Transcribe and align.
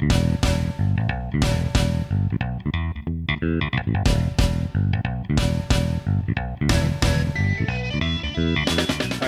Hi, 0.00 0.04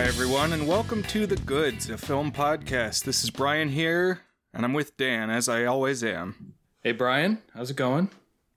everyone, 0.04 0.52
and 0.52 0.68
welcome 0.68 1.02
to 1.04 1.26
The 1.26 1.34
Goods, 1.44 1.90
a 1.90 1.98
film 1.98 2.30
podcast. 2.30 3.02
This 3.02 3.24
is 3.24 3.30
Brian 3.30 3.70
here, 3.70 4.20
and 4.54 4.64
I'm 4.64 4.72
with 4.72 4.96
Dan, 4.96 5.28
as 5.28 5.48
I 5.48 5.64
always 5.64 6.04
am. 6.04 6.54
Hey 6.84 6.92
Brian, 6.92 7.42
how's 7.52 7.72
it 7.72 7.76
going? 7.76 8.10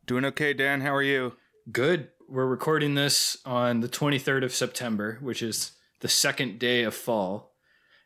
Doing 0.06 0.26
okay, 0.26 0.54
Dan? 0.54 0.82
How 0.82 0.94
are 0.94 1.02
you? 1.02 1.34
Good. 1.72 2.10
We're 2.30 2.46
recording 2.46 2.94
this 2.94 3.38
on 3.44 3.80
the 3.80 3.90
23rd 3.90 4.44
of 4.44 4.54
September, 4.54 5.18
which 5.20 5.42
is 5.42 5.72
the 6.02 6.10
second 6.10 6.60
day 6.60 6.84
of 6.84 6.94
fall. 6.94 7.56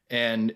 And 0.10 0.56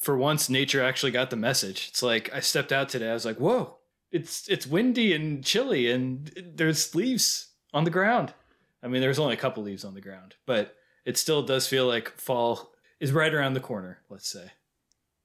for 0.00 0.16
once 0.16 0.48
nature 0.48 0.82
actually 0.82 1.12
got 1.12 1.30
the 1.30 1.36
message. 1.36 1.88
It's 1.90 2.02
like 2.02 2.34
I 2.34 2.40
stepped 2.40 2.72
out 2.72 2.88
today, 2.88 3.10
I 3.10 3.14
was 3.14 3.24
like, 3.24 3.38
"Whoa, 3.38 3.76
it's 4.10 4.48
it's 4.48 4.66
windy 4.66 5.12
and 5.12 5.44
chilly 5.44 5.90
and 5.90 6.32
there's 6.56 6.94
leaves 6.94 7.48
on 7.72 7.84
the 7.84 7.90
ground." 7.90 8.34
I 8.82 8.88
mean, 8.88 9.02
there's 9.02 9.18
only 9.18 9.34
a 9.34 9.38
couple 9.38 9.62
leaves 9.62 9.84
on 9.84 9.94
the 9.94 10.00
ground, 10.00 10.34
but 10.46 10.74
it 11.04 11.18
still 11.18 11.42
does 11.42 11.66
feel 11.66 11.86
like 11.86 12.08
fall 12.16 12.72
is 12.98 13.12
right 13.12 13.32
around 13.32 13.52
the 13.52 13.60
corner, 13.60 13.98
let's 14.08 14.28
say. 14.28 14.52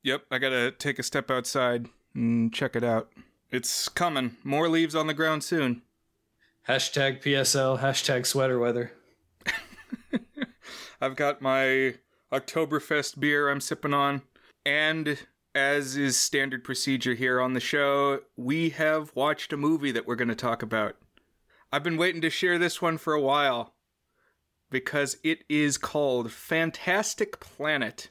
Yep, 0.03 0.23
I 0.29 0.37
gotta 0.37 0.71
take 0.71 0.99
a 0.99 1.03
step 1.03 1.31
outside 1.31 1.87
and 2.13 2.53
check 2.53 2.75
it 2.75 2.83
out. 2.83 3.11
It's 3.51 3.87
coming. 3.87 4.37
More 4.43 4.67
leaves 4.67 4.95
on 4.95 5.07
the 5.07 5.13
ground 5.13 5.43
soon. 5.43 5.81
Hashtag 6.67 7.23
PSL, 7.23 7.79
hashtag 7.79 8.25
sweater 8.25 8.59
weather. 8.59 8.91
I've 11.01 11.15
got 11.15 11.41
my 11.41 11.95
Oktoberfest 12.31 13.19
beer 13.19 13.49
I'm 13.49 13.61
sipping 13.61 13.93
on, 13.93 14.23
and 14.65 15.19
as 15.53 15.95
is 15.95 16.19
standard 16.19 16.63
procedure 16.63 17.13
here 17.13 17.39
on 17.39 17.53
the 17.53 17.59
show, 17.59 18.19
we 18.35 18.71
have 18.71 19.15
watched 19.15 19.53
a 19.53 19.57
movie 19.57 19.91
that 19.91 20.05
we're 20.05 20.15
going 20.15 20.27
to 20.27 20.35
talk 20.35 20.61
about. 20.61 20.95
I've 21.71 21.83
been 21.83 21.97
waiting 21.97 22.21
to 22.21 22.29
share 22.29 22.57
this 22.57 22.81
one 22.81 22.97
for 22.97 23.13
a 23.13 23.21
while 23.21 23.73
because 24.69 25.17
it 25.23 25.43
is 25.47 25.77
called 25.77 26.31
Fantastic 26.31 27.39
Planet 27.39 28.09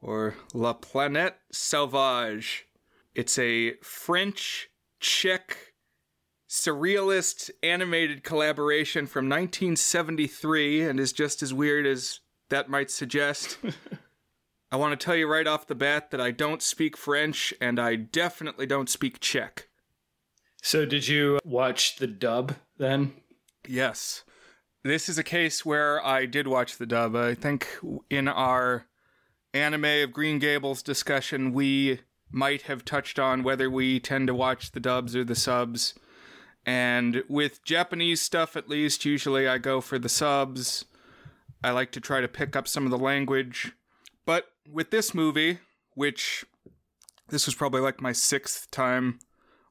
or 0.00 0.36
La 0.54 0.74
Planète 0.74 1.34
Sauvage. 1.50 2.66
It's 3.14 3.38
a 3.38 3.74
French 3.82 4.68
Czech 5.00 5.74
surrealist 6.48 7.50
animated 7.62 8.22
collaboration 8.22 9.06
from 9.06 9.28
1973 9.28 10.82
and 10.82 11.00
is 11.00 11.12
just 11.12 11.42
as 11.42 11.52
weird 11.52 11.86
as 11.86 12.20
that 12.50 12.68
might 12.68 12.90
suggest. 12.90 13.58
I 14.70 14.76
want 14.76 14.98
to 14.98 15.04
tell 15.04 15.16
you 15.16 15.28
right 15.28 15.46
off 15.46 15.66
the 15.66 15.74
bat 15.74 16.10
that 16.10 16.20
I 16.20 16.32
don't 16.32 16.62
speak 16.62 16.96
French 16.96 17.54
and 17.60 17.78
I 17.78 17.96
definitely 17.96 18.66
don't 18.66 18.90
speak 18.90 19.20
Czech. 19.20 19.68
So, 20.60 20.84
did 20.84 21.06
you 21.06 21.38
watch 21.44 21.96
the 21.96 22.08
dub 22.08 22.56
then? 22.76 23.12
Yes. 23.68 24.24
This 24.82 25.08
is 25.08 25.18
a 25.18 25.24
case 25.24 25.64
where 25.64 26.04
I 26.04 26.26
did 26.26 26.48
watch 26.48 26.76
the 26.76 26.86
dub. 26.86 27.14
I 27.14 27.34
think 27.34 27.68
in 28.10 28.28
our 28.28 28.86
anime 29.54 29.84
of 29.84 30.12
Green 30.12 30.38
Gables 30.38 30.82
discussion, 30.82 31.52
we 31.52 32.00
might 32.30 32.62
have 32.62 32.84
touched 32.84 33.18
on 33.18 33.42
whether 33.42 33.70
we 33.70 34.00
tend 34.00 34.26
to 34.26 34.34
watch 34.34 34.72
the 34.72 34.80
dubs 34.80 35.14
or 35.14 35.24
the 35.24 35.34
subs. 35.34 35.94
And 36.64 37.22
with 37.28 37.64
Japanese 37.64 38.20
stuff, 38.20 38.56
at 38.56 38.68
least, 38.68 39.04
usually 39.04 39.46
I 39.46 39.58
go 39.58 39.80
for 39.80 39.98
the 39.98 40.08
subs. 40.08 40.84
I 41.62 41.70
like 41.70 41.92
to 41.92 42.00
try 42.00 42.20
to 42.20 42.28
pick 42.28 42.56
up 42.56 42.66
some 42.66 42.84
of 42.84 42.90
the 42.90 42.98
language. 42.98 43.72
But 44.24 44.46
with 44.72 44.90
this 44.90 45.14
movie, 45.14 45.58
which 45.94 46.44
this 47.28 47.46
was 47.46 47.54
probably 47.54 47.80
like 47.80 48.00
my 48.00 48.12
sixth 48.12 48.70
time 48.70 49.18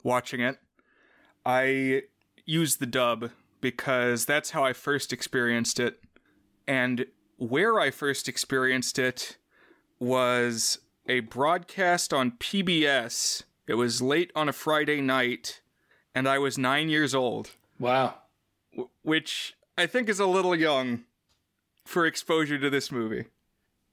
watching 0.04 0.42
it, 0.42 0.58
I 1.46 2.04
used 2.46 2.80
the 2.80 2.86
dub 2.86 3.32
because 3.62 4.26
that's 4.26 4.52
how 4.52 4.64
I 4.64 4.74
first 4.74 5.12
experienced 5.14 5.80
it. 5.80 6.00
And 6.68 7.06
where 7.38 7.80
I 7.80 7.92
first 7.92 8.28
experienced 8.28 8.98
it 9.00 9.38
was 10.00 10.80
a 11.08 11.22
broadcast 11.22 12.14
on 12.14 12.32
PBS. 12.32 13.44
It 13.68 13.76
was 13.76 14.02
late 14.02 14.32
on 14.36 14.50
a 14.50 14.54
Friday 14.54 15.02
night, 15.02 15.62
and 16.14 16.28
I 16.28 16.38
was 16.40 16.58
nine 16.58 16.90
years 16.90 17.14
old, 17.16 17.52
Wow. 17.80 18.16
w- 18.72 18.90
which 19.04 19.56
I 19.78 19.86
think 19.86 20.10
is 20.10 20.20
a 20.20 20.26
little 20.26 20.56
young 20.56 21.06
for 21.86 22.06
exposure 22.06 22.58
to 22.60 22.70
this 22.70 22.92
movie. 22.92 23.26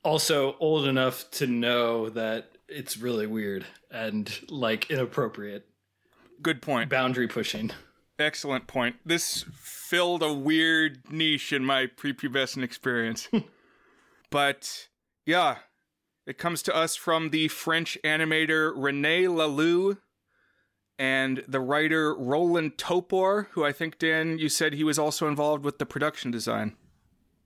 Also, 0.04 0.56
old 0.58 0.86
enough 0.86 1.30
to 1.32 1.46
know 1.46 2.08
that 2.10 2.50
it's 2.68 2.96
really 2.96 3.26
weird 3.26 3.64
and 3.90 4.40
like 4.48 4.90
inappropriate, 4.90 5.66
Good 6.42 6.60
point. 6.62 6.90
boundary 6.90 7.28
pushing. 7.28 7.70
Excellent 8.18 8.66
point. 8.66 8.96
This 9.04 9.44
filled 9.52 10.22
a 10.22 10.32
weird 10.32 11.10
niche 11.10 11.52
in 11.52 11.64
my 11.64 11.86
prepubescent 11.86 12.62
experience. 12.62 13.28
but 14.30 14.88
yeah, 15.24 15.56
it 16.26 16.38
comes 16.38 16.62
to 16.62 16.74
us 16.74 16.96
from 16.96 17.30
the 17.30 17.48
French 17.48 17.98
animator 18.04 18.72
Rene 18.74 19.24
Laloux 19.24 19.98
and 20.98 21.42
the 21.48 21.60
writer 21.60 22.14
Roland 22.14 22.76
Topor, 22.76 23.46
who 23.52 23.64
I 23.64 23.72
think, 23.72 23.98
Dan, 23.98 24.38
you 24.38 24.48
said 24.48 24.74
he 24.74 24.84
was 24.84 24.98
also 24.98 25.26
involved 25.26 25.64
with 25.64 25.78
the 25.78 25.86
production 25.86 26.30
design. 26.30 26.76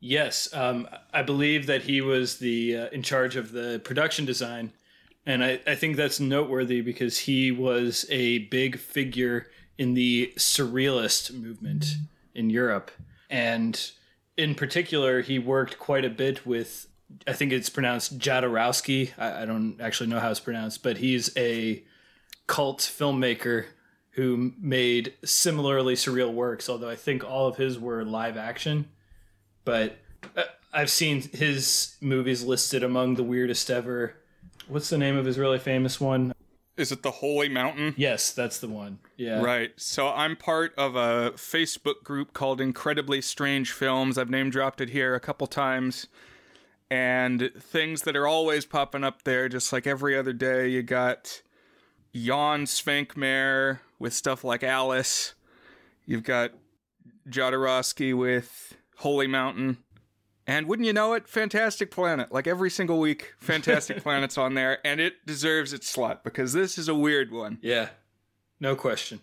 Yes, 0.01 0.53
um, 0.53 0.89
I 1.13 1.23
believe 1.23 1.67
that 1.67 1.83
he 1.83 2.01
was 2.01 2.39
the 2.39 2.77
uh, 2.77 2.89
in 2.89 3.03
charge 3.03 3.37
of 3.37 3.53
the 3.53 3.81
production 3.83 4.25
design, 4.25 4.73
and 5.25 5.43
I, 5.43 5.61
I 5.67 5.75
think 5.75 5.97
that's 5.97 6.21
noteworthy 6.21 6.83
because 6.83 7.19
he 7.21 7.51
was 7.51 8.05
a 8.11 8.39
big 8.39 8.79
figure 8.79 9.47
in 9.79 9.95
the 9.95 10.33
surrealist 10.37 11.33
movement 11.33 11.97
in 12.35 12.51
Europe, 12.51 12.91
and 13.31 13.91
in 14.37 14.55
particular, 14.55 15.23
he 15.23 15.39
worked 15.39 15.79
quite 15.79 16.05
a 16.05 16.11
bit 16.11 16.47
with. 16.47 16.89
I 17.27 17.33
think 17.33 17.53
it's 17.53 17.71
pronounced 17.71 18.19
Jodorowsky. 18.19 19.13
I, 19.17 19.43
I 19.43 19.45
don't 19.47 19.81
actually 19.81 20.11
know 20.11 20.21
how 20.21 20.31
it's 20.31 20.41
pronounced, 20.41 20.83
but 20.83 20.99
he's 20.99 21.35
a 21.39 21.83
cult 22.47 22.81
filmmaker 22.81 23.67
who 24.11 24.53
made 24.59 25.15
similarly 25.25 25.95
surreal 25.95 26.33
works. 26.35 26.69
Although 26.69 26.91
I 26.91 26.97
think 26.97 27.25
all 27.25 27.47
of 27.47 27.57
his 27.57 27.79
were 27.79 28.05
live 28.05 28.37
action 28.37 28.89
but 29.67 29.99
uh, 30.35 30.45
I've 30.73 30.89
seen 30.89 31.21
his 31.21 31.97
movies 32.01 32.43
listed 32.43 32.83
among 32.83 33.17
the 33.17 33.23
weirdest 33.23 33.71
ever. 33.71 34.15
What's 34.69 34.89
the 34.89 34.97
name 34.97 35.19
of 35.19 35.27
his 35.27 35.39
really 35.39 35.59
famous 35.59 36.01
one? 36.01 36.33
Is 36.79 36.93
it 36.93 37.03
the 37.03 37.11
Holy 37.11 37.49
Mountain? 37.49 37.95
Yes, 37.97 38.33
that's 38.33 38.59
the 38.59 38.69
one. 38.69 38.99
Yeah. 39.17 39.43
Right. 39.43 39.73
So 39.77 40.09
I'm 40.09 40.37
part 40.37 40.75
of 40.77 40.95
a 40.95 41.33
Facebook 41.33 42.05
group 42.05 42.33
called 42.33 42.61
Incredibly 42.61 43.21
Strange 43.21 43.73
Films. 43.73 44.19
I've 44.19 44.31
name 44.31 44.51
dropped 44.51 44.81
it 44.81 44.91
here 44.91 45.15
a 45.15 45.21
couple 45.21 45.47
times. 45.47 46.07
And 46.91 47.51
things 47.59 48.03
that 48.03 48.15
are 48.15 48.27
always 48.27 48.65
popping 48.65 49.05
up 49.05 49.23
there, 49.25 49.49
just 49.49 49.73
like 49.73 49.87
every 49.87 50.17
other 50.17 50.33
day, 50.33 50.69
you 50.69 50.83
got 50.83 51.43
Jan 52.15 52.65
Svankmajer 52.67 53.81
with 53.99 54.13
stuff 54.13 54.45
like 54.45 54.63
Alice. 54.63 55.35
You've 56.05 56.23
got 56.23 56.53
Jodorowsky 57.29 58.17
with 58.17 58.77
Holy 58.97 59.27
Mountain. 59.27 59.79
And 60.47 60.67
wouldn't 60.67 60.87
you 60.87 60.93
know 60.93 61.15
it, 61.15 61.29
Fantastic 61.29 61.91
Planet. 61.91 62.31
Like 62.31 62.47
every 62.47 62.71
single 62.71 63.01
week, 63.01 63.35
Fantastic 63.41 64.03
Planet's 64.03 64.39
on 64.39 64.55
there, 64.55 64.79
and 64.87 65.01
it 65.01 65.27
deserves 65.27 65.73
its 65.73 65.89
slot 65.89 66.23
because 66.23 66.53
this 66.53 66.79
is 66.79 66.89
a 66.89 66.95
weird 66.95 67.33
one. 67.33 67.59
Yeah. 67.63 67.89
No 68.61 68.77
question. 68.77 69.21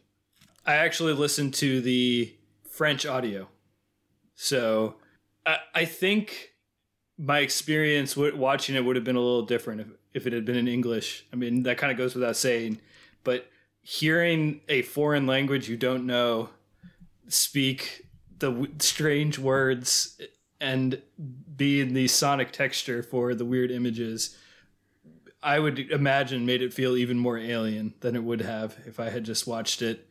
I 0.66 0.76
actually 0.76 1.14
listened 1.14 1.54
to 1.56 1.82
the 1.82 2.34
French 2.70 3.06
audio. 3.06 3.48
So 4.36 4.96
I, 5.46 5.58
I 5.74 5.86
think 5.86 6.54
my 7.18 7.40
experience 7.40 8.18
watching 8.18 8.76
it 8.76 8.84
would 8.84 8.96
have 8.96 9.06
been 9.06 9.16
a 9.16 9.22
little 9.22 9.46
different 9.46 9.82
if, 9.82 9.88
if 10.14 10.28
it 10.28 10.34
had 10.34 10.46
been 10.46 10.56
in 10.56 10.68
English. 10.68 11.26
I 11.32 11.36
mean, 11.36 11.64
that 11.64 11.78
kind 11.78 11.92
of 11.92 11.98
goes 11.98 12.16
without 12.16 12.36
saying. 12.36 12.80
But 13.24 13.50
hearing 13.82 14.62
a 14.68 14.82
foreign 14.82 15.28
language 15.28 15.70
you 15.70 15.78
don't 15.78 16.06
know 16.06 16.50
speak 17.28 18.03
the 18.44 18.52
w- 18.52 18.74
strange 18.80 19.40
words 19.40 20.20
and 20.60 21.02
be 21.56 21.80
in 21.80 21.94
the 21.94 22.10
sonic 22.10 22.52
texture 22.52 23.02
for 23.02 23.34
the 23.34 23.46
weird 23.46 23.72
images, 23.72 24.38
I 25.42 25.60
would 25.60 25.80
imagine 25.80 26.46
made 26.46 26.62
it 26.62 26.74
feel 26.74 26.98
even 26.98 27.18
more 27.18 27.38
alien 27.38 27.94
than 28.02 28.18
it 28.18 28.24
would 28.24 28.42
have 28.42 28.76
if 28.86 29.00
I 29.00 29.12
had 29.12 29.24
just 29.24 29.48
watched 29.48 29.82
it 29.82 30.10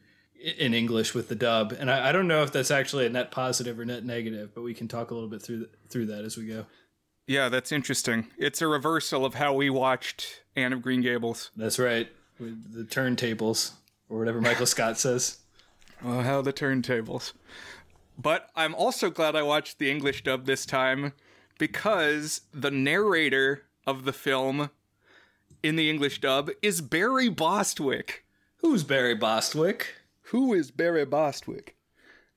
in 0.58 0.72
English 0.72 1.12
with 1.12 1.28
the 1.28 1.34
dub. 1.34 1.72
And 1.78 1.90
I, 1.90 2.08
I 2.08 2.12
don't 2.12 2.26
know 2.26 2.42
if 2.42 2.52
that's 2.52 2.70
actually 2.70 3.04
a 3.04 3.10
net 3.10 3.30
positive 3.30 3.78
or 3.78 3.84
net 3.84 4.02
negative, 4.04 4.54
but 4.54 4.62
we 4.62 4.72
can 4.72 4.88
talk 4.88 5.10
a 5.10 5.14
little 5.14 5.28
bit 5.28 5.42
through 5.42 5.58
th- 5.58 5.70
through 5.90 6.06
that 6.06 6.24
as 6.24 6.38
we 6.38 6.46
go. 6.46 6.64
Yeah, 7.26 7.50
that's 7.50 7.70
interesting. 7.70 8.28
It's 8.38 8.62
a 8.62 8.66
reversal 8.66 9.26
of 9.26 9.34
how 9.34 9.52
we 9.52 9.68
watched 9.68 10.42
Anne 10.56 10.72
of 10.72 10.80
Green 10.80 11.02
Gables. 11.02 11.50
That's 11.54 11.78
right, 11.78 12.08
with 12.40 12.72
the 12.74 12.84
turntables 12.84 13.72
or 14.08 14.18
whatever 14.18 14.40
Michael 14.40 14.66
Scott 14.66 14.98
says. 14.98 15.38
Oh, 16.04 16.20
how 16.20 16.42
the 16.42 16.52
turntables. 16.52 17.32
But 18.22 18.50
I'm 18.54 18.74
also 18.74 19.10
glad 19.10 19.34
I 19.34 19.42
watched 19.42 19.78
the 19.78 19.90
English 19.90 20.22
dub 20.22 20.46
this 20.46 20.64
time 20.64 21.12
because 21.58 22.42
the 22.52 22.70
narrator 22.70 23.64
of 23.84 24.04
the 24.04 24.12
film 24.12 24.70
in 25.62 25.74
the 25.74 25.90
English 25.90 26.20
dub 26.20 26.50
is 26.62 26.80
Barry 26.80 27.28
Bostwick. 27.28 28.24
Who's 28.58 28.84
Barry 28.84 29.16
Bostwick? 29.16 29.96
Who 30.26 30.54
is 30.54 30.70
Barry 30.70 31.04
Bostwick? 31.04 31.76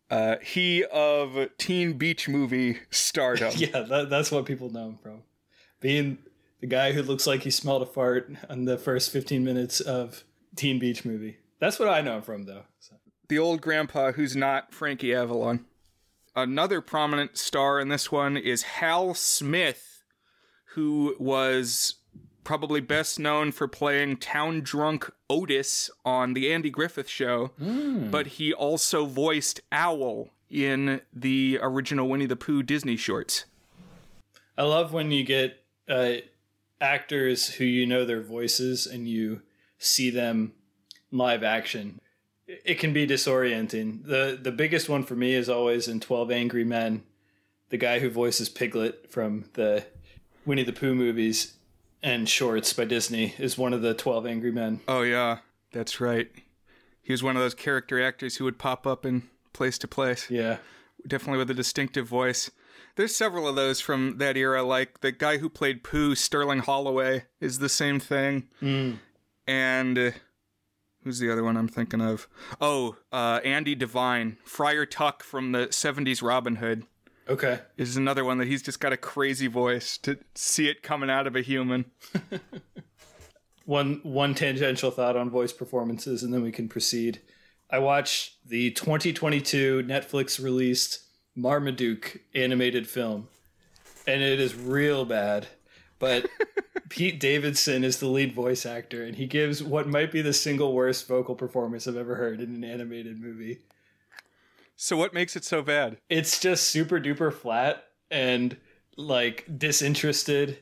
Uh, 0.09 0.37
he 0.41 0.83
of 0.85 1.49
Teen 1.57 1.93
Beach 1.93 2.27
Movie 2.27 2.79
stardom. 2.89 3.53
yeah, 3.57 3.81
that, 3.81 4.09
that's 4.09 4.31
what 4.31 4.45
people 4.45 4.71
know 4.71 4.89
him 4.89 4.97
from. 4.97 5.21
Being 5.81 6.17
the 6.61 6.67
guy 6.67 6.93
who 6.93 7.03
looks 7.03 7.27
like 7.27 7.43
he 7.43 7.51
smelled 7.51 7.83
a 7.83 7.85
fart 7.85 8.31
on 8.49 8.65
the 8.65 8.77
first 8.77 9.11
15 9.11 9.43
minutes 9.43 9.81
of 9.81 10.23
Teen 10.55 10.79
Beach 10.79 11.05
Movie. 11.05 11.37
That's 11.59 11.77
what 11.77 11.89
I 11.89 12.01
know 12.01 12.17
him 12.17 12.21
from, 12.23 12.45
though. 12.45 12.63
So. 12.79 12.95
The 13.27 13.39
old 13.39 13.61
grandpa 13.61 14.11
who's 14.11 14.35
not 14.35 14.73
Frankie 14.73 15.13
Avalon. 15.13 15.65
Another 16.35 16.81
prominent 16.81 17.37
star 17.37 17.79
in 17.79 17.87
this 17.89 18.11
one 18.11 18.35
is 18.35 18.63
Hal 18.63 19.13
Smith, 19.13 20.03
who 20.73 21.15
was 21.17 21.95
probably 22.43 22.81
best 22.81 23.17
known 23.19 23.51
for 23.51 23.67
playing 23.67 24.17
town 24.17 24.61
drunk 24.61 25.09
Otis 25.29 25.89
on 26.03 26.33
the 26.33 26.51
Andy 26.51 26.69
Griffith 26.69 27.07
Show, 27.09 27.51
Mm. 27.59 28.11
but 28.11 28.27
he 28.27 28.53
also 28.53 29.05
voiced 29.05 29.61
Owl 29.71 30.29
in 30.49 31.01
the 31.13 31.57
original 31.61 32.07
Winnie 32.09 32.25
the 32.27 32.35
Pooh 32.35 32.61
Disney 32.63 32.97
shorts. 32.97 33.45
I 34.57 34.63
love 34.63 34.93
when 34.93 35.11
you 35.11 35.23
get 35.23 35.63
uh, 35.89 36.15
actors 36.79 37.55
who 37.55 37.63
you 37.65 37.85
know 37.85 38.05
their 38.05 38.21
voices 38.21 38.85
and 38.85 39.07
you 39.07 39.41
see 39.79 40.09
them 40.09 40.53
live 41.11 41.43
action. 41.43 41.99
It 42.47 42.80
can 42.80 42.94
be 42.94 43.07
disorienting. 43.07 44.06
the 44.06 44.38
The 44.42 44.51
biggest 44.51 44.89
one 44.89 45.03
for 45.03 45.15
me 45.15 45.33
is 45.33 45.50
always 45.50 45.88
in 45.88 46.00
Twelve 46.00 46.31
Angry 46.31 46.63
Men, 46.63 47.03
the 47.69 47.77
guy 47.77 48.00
who 48.00 48.09
voices 48.09 48.50
Piglet 48.50 49.12
from 49.12 49.45
the 49.53 49.86
Winnie 50.45 50.63
the 50.63 50.74
Pooh 50.74 50.95
movies 50.95 51.56
and 52.03 52.30
shorts 52.30 52.71
by 52.74 52.86
Disney 52.86 53.33
is 53.39 53.57
one 53.57 53.74
of 53.74 53.81
the 53.81 53.94
Twelve 53.94 54.25
Angry 54.27 54.51
Men. 54.51 54.81
Oh 54.88 55.01
yeah, 55.01 55.39
that's 55.71 56.00
right. 56.00 56.30
He 57.01 57.13
was 57.13 57.24
one 57.24 57.36
of 57.36 57.42
those 57.42 57.53
character 57.56 58.01
actors 58.01 58.38
who 58.38 58.45
would 58.45 58.57
pop 58.57 58.88
up 58.88 59.06
in 59.06 59.24
place 59.53 59.77
to 59.80 59.88
place. 59.88 60.30
Yeah, 60.30 60.57
Definitely 61.07 61.39
with 61.39 61.51
a 61.51 61.56
distinctive 61.56 62.07
voice. 62.07 62.50
There's 62.95 63.15
several 63.15 63.47
of 63.47 63.56
those 63.56 63.81
from 63.81 64.18
that 64.19 64.38
era, 64.38 64.63
like 64.63 65.01
the 65.01 65.12
guy 65.12 65.38
who 65.38 65.50
played 65.50 65.83
Pooh, 65.83 66.15
Sterling 66.15 66.59
Holloway, 66.59 67.25
is 67.39 67.59
the 67.59 67.69
same 67.69 68.00
thing. 68.00 68.47
Mm. 68.62 69.00
And 69.45 69.97
uh, 69.97 70.12
who's 71.06 71.19
the 71.19 71.31
other 71.31 71.44
one 71.44 71.56
I'm 71.56 71.69
thinking 71.69 72.02
of? 72.02 72.28
Oh, 72.60 72.98
uh, 73.13 73.40
Andy 73.46 73.75
Devine, 73.75 74.38
Friar 74.44 74.86
Tuck 74.86 75.24
from 75.24 75.54
the 75.54 75.68
70s 75.68 76.22
Robin 76.22 76.57
Hood, 76.57 76.84
okay. 77.30 77.60
is 77.78 77.96
another 77.96 78.25
one 78.25 78.40
that 78.40 78.48
he's 78.48 78.63
just 78.63 78.81
got 78.81 78.92
a 78.92 78.98
crazy 78.98 79.48
voice 79.48 79.98
to 80.00 80.18
see 80.34 80.68
it 80.68 80.84
coming 80.84 81.10
out 81.10 81.28
of 81.28 81.36
a 81.36 81.42
human. 81.42 81.86
one 83.66 84.00
one 84.04 84.36
tangential 84.36 84.92
thought 84.92 85.18
on 85.18 85.30
voice 85.30 85.52
performances 85.52 86.24
and 86.24 86.34
then 86.34 86.44
we 86.44 86.52
can 86.52 86.69
proceed 86.69 87.19
i 87.72 87.80
watched 87.80 88.36
the 88.48 88.69
2022 88.72 89.84
netflix 89.88 90.42
released 90.42 91.00
marmaduke 91.36 92.22
animated 92.36 92.88
film 92.88 93.28
and 94.07 94.22
it 94.22 94.40
is 94.40 94.56
real 94.56 95.04
bad 95.04 95.48
but 96.06 96.30
pete 96.90 97.19
davidson 97.19 97.84
is 97.84 97.98
the 97.98 98.07
lead 98.07 98.34
voice 98.34 98.66
actor 98.66 99.04
and 99.04 99.16
he 99.16 99.25
gives 99.25 99.63
what 99.63 99.88
might 99.88 100.12
be 100.12 100.22
the 100.22 100.34
single 100.34 100.74
worst 100.74 101.07
vocal 101.07 101.34
performance 101.36 101.88
i've 101.88 101.98
ever 101.98 102.16
heard 102.16 102.40
in 102.40 102.54
an 102.54 102.63
animated 102.63 103.19
movie 103.19 103.60
So 104.75 104.98
what 104.98 105.13
makes 105.13 105.36
it 105.36 105.44
so 105.44 105.62
bad? 105.62 105.98
it's 106.10 106.40
just 106.40 106.69
super 106.69 107.00
duper 107.00 107.34
flat 107.34 107.86
and 108.12 108.56
like 108.98 109.46
disinterested 109.57 110.60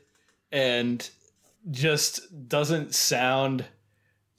and 0.50 1.08
just 1.70 2.48
doesn't 2.48 2.94
sound 2.94 3.64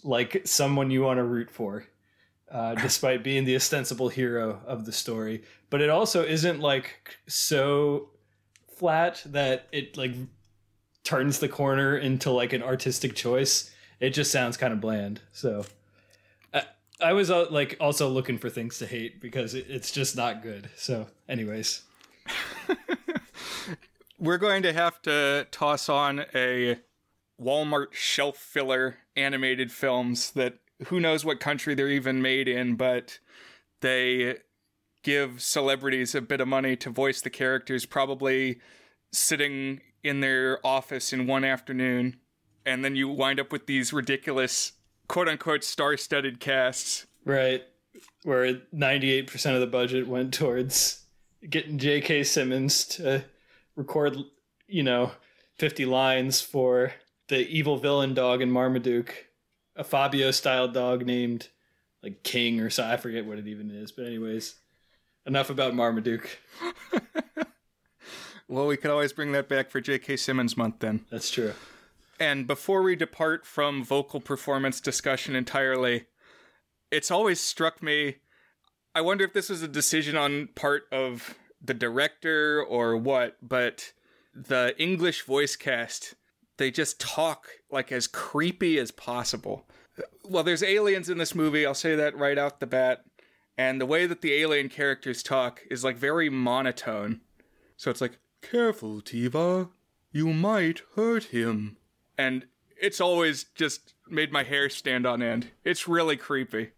like 0.03 0.41
someone 0.45 0.89
you 0.91 1.01
want 1.03 1.17
to 1.17 1.23
root 1.23 1.51
for 1.51 1.85
uh, 2.51 2.73
despite 2.87 3.23
being 3.23 3.45
the 3.45 3.55
ostensible 3.55 4.09
hero 4.09 4.59
of 4.65 4.85
the 4.85 4.91
story 4.91 5.43
but 5.69 5.81
it 5.81 5.89
also 5.89 6.23
isn't 6.23 6.59
like 6.59 7.17
so 7.27 8.09
flat 8.67 9.21
that 9.25 9.67
it 9.71 9.95
like 9.97 10.13
turns 11.05 11.39
the 11.39 11.47
corner 11.47 11.97
into 11.97 12.29
like 12.29 12.51
an 12.51 12.61
artistic 12.61 13.15
choice 13.15 13.71
it 14.01 14.09
just 14.09 14.31
sounds 14.31 14.57
kind 14.57 14.73
of 14.73 14.81
bland 14.81 15.21
so. 15.31 15.65
I, 16.53 16.63
I 16.99 17.13
was 17.13 17.31
uh, 17.31 17.45
like 17.49 17.77
also 17.79 18.09
looking 18.09 18.37
for 18.37 18.49
things 18.49 18.77
to 18.79 18.85
hate 18.85 19.21
because 19.21 19.53
it, 19.53 19.67
it's 19.69 19.91
just 19.91 20.17
not 20.17 20.43
good 20.43 20.69
so 20.75 21.07
anyways. 21.29 21.83
We're 24.19 24.37
going 24.37 24.63
to 24.63 24.73
have 24.73 25.01
to 25.03 25.47
toss 25.51 25.89
on 25.89 26.25
a 26.33 26.79
Walmart 27.41 27.93
shelf 27.93 28.37
filler 28.37 28.97
animated 29.15 29.71
films 29.71 30.31
that 30.31 30.59
who 30.87 30.99
knows 30.99 31.25
what 31.25 31.39
country 31.39 31.75
they're 31.75 31.89
even 31.89 32.21
made 32.21 32.47
in, 32.47 32.75
but 32.75 33.19
they 33.81 34.37
give 35.03 35.41
celebrities 35.41 36.15
a 36.15 36.21
bit 36.21 36.41
of 36.41 36.47
money 36.47 36.75
to 36.77 36.89
voice 36.89 37.21
the 37.21 37.29
characters, 37.29 37.85
probably 37.85 38.59
sitting 39.11 39.81
in 40.05 40.19
their 40.19 40.65
office 40.65 41.11
in 41.11 41.27
one 41.27 41.43
afternoon. 41.43 42.17
And 42.65 42.85
then 42.85 42.95
you 42.95 43.09
wind 43.09 43.39
up 43.39 43.51
with 43.51 43.65
these 43.65 43.91
ridiculous 43.91 44.73
quote 45.07 45.27
unquote 45.27 45.63
star 45.63 45.97
studded 45.97 46.39
casts. 46.39 47.05
Right. 47.25 47.63
Where 48.23 48.61
98% 48.73 49.53
of 49.53 49.61
the 49.61 49.67
budget 49.67 50.07
went 50.07 50.33
towards 50.33 51.03
getting 51.49 51.77
J.K. 51.77 52.23
Simmons 52.23 52.85
to 52.85 53.23
record, 53.75 54.17
you 54.67 54.83
know, 54.83 55.11
50 55.57 55.85
lines 55.85 56.41
for 56.41 56.93
the 57.27 57.47
evil 57.47 57.77
villain 57.77 58.13
dog 58.13 58.41
in 58.41 58.51
Marmaduke, 58.51 59.27
a 59.75 59.83
Fabio 59.83 60.31
style 60.31 60.67
dog 60.67 61.05
named 61.05 61.49
like 62.03 62.23
King 62.23 62.59
or 62.59 62.69
so. 62.69 62.85
I 62.85 62.97
forget 62.97 63.25
what 63.25 63.39
it 63.39 63.47
even 63.47 63.71
is. 63.71 63.91
But, 63.91 64.05
anyways, 64.05 64.55
enough 65.25 65.49
about 65.49 65.73
Marmaduke. 65.75 66.29
Well, 68.47 68.67
we 68.67 68.77
could 68.77 68.91
always 68.91 69.13
bring 69.13 69.31
that 69.31 69.49
back 69.49 69.71
for 69.71 69.81
J.K. 69.81 70.17
Simmons 70.17 70.55
month 70.55 70.75
then. 70.79 71.05
That's 71.09 71.31
true. 71.31 71.53
And 72.19 72.47
before 72.47 72.83
we 72.83 72.95
depart 72.95 73.45
from 73.45 73.83
vocal 73.83 74.19
performance 74.19 74.79
discussion 74.79 75.35
entirely, 75.35 76.05
it's 76.91 77.11
always 77.11 77.39
struck 77.39 77.81
me. 77.81 78.17
I 78.93 79.01
wonder 79.01 79.25
if 79.25 79.33
this 79.33 79.49
was 79.49 79.61
a 79.61 79.67
decision 79.67 80.15
on 80.15 80.49
part 80.55 80.83
of 80.91 81.35
the 81.61 81.73
director 81.73 82.63
or 82.63 82.95
what, 82.95 83.37
but 83.41 83.91
the 84.33 84.75
English 84.77 85.23
voice 85.23 85.55
cast, 85.55 86.13
they 86.57 86.71
just 86.71 86.99
talk 86.99 87.47
like 87.71 87.91
as 87.91 88.07
creepy 88.07 88.79
as 88.79 88.91
possible. 88.91 89.65
Well, 90.23 90.43
there's 90.43 90.63
aliens 90.63 91.09
in 91.09 91.17
this 91.17 91.35
movie, 91.35 91.65
I'll 91.65 91.73
say 91.73 91.95
that 91.95 92.17
right 92.17 92.37
out 92.37 92.59
the 92.59 92.67
bat. 92.67 93.03
And 93.57 93.81
the 93.81 93.85
way 93.85 94.05
that 94.05 94.21
the 94.21 94.33
alien 94.33 94.69
characters 94.69 95.23
talk 95.23 95.61
is 95.71 95.83
like 95.83 95.97
very 95.97 96.29
monotone. 96.29 97.21
So 97.77 97.89
it's 97.89 98.01
like, 98.01 98.19
Careful, 98.51 99.01
Tiva. 99.01 99.69
You 100.11 100.31
might 100.31 100.81
hurt 100.95 101.25
him. 101.25 101.77
And 102.17 102.45
it's 102.79 103.01
always 103.01 103.45
just 103.55 103.93
made 104.07 104.31
my 104.31 104.43
hair 104.43 104.69
stand 104.69 105.05
on 105.05 105.21
end. 105.21 105.47
It's 105.63 105.87
really 105.87 106.15
creepy. 106.15 106.71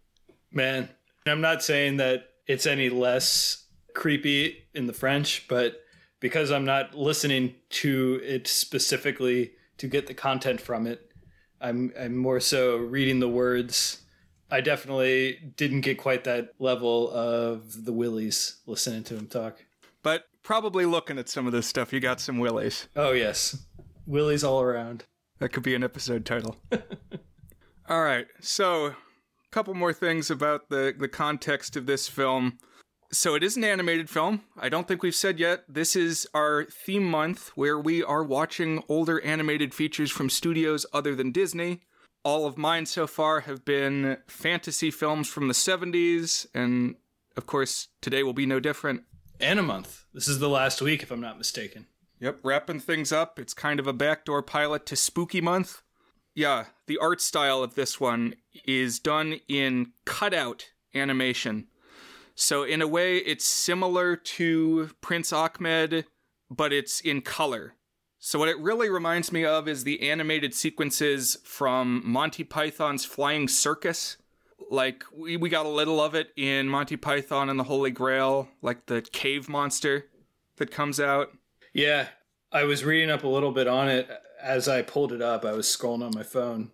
Man, 0.50 0.88
I'm 1.26 1.42
not 1.42 1.62
saying 1.62 1.98
that 1.98 2.30
it's 2.46 2.66
any 2.66 2.88
less 2.88 3.66
creepy 3.94 4.66
in 4.74 4.86
the 4.86 4.92
French, 4.94 5.46
but 5.46 5.82
because 6.20 6.50
I'm 6.50 6.64
not 6.64 6.94
listening 6.94 7.54
to 7.70 8.20
it 8.24 8.48
specifically 8.48 9.52
to 9.76 9.86
get 9.86 10.06
the 10.06 10.14
content 10.14 10.60
from 10.60 10.86
it, 10.86 11.12
I'm 11.60 11.92
I'm 12.00 12.16
more 12.16 12.40
so 12.40 12.76
reading 12.76 13.20
the 13.20 13.28
words. 13.28 14.02
I 14.50 14.62
definitely 14.62 15.52
didn't 15.56 15.82
get 15.82 15.98
quite 15.98 16.24
that 16.24 16.54
level 16.58 17.10
of 17.10 17.84
the 17.84 17.92
Willies 17.92 18.56
listening 18.66 19.04
to 19.04 19.16
him 19.16 19.26
talk. 19.26 19.64
Probably 20.48 20.86
looking 20.86 21.18
at 21.18 21.28
some 21.28 21.46
of 21.46 21.52
this 21.52 21.66
stuff, 21.66 21.92
you 21.92 22.00
got 22.00 22.22
some 22.22 22.38
willies. 22.38 22.88
Oh 22.96 23.12
yes, 23.12 23.66
Willies 24.06 24.42
all 24.42 24.62
around. 24.62 25.04
That 25.40 25.50
could 25.50 25.62
be 25.62 25.74
an 25.74 25.84
episode 25.84 26.24
title. 26.24 26.56
All 27.90 28.02
right, 28.02 28.26
so 28.40 28.86
a 28.86 28.96
couple 29.50 29.74
more 29.74 29.92
things 29.92 30.30
about 30.30 30.70
the, 30.70 30.94
the 30.98 31.06
context 31.06 31.76
of 31.76 31.84
this 31.84 32.08
film. 32.08 32.56
So 33.12 33.34
it 33.34 33.42
is 33.42 33.58
an 33.58 33.64
animated 33.64 34.08
film. 34.08 34.40
I 34.58 34.70
don't 34.70 34.88
think 34.88 35.02
we've 35.02 35.14
said 35.14 35.38
yet. 35.38 35.64
This 35.68 35.94
is 35.94 36.26
our 36.32 36.64
theme 36.64 37.04
month 37.04 37.50
where 37.54 37.78
we 37.78 38.02
are 38.02 38.24
watching 38.24 38.82
older 38.88 39.20
animated 39.20 39.74
features 39.74 40.10
from 40.10 40.30
studios 40.30 40.86
other 40.94 41.14
than 41.14 41.30
Disney. 41.30 41.82
All 42.24 42.46
of 42.46 42.56
mine 42.56 42.86
so 42.86 43.06
far 43.06 43.40
have 43.40 43.66
been 43.66 44.16
fantasy 44.26 44.90
films 44.90 45.28
from 45.28 45.48
the 45.48 45.52
70s, 45.52 46.46
and 46.54 46.94
of 47.36 47.44
course, 47.44 47.88
today 48.00 48.22
will 48.22 48.32
be 48.32 48.46
no 48.46 48.60
different. 48.60 49.02
Animonth. 49.40 50.04
This 50.12 50.26
is 50.26 50.40
the 50.40 50.48
last 50.48 50.82
week, 50.82 51.02
if 51.02 51.10
I'm 51.10 51.20
not 51.20 51.38
mistaken. 51.38 51.86
Yep, 52.20 52.40
wrapping 52.42 52.80
things 52.80 53.12
up. 53.12 53.38
It's 53.38 53.54
kind 53.54 53.78
of 53.78 53.86
a 53.86 53.92
backdoor 53.92 54.42
pilot 54.42 54.84
to 54.86 54.96
Spooky 54.96 55.40
Month. 55.40 55.82
Yeah, 56.34 56.66
the 56.86 56.98
art 56.98 57.20
style 57.20 57.62
of 57.62 57.74
this 57.74 58.00
one 58.00 58.34
is 58.64 58.98
done 58.98 59.40
in 59.48 59.92
cutout 60.04 60.70
animation. 60.94 61.68
So, 62.34 62.62
in 62.62 62.82
a 62.82 62.86
way, 62.86 63.18
it's 63.18 63.44
similar 63.44 64.16
to 64.16 64.90
Prince 65.00 65.32
Ahmed, 65.32 66.06
but 66.50 66.72
it's 66.72 67.00
in 67.00 67.22
color. 67.22 67.74
So, 68.18 68.40
what 68.40 68.48
it 68.48 68.58
really 68.58 68.88
reminds 68.88 69.32
me 69.32 69.44
of 69.44 69.68
is 69.68 69.84
the 69.84 70.08
animated 70.08 70.54
sequences 70.54 71.36
from 71.44 72.02
Monty 72.04 72.44
Python's 72.44 73.04
Flying 73.04 73.46
Circus, 73.48 74.16
Like 74.70 75.04
we, 75.14 75.36
we 75.36 75.48
got 75.48 75.66
a 75.66 75.70
little 75.70 76.00
of 76.00 76.14
it 76.14 76.30
in 76.36 76.68
Monty 76.68 76.96
Python 76.96 77.48
and 77.48 77.58
the 77.58 77.64
Holy 77.64 77.90
Grail, 77.90 78.48
like 78.62 78.86
the 78.86 79.02
cave 79.02 79.48
monster 79.48 80.06
that 80.56 80.70
comes 80.70 81.00
out. 81.00 81.30
Yeah, 81.72 82.08
I 82.52 82.64
was 82.64 82.84
reading 82.84 83.10
up 83.10 83.24
a 83.24 83.28
little 83.28 83.52
bit 83.52 83.66
on 83.66 83.88
it 83.88 84.08
as 84.42 84.68
I 84.68 84.82
pulled 84.82 85.12
it 85.12 85.22
up. 85.22 85.44
I 85.44 85.52
was 85.52 85.66
scrolling 85.66 86.04
on 86.04 86.12
my 86.14 86.22
phone 86.22 86.70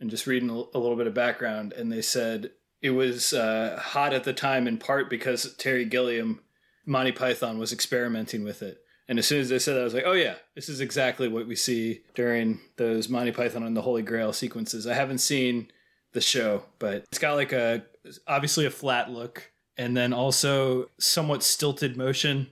and 0.00 0.10
just 0.10 0.26
reading 0.26 0.50
a 0.50 0.54
little 0.54 0.96
bit 0.96 1.06
of 1.06 1.14
background, 1.14 1.72
and 1.72 1.92
they 1.92 2.02
said 2.02 2.50
it 2.80 2.90
was 2.90 3.32
uh, 3.32 3.78
hot 3.80 4.14
at 4.14 4.24
the 4.24 4.32
time 4.32 4.66
in 4.66 4.78
part 4.78 5.10
because 5.10 5.54
Terry 5.56 5.84
Gilliam, 5.84 6.40
Monty 6.86 7.12
Python, 7.12 7.58
was 7.58 7.72
experimenting 7.72 8.42
with 8.42 8.62
it. 8.62 8.78
And 9.08 9.18
as 9.18 9.26
soon 9.26 9.40
as 9.40 9.48
they 9.48 9.58
said 9.58 9.74
that, 9.74 9.80
I 9.80 9.84
was 9.84 9.92
like, 9.92 10.06
oh, 10.06 10.12
yeah, 10.12 10.36
this 10.54 10.68
is 10.68 10.80
exactly 10.80 11.28
what 11.28 11.46
we 11.46 11.56
see 11.56 12.02
during 12.14 12.60
those 12.76 13.08
Monty 13.08 13.32
Python 13.32 13.64
and 13.64 13.76
the 13.76 13.82
Holy 13.82 14.02
Grail 14.02 14.32
sequences. 14.32 14.86
I 14.86 14.94
haven't 14.94 15.18
seen 15.18 15.70
the 16.12 16.20
show, 16.20 16.64
but 16.78 17.04
it's 17.08 17.18
got 17.18 17.34
like 17.34 17.52
a 17.52 17.84
obviously 18.26 18.66
a 18.66 18.70
flat 18.70 19.10
look 19.10 19.52
and 19.76 19.96
then 19.96 20.12
also 20.12 20.90
somewhat 20.98 21.42
stilted 21.42 21.96
motion 21.96 22.48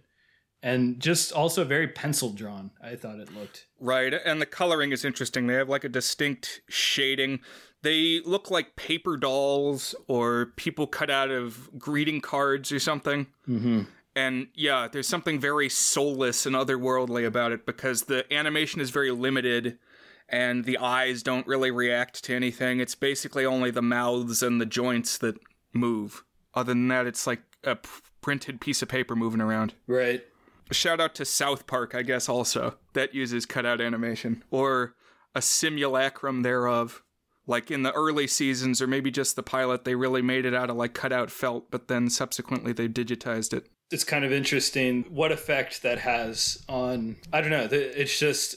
and 0.62 1.00
just 1.00 1.32
also 1.32 1.64
very 1.64 1.88
pencil 1.88 2.30
drawn. 2.30 2.70
I 2.82 2.96
thought 2.96 3.20
it 3.20 3.34
looked 3.34 3.66
right, 3.78 4.12
and 4.12 4.40
the 4.40 4.46
coloring 4.46 4.92
is 4.92 5.04
interesting. 5.04 5.46
They 5.46 5.54
have 5.54 5.68
like 5.68 5.84
a 5.84 5.88
distinct 5.88 6.62
shading. 6.68 7.40
They 7.82 8.20
look 8.24 8.50
like 8.50 8.74
paper 8.74 9.16
dolls 9.16 9.94
or 10.08 10.46
people 10.56 10.86
cut 10.86 11.10
out 11.10 11.30
of 11.30 11.70
greeting 11.78 12.20
cards 12.20 12.72
or 12.72 12.80
something. 12.80 13.28
Mm-hmm. 13.48 13.82
And 14.16 14.48
yeah, 14.54 14.88
there's 14.90 15.06
something 15.06 15.38
very 15.38 15.68
soulless 15.68 16.44
and 16.44 16.56
otherworldly 16.56 17.24
about 17.24 17.52
it 17.52 17.64
because 17.64 18.02
the 18.02 18.30
animation 18.34 18.80
is 18.80 18.90
very 18.90 19.12
limited 19.12 19.78
and 20.28 20.64
the 20.64 20.78
eyes 20.78 21.22
don't 21.22 21.46
really 21.46 21.70
react 21.70 22.22
to 22.24 22.34
anything. 22.34 22.80
It's 22.80 22.94
basically 22.94 23.46
only 23.46 23.70
the 23.70 23.82
mouths 23.82 24.42
and 24.42 24.60
the 24.60 24.66
joints 24.66 25.18
that 25.18 25.36
move. 25.72 26.24
Other 26.54 26.72
than 26.72 26.88
that, 26.88 27.06
it's 27.06 27.26
like 27.26 27.40
a 27.64 27.76
p- 27.76 27.88
printed 28.20 28.60
piece 28.60 28.82
of 28.82 28.88
paper 28.88 29.16
moving 29.16 29.40
around. 29.40 29.74
right. 29.86 30.22
Shout 30.70 31.00
out 31.00 31.14
to 31.14 31.24
South 31.24 31.66
Park, 31.66 31.94
I 31.94 32.02
guess, 32.02 32.28
also. 32.28 32.76
That 32.92 33.14
uses 33.14 33.46
cutout 33.46 33.80
animation 33.80 34.44
or 34.50 34.94
a 35.34 35.40
simulacrum 35.40 36.42
thereof. 36.42 37.02
Like 37.46 37.70
in 37.70 37.84
the 37.84 37.92
early 37.92 38.26
seasons, 38.26 38.82
or 38.82 38.86
maybe 38.86 39.10
just 39.10 39.34
the 39.34 39.42
pilot, 39.42 39.84
they 39.84 39.94
really 39.94 40.20
made 40.20 40.44
it 40.44 40.52
out 40.52 40.68
of 40.68 40.76
like 40.76 40.92
cutout 40.92 41.30
felt, 41.30 41.70
but 41.70 41.88
then 41.88 42.10
subsequently 42.10 42.74
they 42.74 42.86
digitized 42.86 43.54
it. 43.54 43.66
It's 43.90 44.04
kind 44.04 44.26
of 44.26 44.32
interesting 44.32 45.04
what 45.08 45.32
effect 45.32 45.82
that 45.82 46.00
has 46.00 46.62
on. 46.68 47.16
I 47.32 47.40
don't 47.40 47.48
know. 47.48 47.66
It's 47.72 48.18
just 48.18 48.56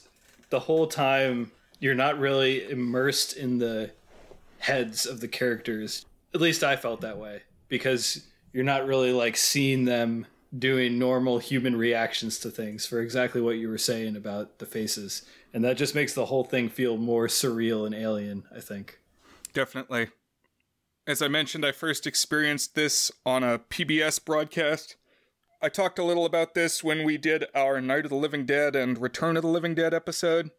the 0.50 0.60
whole 0.60 0.88
time 0.88 1.54
you're 1.82 1.96
not 1.96 2.18
really 2.18 2.70
immersed 2.70 3.36
in 3.36 3.58
the 3.58 3.92
heads 4.60 5.06
of 5.06 5.20
the 5.20 5.28
characters. 5.28 6.06
At 6.34 6.40
least 6.40 6.64
I 6.64 6.78
felt 6.78 7.02
that 7.02 7.18
way 7.18 7.42
because 7.68 8.26
you're 8.54 8.64
not 8.64 8.86
really 8.86 9.12
like 9.12 9.36
seeing 9.36 9.84
them 9.86 10.28
doing 10.58 11.00
normal 11.00 11.40
human 11.40 11.76
reactions 11.76 12.38
to 12.40 12.52
things 12.52 12.86
for 12.86 13.02
exactly 13.02 13.42
what 13.42 13.58
you 13.58 13.68
were 13.68 13.78
saying 13.78 14.16
about 14.16 14.60
the 14.60 14.66
faces. 14.66 15.24
And 15.54 15.64
that 15.64 15.76
just 15.76 15.96
makes 15.96 16.14
the 16.14 16.26
whole 16.26 16.44
thing 16.44 16.70
feel 16.70 16.98
more 16.98 17.28
surreal 17.28 17.86
and 17.86 17.96
alien, 17.96 18.44
I 18.56 18.60
think. 18.60 19.00
Definitely. 19.54 20.10
As 21.08 21.22
I 21.22 21.28
mentioned, 21.28 21.66
I 21.66 21.72
first 21.72 22.06
experienced 22.06 22.76
this 22.76 23.12
on 23.26 23.44
a 23.44 23.58
PBS 23.58 24.24
broadcast. 24.24 24.98
I 25.62 25.70
talked 25.70 25.98
a 25.98 26.04
little 26.04 26.26
about 26.26 26.54
this 26.54 26.84
when 26.84 27.04
we 27.04 27.18
did 27.18 27.46
our 27.56 27.82
Night 27.82 28.06
of 28.06 28.10
the 28.10 28.16
Living 28.16 28.46
Dead 28.46 28.76
and 28.76 29.02
Return 29.02 29.36
of 29.36 29.42
the 29.42 29.50
Living 29.50 29.74
Dead 29.74 29.94
episode. 29.94 30.52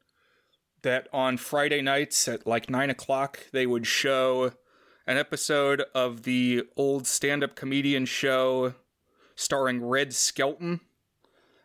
That 0.83 1.09
on 1.13 1.37
Friday 1.37 1.81
nights 1.81 2.27
at 2.27 2.47
like 2.47 2.69
9 2.69 2.91
o'clock, 2.91 3.47
they 3.53 3.67
would 3.67 3.87
show 3.87 4.53
an 5.07 5.17
episode 5.17 5.85
of 5.95 6.25
the 6.25 6.65
old 6.77 7.07
stand 7.07 7.45
up 7.45 7.55
comedian 7.55 8.05
show 8.05 8.75
starring 9.37 9.85
Red 9.85 10.13
Skelton. 10.13 10.81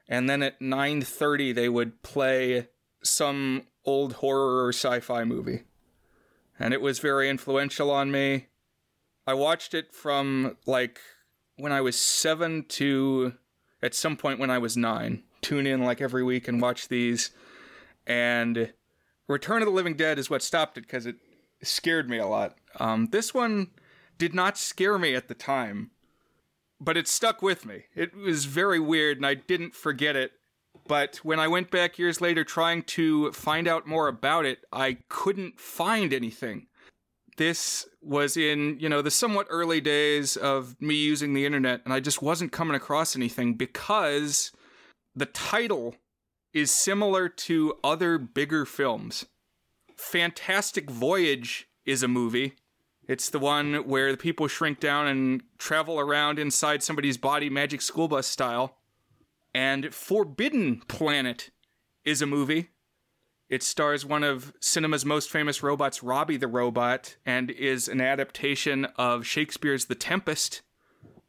And 0.08 0.30
then 0.30 0.42
at 0.42 0.62
9:30 0.62 1.54
they 1.54 1.68
would 1.68 2.02
play 2.02 2.70
some 3.04 3.68
old 3.84 4.14
horror 4.14 4.66
or 4.66 4.70
sci-fi 4.70 5.24
movie 5.24 5.64
and 6.60 6.74
it 6.74 6.82
was 6.82 7.00
very 7.00 7.30
influential 7.30 7.92
on 7.92 8.12
me. 8.12 8.48
I 9.26 9.34
watched 9.34 9.74
it 9.74 9.94
from 9.94 10.58
like 10.66 11.00
when 11.58 11.72
I 11.72 11.82
was 11.82 12.00
seven 12.00 12.66
to 12.70 13.34
at 13.82 13.94
some 13.94 14.18
point 14.18 14.40
when 14.40 14.50
I 14.50 14.58
was 14.58 14.78
nine. 14.78 15.24
Tune 15.42 15.68
in 15.68 15.84
like 15.84 16.02
every 16.02 16.24
week 16.24 16.48
and 16.48 16.62
watch 16.62 16.88
these. 16.88 17.32
And 18.06 18.74
Return 19.28 19.62
of 19.62 19.66
the 19.66 19.74
Living 19.74 19.96
Dead 19.96 20.20
is 20.20 20.30
what 20.30 20.42
stopped 20.42 20.78
it 20.78 20.82
because 20.82 21.06
it 21.06 21.18
scared 21.62 22.10
me 22.10 22.18
a 22.18 22.28
lot. 22.28 22.58
Um, 22.80 23.08
this 23.12 23.34
one 23.34 23.72
did 24.18 24.34
not 24.34 24.58
scare 24.58 24.98
me 24.98 25.16
at 25.16 25.28
the 25.28 25.34
time, 25.34 25.92
but 26.80 26.98
it 26.98 27.08
stuck 27.08 27.42
with 27.42 27.66
me. 27.66 27.86
It 27.96 28.16
was 28.16 28.46
very 28.46 28.80
weird 28.80 29.18
and 29.18 29.26
I 29.26 29.34
didn't 29.34 29.76
forget 29.76 30.16
it. 30.16 30.32
But 30.88 31.18
when 31.18 31.40
I 31.40 31.48
went 31.48 31.72
back 31.72 32.00
years 32.00 32.22
later 32.22 32.44
trying 32.44 32.84
to 32.84 33.32
find 33.34 33.68
out 33.68 33.88
more 33.88 34.08
about 34.08 34.46
it, 34.46 34.60
I 34.72 35.00
couldn't 35.10 35.60
find 35.60 36.14
anything. 36.14 36.68
This 37.36 37.88
was 38.02 38.38
in, 38.38 38.80
you 38.80 38.88
know, 38.88 39.02
the 39.02 39.12
somewhat 39.12 39.48
early 39.50 39.82
days 39.82 40.38
of 40.38 40.76
me 40.80 40.96
using 40.96 41.34
the 41.34 41.46
internet, 41.46 41.82
and 41.84 41.94
I 41.94 42.00
just 42.00 42.22
wasn't 42.22 42.52
coming 42.52 42.76
across 42.76 43.16
anything 43.16 43.56
because 43.56 44.52
the 45.16 45.28
title 45.28 45.96
is 46.58 46.72
similar 46.72 47.30
to 47.30 47.78
other 47.84 48.18
bigger 48.18 48.66
films. 48.66 49.26
Fantastic 49.96 50.90
Voyage 50.90 51.68
is 51.86 52.04
a 52.04 52.08
movie. 52.08 52.54
It's 53.08 53.30
the 53.30 53.40
one 53.40 53.88
where 53.88 54.12
the 54.12 54.18
people 54.18 54.48
shrink 54.48 54.80
down 54.80 55.08
and 55.08 55.42
travel 55.58 56.00
around 56.00 56.40
inside 56.40 56.84
somebody's 56.84 57.18
body, 57.18 57.50
magic 57.50 57.82
school 57.82 58.08
bus 58.08 58.28
style. 58.28 58.78
And 59.54 59.94
Forbidden 59.94 60.82
Planet 60.88 61.50
is 62.04 62.22
a 62.22 62.28
movie. 62.28 62.70
It 63.50 63.64
stars 63.64 64.06
one 64.06 64.24
of 64.24 64.54
cinema's 64.60 65.06
most 65.06 65.30
famous 65.30 65.64
robots, 65.64 66.04
Robbie 66.04 66.36
the 66.38 66.48
Robot, 66.48 67.16
and 67.26 67.50
is 67.50 67.88
an 67.88 68.02
adaptation 68.02 68.86
of 68.98 69.26
Shakespeare's 69.26 69.86
The 69.86 69.96
Tempest. 69.96 70.62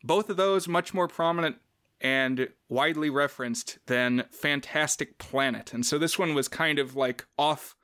Both 0.02 0.28
of 0.28 0.36
those 0.36 0.66
much 0.66 0.92
more 0.92 1.06
prominent 1.06 1.56
and 2.00 2.48
widely 2.68 3.10
referenced 3.10 3.78
than 3.86 4.24
Fantastic 4.30 5.18
Planet. 5.18 5.72
And 5.72 5.84
so 5.84 5.98
this 5.98 6.18
one 6.18 6.34
was 6.34 6.48
kind 6.48 6.78
of 6.78 6.94
like 6.94 7.26
off 7.38 7.74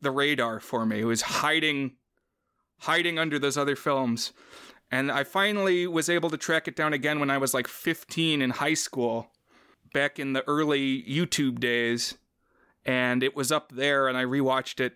the 0.00 0.10
radar 0.10 0.60
for 0.60 0.86
me. 0.86 1.00
It 1.00 1.04
was 1.04 1.22
hiding 1.22 1.92
hiding 2.82 3.18
under 3.18 3.38
those 3.38 3.56
other 3.56 3.76
films. 3.76 4.32
And 4.90 5.10
I 5.10 5.24
finally 5.24 5.86
was 5.86 6.08
able 6.08 6.30
to 6.30 6.36
track 6.36 6.68
it 6.68 6.76
down 6.76 6.92
again 6.92 7.20
when 7.20 7.30
I 7.30 7.38
was 7.38 7.52
like 7.52 7.68
15 7.68 8.40
in 8.40 8.50
high 8.50 8.74
school, 8.74 9.32
back 9.92 10.18
in 10.18 10.32
the 10.32 10.46
early 10.46 11.02
YouTube 11.02 11.60
days. 11.60 12.14
And 12.84 13.22
it 13.22 13.36
was 13.36 13.52
up 13.52 13.72
there, 13.72 14.08
and 14.08 14.16
I 14.16 14.24
rewatched 14.24 14.80
it. 14.80 14.94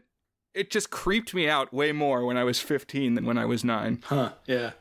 It 0.54 0.70
just 0.70 0.90
creeped 0.90 1.34
me 1.34 1.48
out 1.48 1.74
way 1.74 1.92
more 1.92 2.24
when 2.24 2.36
I 2.36 2.44
was 2.44 2.58
15 2.60 3.14
than 3.14 3.26
when 3.26 3.36
I 3.36 3.44
was 3.44 3.64
9. 3.64 4.02
Huh. 4.04 4.32
Yeah. 4.46 4.72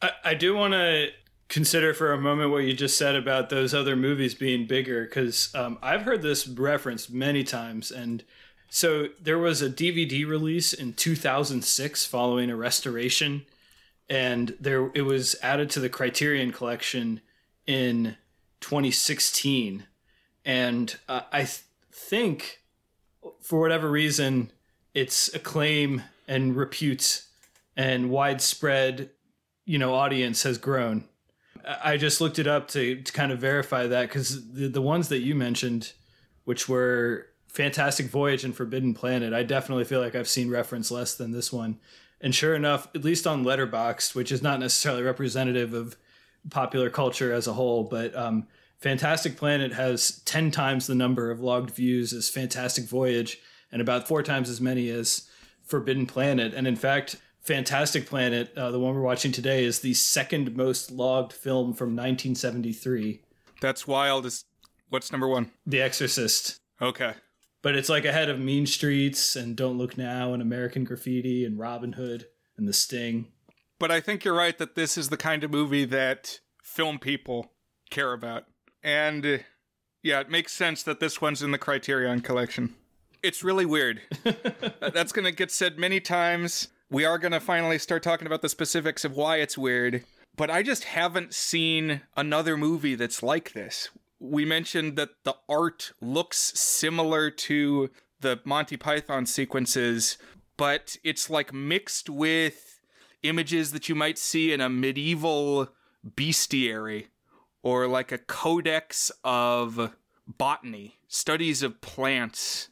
I, 0.00 0.10
I 0.24 0.34
do 0.34 0.54
want 0.54 0.72
to 0.72 1.08
consider 1.50 1.92
for 1.92 2.12
a 2.12 2.20
moment 2.20 2.52
what 2.52 2.64
you 2.64 2.72
just 2.72 2.96
said 2.96 3.16
about 3.16 3.50
those 3.50 3.74
other 3.74 3.96
movies 3.96 4.34
being 4.34 4.66
bigger 4.66 5.04
because 5.04 5.52
um, 5.54 5.78
I've 5.82 6.02
heard 6.02 6.22
this 6.22 6.46
referenced 6.46 7.12
many 7.12 7.42
times. 7.42 7.90
And 7.90 8.22
so 8.70 9.08
there 9.20 9.38
was 9.38 9.60
a 9.60 9.68
DVD 9.68 10.26
release 10.26 10.72
in 10.72 10.92
2006 10.92 12.06
following 12.06 12.50
a 12.50 12.56
restoration, 12.56 13.44
and 14.08 14.56
there 14.60 14.92
it 14.94 15.02
was 15.02 15.34
added 15.42 15.70
to 15.70 15.80
the 15.80 15.88
Criterion 15.88 16.52
collection 16.52 17.20
in 17.66 18.16
2016. 18.60 19.86
And 20.44 20.96
uh, 21.08 21.22
I 21.32 21.40
th- 21.40 21.62
think 21.90 22.60
for 23.42 23.58
whatever 23.58 23.90
reason, 23.90 24.52
its 24.94 25.34
acclaim 25.34 26.02
and 26.28 26.54
repute 26.54 27.24
and 27.76 28.08
widespread, 28.08 29.10
you 29.64 29.78
know, 29.78 29.94
audience 29.94 30.44
has 30.44 30.56
grown. 30.56 31.08
I 31.64 31.96
just 31.96 32.20
looked 32.20 32.38
it 32.38 32.46
up 32.46 32.68
to, 32.68 33.02
to 33.02 33.12
kind 33.12 33.32
of 33.32 33.38
verify 33.38 33.86
that 33.86 34.08
because 34.08 34.52
the, 34.52 34.68
the 34.68 34.82
ones 34.82 35.08
that 35.08 35.20
you 35.20 35.34
mentioned, 35.34 35.92
which 36.44 36.68
were 36.68 37.26
Fantastic 37.48 38.06
Voyage 38.06 38.44
and 38.44 38.54
Forbidden 38.54 38.94
Planet, 38.94 39.32
I 39.32 39.42
definitely 39.42 39.84
feel 39.84 40.00
like 40.00 40.14
I've 40.14 40.28
seen 40.28 40.50
reference 40.50 40.90
less 40.90 41.14
than 41.14 41.32
this 41.32 41.52
one. 41.52 41.78
And 42.20 42.34
sure 42.34 42.54
enough, 42.54 42.88
at 42.94 43.04
least 43.04 43.26
on 43.26 43.44
Letterboxd, 43.44 44.14
which 44.14 44.30
is 44.30 44.42
not 44.42 44.60
necessarily 44.60 45.02
representative 45.02 45.72
of 45.72 45.96
popular 46.50 46.90
culture 46.90 47.32
as 47.32 47.46
a 47.46 47.54
whole, 47.54 47.84
but 47.84 48.14
um, 48.14 48.46
Fantastic 48.78 49.36
Planet 49.36 49.72
has 49.72 50.20
10 50.24 50.50
times 50.50 50.86
the 50.86 50.94
number 50.94 51.30
of 51.30 51.40
logged 51.40 51.70
views 51.70 52.12
as 52.12 52.28
Fantastic 52.28 52.84
Voyage 52.84 53.38
and 53.72 53.82
about 53.82 54.08
four 54.08 54.22
times 54.22 54.48
as 54.48 54.60
many 54.60 54.88
as 54.90 55.28
Forbidden 55.64 56.06
Planet. 56.06 56.54
And 56.54 56.66
in 56.66 56.76
fact, 56.76 57.16
Fantastic 57.40 58.06
Planet, 58.06 58.52
uh, 58.56 58.70
the 58.70 58.78
one 58.78 58.94
we're 58.94 59.00
watching 59.00 59.32
today, 59.32 59.64
is 59.64 59.80
the 59.80 59.94
second 59.94 60.56
most 60.56 60.90
logged 60.90 61.32
film 61.32 61.72
from 61.72 61.88
1973, 61.96 63.22
That's 63.60 63.86
wild. 63.86 64.26
Is 64.26 64.44
what's 64.88 65.10
number 65.10 65.26
one? 65.26 65.50
The 65.66 65.80
Exorcist. 65.80 66.60
Okay. 66.80 67.14
But 67.62 67.76
it's 67.76 67.88
like 67.88 68.04
ahead 68.04 68.28
of 68.30 68.38
Mean 68.38 68.66
Streets 68.66 69.36
and 69.36 69.56
Don't 69.56 69.78
Look 69.78 69.98
Now 69.98 70.32
and 70.32 70.40
American 70.40 70.84
Graffiti 70.84 71.44
and 71.44 71.58
Robin 71.58 71.92
Hood 71.92 72.26
and 72.56 72.66
The 72.66 72.72
Sting. 72.72 73.28
But 73.78 73.90
I 73.90 74.00
think 74.00 74.24
you're 74.24 74.34
right 74.34 74.56
that 74.58 74.74
this 74.74 74.96
is 74.96 75.08
the 75.08 75.16
kind 75.16 75.44
of 75.44 75.50
movie 75.50 75.84
that 75.86 76.40
film 76.62 76.98
people 76.98 77.52
care 77.90 78.12
about. 78.12 78.44
And 78.82 79.24
uh, 79.26 79.38
yeah, 80.02 80.20
it 80.20 80.30
makes 80.30 80.52
sense 80.52 80.82
that 80.82 81.00
this 81.00 81.20
one's 81.20 81.42
in 81.42 81.50
the 81.50 81.58
Criterion 81.58 82.20
collection. 82.20 82.74
It's 83.22 83.44
really 83.44 83.66
weird. 83.66 84.00
That's 84.80 85.12
going 85.12 85.26
to 85.26 85.32
get 85.32 85.50
said 85.50 85.78
many 85.78 86.00
times. 86.00 86.68
We 86.92 87.04
are 87.04 87.18
going 87.18 87.30
to 87.30 87.38
finally 87.38 87.78
start 87.78 88.02
talking 88.02 88.26
about 88.26 88.42
the 88.42 88.48
specifics 88.48 89.04
of 89.04 89.14
why 89.14 89.36
it's 89.36 89.56
weird. 89.56 90.04
But 90.36 90.50
I 90.50 90.64
just 90.64 90.82
haven't 90.82 91.32
seen 91.32 92.00
another 92.16 92.56
movie 92.56 92.96
that's 92.96 93.22
like 93.22 93.52
this. 93.52 93.90
We 94.18 94.44
mentioned 94.44 94.96
that 94.96 95.10
the 95.22 95.36
art 95.48 95.92
looks 96.00 96.36
similar 96.58 97.30
to 97.30 97.90
the 98.20 98.40
Monty 98.44 98.76
Python 98.76 99.24
sequences, 99.24 100.18
but 100.56 100.96
it's 101.04 101.30
like 101.30 101.54
mixed 101.54 102.10
with 102.10 102.80
images 103.22 103.70
that 103.70 103.88
you 103.88 103.94
might 103.94 104.18
see 104.18 104.52
in 104.52 104.60
a 104.60 104.68
medieval 104.68 105.68
bestiary 106.04 107.06
or 107.62 107.86
like 107.86 108.10
a 108.10 108.18
codex 108.18 109.12
of 109.22 109.94
botany, 110.26 110.96
studies 111.06 111.62
of 111.62 111.80
plants, 111.80 112.68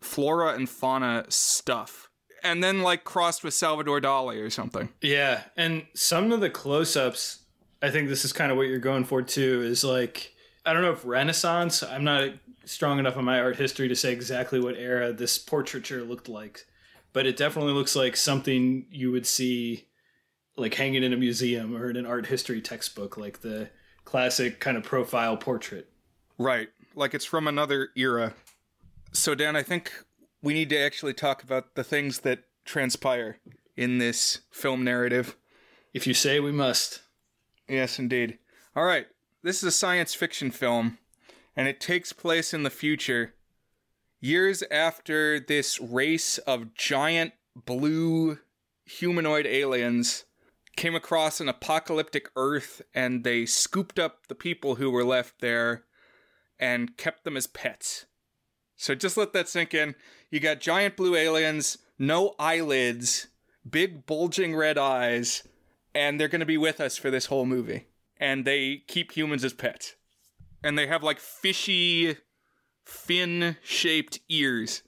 flora 0.00 0.54
and 0.54 0.68
fauna 0.68 1.26
stuff. 1.28 2.09
And 2.42 2.62
then 2.62 2.82
like 2.82 3.04
crossed 3.04 3.44
with 3.44 3.54
Salvador 3.54 4.00
Dali 4.00 4.44
or 4.44 4.50
something. 4.50 4.90
Yeah, 5.00 5.42
and 5.56 5.86
some 5.94 6.32
of 6.32 6.40
the 6.40 6.50
close-ups, 6.50 7.40
I 7.82 7.90
think 7.90 8.08
this 8.08 8.24
is 8.24 8.32
kind 8.32 8.50
of 8.50 8.56
what 8.56 8.68
you're 8.68 8.78
going 8.78 9.04
for 9.04 9.22
too. 9.22 9.62
Is 9.62 9.84
like 9.84 10.34
I 10.64 10.72
don't 10.72 10.82
know 10.82 10.92
if 10.92 11.04
Renaissance. 11.04 11.82
I'm 11.82 12.04
not 12.04 12.30
strong 12.64 12.98
enough 12.98 13.16
on 13.16 13.24
my 13.24 13.40
art 13.40 13.56
history 13.56 13.88
to 13.88 13.96
say 13.96 14.12
exactly 14.12 14.60
what 14.60 14.76
era 14.76 15.12
this 15.12 15.38
portraiture 15.38 16.02
looked 16.02 16.28
like, 16.28 16.66
but 17.12 17.26
it 17.26 17.36
definitely 17.36 17.72
looks 17.72 17.96
like 17.96 18.16
something 18.16 18.86
you 18.90 19.10
would 19.10 19.26
see 19.26 19.86
like 20.56 20.74
hanging 20.74 21.02
in 21.02 21.12
a 21.12 21.16
museum 21.16 21.76
or 21.76 21.90
in 21.90 21.96
an 21.96 22.06
art 22.06 22.26
history 22.26 22.60
textbook, 22.60 23.16
like 23.16 23.40
the 23.40 23.70
classic 24.04 24.60
kind 24.60 24.76
of 24.76 24.82
profile 24.82 25.36
portrait. 25.36 25.88
Right. 26.38 26.68
Like 26.94 27.14
it's 27.14 27.24
from 27.24 27.48
another 27.48 27.88
era. 27.96 28.34
So, 29.12 29.34
Dan, 29.34 29.56
I 29.56 29.62
think 29.62 29.92
we 30.42 30.54
need 30.54 30.70
to 30.70 30.78
actually 30.78 31.14
talk 31.14 31.42
about 31.42 31.74
the 31.74 31.84
things 31.84 32.20
that 32.20 32.44
transpire 32.64 33.38
in 33.76 33.98
this 33.98 34.40
film 34.50 34.84
narrative. 34.84 35.36
If 35.92 36.06
you 36.06 36.14
say 36.14 36.40
we 36.40 36.52
must. 36.52 37.02
Yes, 37.68 37.98
indeed. 37.98 38.38
All 38.74 38.84
right. 38.84 39.06
This 39.42 39.58
is 39.58 39.64
a 39.64 39.72
science 39.72 40.14
fiction 40.14 40.50
film, 40.50 40.98
and 41.56 41.66
it 41.66 41.80
takes 41.80 42.12
place 42.12 42.52
in 42.52 42.62
the 42.62 42.70
future, 42.70 43.34
years 44.20 44.62
after 44.70 45.40
this 45.40 45.80
race 45.80 46.38
of 46.38 46.74
giant 46.74 47.32
blue 47.56 48.38
humanoid 48.84 49.46
aliens 49.46 50.24
came 50.76 50.94
across 50.94 51.40
an 51.40 51.48
apocalyptic 51.48 52.30
Earth 52.36 52.82
and 52.94 53.24
they 53.24 53.46
scooped 53.46 53.98
up 53.98 54.26
the 54.28 54.34
people 54.34 54.76
who 54.76 54.90
were 54.90 55.04
left 55.04 55.40
there 55.40 55.84
and 56.58 56.96
kept 56.96 57.24
them 57.24 57.36
as 57.36 57.46
pets. 57.46 58.06
So 58.80 58.94
just 58.94 59.18
let 59.18 59.34
that 59.34 59.46
sink 59.46 59.74
in. 59.74 59.94
You 60.30 60.40
got 60.40 60.58
giant 60.58 60.96
blue 60.96 61.14
aliens, 61.14 61.76
no 61.98 62.34
eyelids, 62.38 63.26
big 63.68 64.06
bulging 64.06 64.56
red 64.56 64.78
eyes, 64.78 65.46
and 65.94 66.18
they're 66.18 66.28
going 66.28 66.40
to 66.40 66.46
be 66.46 66.56
with 66.56 66.80
us 66.80 66.96
for 66.96 67.10
this 67.10 67.26
whole 67.26 67.44
movie. 67.44 67.88
And 68.18 68.46
they 68.46 68.82
keep 68.88 69.12
humans 69.12 69.44
as 69.44 69.52
pets. 69.52 69.96
And 70.64 70.78
they 70.78 70.86
have 70.86 71.02
like 71.02 71.18
fishy, 71.20 72.16
fin 72.86 73.58
shaped 73.62 74.20
ears. 74.30 74.82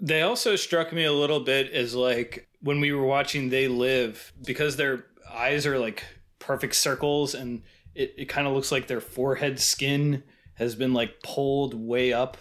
They 0.00 0.22
also 0.22 0.56
struck 0.56 0.92
me 0.92 1.04
a 1.04 1.12
little 1.12 1.40
bit 1.40 1.70
as 1.70 1.94
like 1.94 2.48
when 2.60 2.80
we 2.80 2.90
were 2.90 3.06
watching 3.06 3.50
They 3.50 3.68
Live, 3.68 4.32
because 4.44 4.74
their 4.74 5.04
eyes 5.32 5.64
are 5.64 5.78
like 5.78 6.04
perfect 6.40 6.74
circles 6.74 7.36
and 7.36 7.62
it, 7.94 8.14
it 8.18 8.24
kind 8.24 8.48
of 8.48 8.52
looks 8.52 8.72
like 8.72 8.88
their 8.88 9.00
forehead 9.00 9.60
skin 9.60 10.24
has 10.54 10.74
been 10.74 10.92
like 10.92 11.22
pulled 11.22 11.74
way 11.74 12.12
up. 12.12 12.36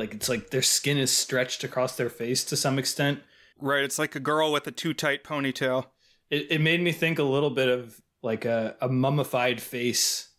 Like 0.00 0.14
it's 0.14 0.30
like 0.30 0.48
their 0.48 0.62
skin 0.62 0.96
is 0.96 1.10
stretched 1.10 1.62
across 1.62 1.94
their 1.96 2.08
face 2.08 2.42
to 2.44 2.56
some 2.56 2.78
extent. 2.78 3.20
Right, 3.60 3.84
it's 3.84 3.98
like 3.98 4.16
a 4.16 4.20
girl 4.20 4.50
with 4.50 4.66
a 4.66 4.70
too 4.70 4.94
tight 4.94 5.24
ponytail. 5.24 5.88
It, 6.30 6.46
it 6.52 6.60
made 6.62 6.80
me 6.80 6.90
think 6.90 7.18
a 7.18 7.22
little 7.22 7.50
bit 7.50 7.68
of 7.68 8.00
like 8.22 8.46
a, 8.46 8.76
a 8.80 8.88
mummified 8.88 9.60
face 9.60 10.30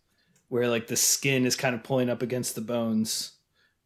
where 0.49 0.67
like 0.67 0.87
the 0.87 0.95
skin 0.95 1.45
is 1.45 1.55
kind 1.55 1.75
of 1.75 1.83
pulling 1.83 2.09
up 2.09 2.23
against 2.23 2.55
the 2.55 2.61
bones. 2.61 3.33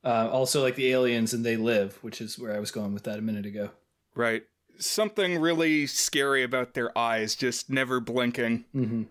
Uh, 0.01 0.29
also, 0.31 0.63
like 0.63 0.75
the 0.75 0.93
aliens 0.93 1.33
and 1.33 1.45
They 1.45 1.57
Live, 1.57 1.97
which 2.01 2.21
is 2.21 2.39
where 2.39 2.55
I 2.55 2.59
was 2.59 2.71
going 2.71 2.93
with 2.93 3.03
that 3.03 3.19
a 3.19 3.21
minute 3.21 3.45
ago. 3.45 3.71
Right. 4.15 4.43
Something 4.77 5.39
really 5.39 5.87
scary 5.87 6.41
about 6.41 6.73
their 6.73 6.97
eyes, 6.97 7.35
just 7.35 7.69
never 7.69 7.99
blinking. 7.99 8.63
Mm-hmm. 8.73 9.03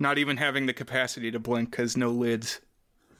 Not 0.00 0.18
even 0.18 0.38
having 0.38 0.66
the 0.66 0.72
capacity 0.72 1.30
to 1.30 1.38
blink 1.38 1.70
because 1.70 1.96
no 1.96 2.10
lids. 2.10 2.60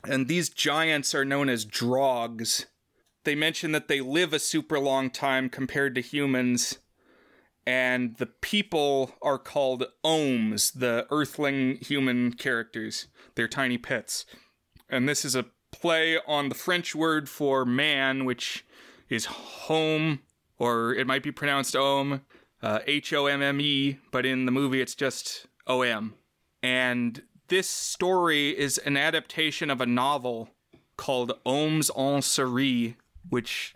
And 0.03 0.27
these 0.27 0.49
giants 0.49 1.15
are 1.15 1.25
known 1.25 1.49
as 1.49 1.65
drogs. 1.65 2.67
They 3.25 3.35
mention 3.35 3.73
that 3.73 3.89
they 3.89 4.01
live 4.01 4.33
a 4.33 4.39
super 4.39 4.79
long 4.79 5.11
time 5.11 5.49
compared 5.49 5.95
to 5.95 6.01
humans. 6.01 6.79
And 7.67 8.17
the 8.17 8.27
people 8.27 9.15
are 9.21 9.39
called 9.39 9.85
ohms, 10.05 10.73
the 10.73 11.07
earthling 11.11 11.77
human 11.77 12.33
characters. 12.33 13.07
They're 13.35 13.49
tiny 13.49 13.79
pets. 13.79 14.25
And 14.89 15.09
this 15.09 15.25
is 15.25 15.35
a 15.35 15.47
play 15.71 16.19
on 16.27 16.49
the 16.49 16.55
French 16.55 16.95
word 16.95 17.29
for 17.29 17.65
man, 17.65 18.25
which 18.25 18.65
is 19.09 19.27
home, 19.27 20.21
or 20.59 20.95
it 20.95 21.07
might 21.07 21.23
be 21.23 21.31
pronounced 21.31 21.77
ohm, 21.77 22.23
uh, 22.63 22.81
H 22.87 23.13
O 23.13 23.27
M 23.27 23.43
M 23.43 23.61
E, 23.61 23.99
but 24.11 24.27
in 24.27 24.47
the 24.47 24.53
movie 24.53 24.81
it's 24.81 24.95
just 24.95 25.47
O 25.67 25.83
M. 25.83 26.15
And 26.63 27.23
this 27.49 27.69
story 27.69 28.59
is 28.59 28.79
an 28.79 28.97
adaptation 28.97 29.71
of 29.71 29.81
a 29.81 29.87
novel 29.87 30.51
called 30.97 31.33
Oms 31.47 31.91
en 31.97 32.21
série, 32.21 32.97
which, 33.29 33.75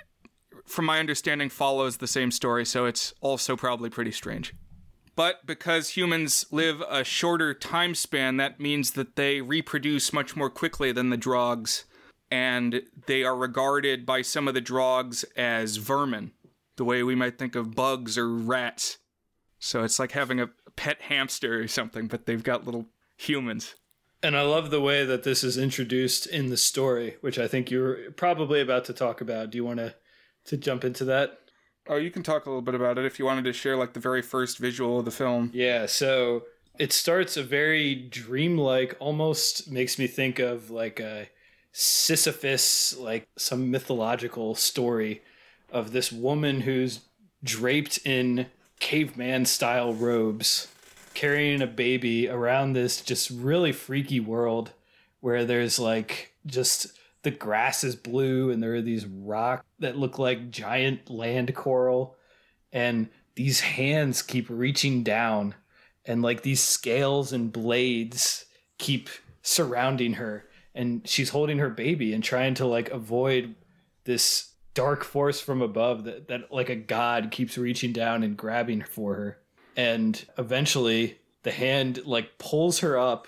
from 0.67 0.85
my 0.85 0.99
understanding, 0.99 1.49
follows 1.49 1.99
the 1.99 2.07
same 2.07 2.31
story, 2.31 2.65
so 2.65 2.87
it's 2.87 3.15
also 3.21 3.57
probably 3.57 3.91
pretty 3.91 4.13
strange. 4.13 4.55
But 5.17 5.47
because 5.47 5.91
humans 5.91 6.47
live 6.51 6.83
a 6.89 7.05
shorter 7.05 7.55
time 7.55 7.95
span, 7.95 8.37
that 8.39 8.59
means 8.59 8.93
that 8.93 9.17
they 9.17 9.41
reproduce 9.41 10.13
much 10.13 10.35
more 10.35 10.51
quickly 10.51 10.91
than 10.91 11.11
the 11.11 11.17
drogs, 11.17 11.85
and 12.31 12.83
they 13.07 13.23
are 13.23 13.37
regarded 13.37 14.05
by 14.05 14.23
some 14.23 14.49
of 14.49 14.55
the 14.55 14.61
drogs 14.61 15.25
as 15.37 15.77
vermin, 15.77 16.33
the 16.77 16.85
way 16.85 17.03
we 17.03 17.15
might 17.15 17.39
think 17.39 17.55
of 17.55 17.77
bugs 17.77 18.19
or 18.19 18.29
rats. 18.29 18.99
So 19.61 19.85
it's 19.85 19.99
like 19.99 20.13
having 20.13 20.41
a 20.41 20.51
pet 20.77 21.03
hamster 21.03 21.61
or 21.61 21.69
something, 21.69 22.09
but 22.09 22.27
they've 22.27 22.43
got 22.43 22.65
little 22.65 22.87
humans. 23.17 23.77
And 24.25 24.39
I 24.39 24.41
love 24.41 24.71
the 24.71 24.81
way 24.81 25.05
that 25.05 25.23
this 25.23 25.45
is 25.45 25.59
introduced 25.59 26.27
in 26.27 26.49
the 26.49 26.57
story, 26.57 27.17
which 27.21 27.39
I 27.39 27.47
think 27.47 27.71
you're 27.71 28.11
probably 28.13 28.63
about 28.63 28.87
to 28.87 28.95
talk 28.95 29.21
about. 29.21 29.51
Do 29.51 29.59
you 29.59 29.65
want 29.67 29.81
to 29.81 29.95
to 30.47 30.57
jump 30.57 30.83
into 30.83 31.05
that? 31.05 31.41
Oh, 31.87 31.97
you 31.97 32.11
can 32.11 32.23
talk 32.23 32.47
a 32.47 32.49
little 32.49 32.63
bit 32.63 32.75
about 32.75 32.97
it 32.97 33.05
if 33.05 33.19
you 33.19 33.27
wanted 33.27 33.45
to 33.45 33.53
share 33.53 33.77
like 33.77 33.93
the 33.93 34.01
very 34.01 34.23
first 34.23 34.57
visual 34.57 34.99
of 34.99 35.05
the 35.05 35.11
film. 35.11 35.51
Yeah, 35.53 35.85
so 35.85 36.45
it 36.79 36.91
starts 36.91 37.37
a 37.37 37.43
very 37.43 37.95
dreamlike, 37.95 38.97
almost 38.99 39.71
makes 39.71 39.99
me 39.99 40.07
think 40.07 40.39
of 40.39 40.71
like 40.71 41.01
a 41.01 41.29
Sisyphus, 41.73 42.97
like 42.97 43.29
some 43.37 43.71
mythological 43.71 44.55
story 44.55 45.21
of 45.71 45.93
this 45.93 46.11
woman 46.11 46.63
who's 46.63 47.01
draped 47.43 47.99
in 48.07 48.47
caveman 48.81 49.45
style 49.45 49.93
robes, 49.93 50.69
carrying 51.15 51.63
a 51.63 51.67
baby 51.67 52.29
around 52.29 52.73
this 52.73 53.01
just 53.01 53.31
really 53.31 53.73
freaky 53.73 54.21
world 54.21 54.73
where 55.21 55.45
there's 55.45 55.79
like 55.79 56.33
just 56.47 56.99
the 57.23 57.31
grass 57.31 57.83
is 57.85 57.97
blue 57.97 58.51
and 58.51 58.63
there 58.63 58.75
are 58.75 58.83
these 58.83 59.07
rocks 59.07 59.65
that 59.79 59.97
look 59.97 60.19
like 60.19 60.51
giant 60.51 61.09
land 61.09 61.55
coral. 61.55 62.17
And 62.73 63.09
these 63.35 63.61
hands 63.61 64.21
keep 64.21 64.47
reaching 64.51 65.03
down 65.03 65.55
and 66.05 66.23
like 66.23 66.43
these 66.43 66.61
scales 66.61 67.33
and 67.33 67.53
blades 67.53 68.45
keep 68.79 69.09
surrounding 69.43 70.15
her. 70.15 70.45
And 70.75 71.07
she's 71.09 71.31
holding 71.31 71.59
her 71.59 71.71
baby 71.71 72.13
and 72.13 72.23
trying 72.23 72.55
to 72.55 72.67
like 72.67 72.91
avoid 72.91 73.55
this 74.05 74.51
dark 74.75 75.05
force 75.05 75.41
from 75.41 75.63
above 75.63 76.05
that, 76.05 76.29
that 76.29 76.53
like 76.53 76.69
a 76.69 76.77
god 76.77 77.31
keeps 77.31 77.57
reaching 77.57 77.93
down 77.93 78.23
and 78.23 78.37
grabbing 78.37 78.83
for 78.83 79.15
her 79.15 79.39
and 79.77 80.25
eventually 80.39 81.19
the 81.43 81.53
hand 81.53 82.05
like 82.07 82.39
pulls 82.39 82.81
her 82.81 82.99
up 82.99 83.27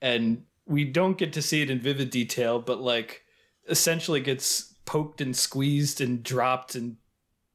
and 0.00 0.44
we 0.66 0.84
don't 0.84 1.18
get 1.18 1.32
to 1.32 1.42
see 1.42 1.62
it 1.62 1.70
in 1.70 1.80
vivid 1.80 2.10
detail 2.10 2.60
but 2.60 2.80
like 2.80 3.24
essentially 3.68 4.20
gets 4.20 4.74
poked 4.84 5.20
and 5.20 5.36
squeezed 5.36 6.00
and 6.00 6.22
dropped 6.22 6.74
and 6.74 6.96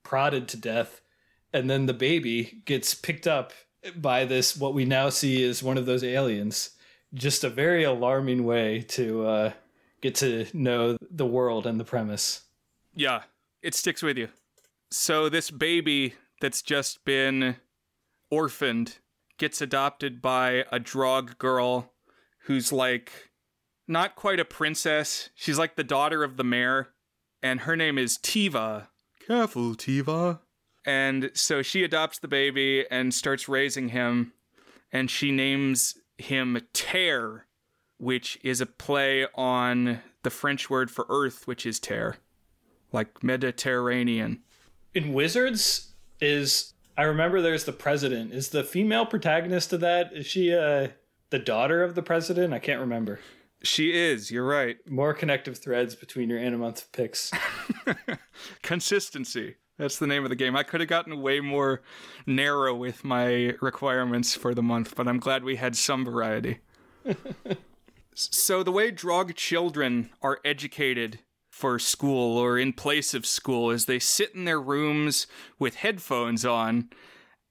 prodded 0.04 0.48
to 0.50 0.58
death. 0.58 1.02
And 1.52 1.67
then 1.69 1.88
the 1.88 1.93
baby 1.93 2.62
gets 2.65 2.93
picked 2.93 3.26
up 3.26 3.54
by 3.96 4.26
this 4.26 4.56
what 4.56 4.76
we 4.76 4.86
now 4.86 5.10
see 5.10 5.41
is 5.41 5.63
one 5.63 5.78
of 5.78 5.88
those 5.88 6.04
aliens. 6.04 6.72
Just 7.13 7.43
a 7.43 7.50
very 7.50 7.84
alarming 7.84 8.43
way 8.43 8.82
to 8.89 9.26
uh, 9.26 9.52
get 10.02 10.15
to 10.15 10.46
know 10.54 10.98
the 11.10 11.26
world 11.26 11.65
and 11.65 11.80
the 11.80 11.84
premise. 11.84 12.43
Yeah, 12.93 13.24
it 13.62 13.74
sticks 13.74 14.04
with 14.04 14.17
you. 14.17 14.30
So 14.91 15.28
this 15.28 15.50
baby 15.50 16.13
that's 16.39 16.62
just 16.62 17.04
been 17.06 17.56
orphaned 18.34 18.98
gets 19.38 19.62
adopted 19.62 20.19
by 20.19 20.65
a 20.72 20.80
drog 20.80 21.38
girl 21.38 21.93
who's 22.46 22.72
like 22.72 23.30
not 23.88 24.15
quite 24.15 24.39
a 24.39 24.46
princess. 24.46 25.30
She's 25.36 25.60
like 25.60 25.76
the 25.76 25.84
daughter 25.84 26.24
of 26.24 26.38
the 26.38 26.43
mayor, 26.43 26.89
and 27.43 27.62
her 27.62 27.76
name 27.76 28.00
is 28.00 28.17
Tiva. 28.17 28.88
Careful, 29.28 29.76
Tiva. 29.76 30.39
And 30.84 31.30
so 31.36 31.62
she 31.62 31.84
adopts 31.84 32.17
the 32.17 32.28
baby 32.28 32.86
and 32.89 33.13
starts 33.13 33.48
raising 33.48 33.89
him, 33.89 34.34
and 34.91 35.12
she 35.12 35.32
names 35.32 35.96
him 36.17 36.60
Terre, 36.74 37.46
which 38.00 38.39
is 38.43 38.62
a 38.62 38.65
play 38.65 39.28
on 39.36 40.02
the 40.24 40.32
French 40.32 40.72
word 40.72 40.89
for 40.89 41.06
earth, 41.08 41.46
which 41.46 41.67
is 41.67 41.80
terre, 41.80 42.17
like 42.91 43.24
Mediterranean. 43.24 44.41
In 44.96 45.13
Wizards, 45.13 45.93
is 46.24 46.74
I 46.97 47.03
remember 47.03 47.41
there's 47.41 47.63
the 47.63 47.73
president. 47.73 48.34
Is 48.34 48.49
the 48.49 48.63
female 48.63 49.06
protagonist 49.06 49.73
of 49.73 49.79
that? 49.79 50.13
Is 50.13 50.27
she 50.27 50.53
uh, 50.53 50.89
the 51.32 51.39
daughter 51.39 51.84
of 51.84 51.95
the 51.95 52.03
president? 52.03 52.53
I 52.53 52.60
can't 52.60 52.79
remember. 52.79 53.19
She 53.63 53.93
is, 53.93 54.29
you're 54.29 54.45
right. 54.45 54.77
More 54.89 55.13
connective 55.13 55.58
threads 55.58 55.95
between 55.95 56.29
your 56.29 56.39
Animonth 56.39 56.91
picks. 56.91 57.32
Consistency. 58.62 59.56
That's 59.77 59.97
the 59.97 60.06
name 60.06 60.23
of 60.23 60.29
the 60.29 60.36
game. 60.36 60.56
I 60.56 60.63
could 60.63 60.82
have 60.82 60.89
gotten 60.89 61.21
way 61.21 61.39
more 61.39 61.82
narrow 62.27 62.75
with 62.75 63.03
my 63.03 63.56
requirements 63.62 64.36
for 64.36 64.53
the 64.53 64.62
month, 64.62 64.95
but 64.95 65.08
I'm 65.08 65.19
glad 65.19 65.43
we 65.43 65.56
had 65.56 65.75
some 65.75 66.06
variety. 66.06 66.60
so, 68.13 68.62
the 68.62 68.71
way 68.71 68.91
drog 68.91 69.34
children 69.34 70.12
are 70.21 70.39
educated 70.45 71.19
for 71.63 71.80
school 71.80 72.38
or 72.38 72.60
in 72.60 72.73
place 72.73 73.13
of 73.13 73.26
school 73.26 73.71
is 73.71 73.86
they 73.86 73.97
sit 73.97 74.36
in 74.36 74.43
their 74.43 74.60
rooms 74.60 75.28
with 75.58 75.76
headphones 75.76 76.43
on 76.43 76.89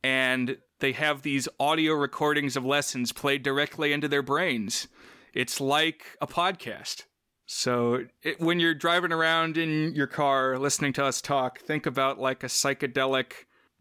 and 0.04 0.58
they 0.80 0.92
have 0.92 1.22
these 1.22 1.48
audio 1.58 1.94
recordings 1.94 2.54
of 2.54 2.62
lessons 2.62 3.10
played 3.10 3.42
directly 3.42 3.90
into 3.90 4.08
their 4.08 4.20
brains. 4.20 4.86
It's 5.32 5.62
like 5.62 6.04
a 6.20 6.26
podcast. 6.26 7.04
So 7.46 8.04
it, 8.22 8.38
when 8.38 8.60
you're 8.60 8.74
driving 8.74 9.12
around 9.12 9.56
in 9.56 9.94
your 9.94 10.08
car 10.08 10.58
listening 10.58 10.92
to 10.92 11.06
us 11.06 11.22
talk, 11.22 11.60
think 11.60 11.86
about 11.86 12.18
like 12.18 12.44
a 12.44 12.48
psychedelic 12.48 13.32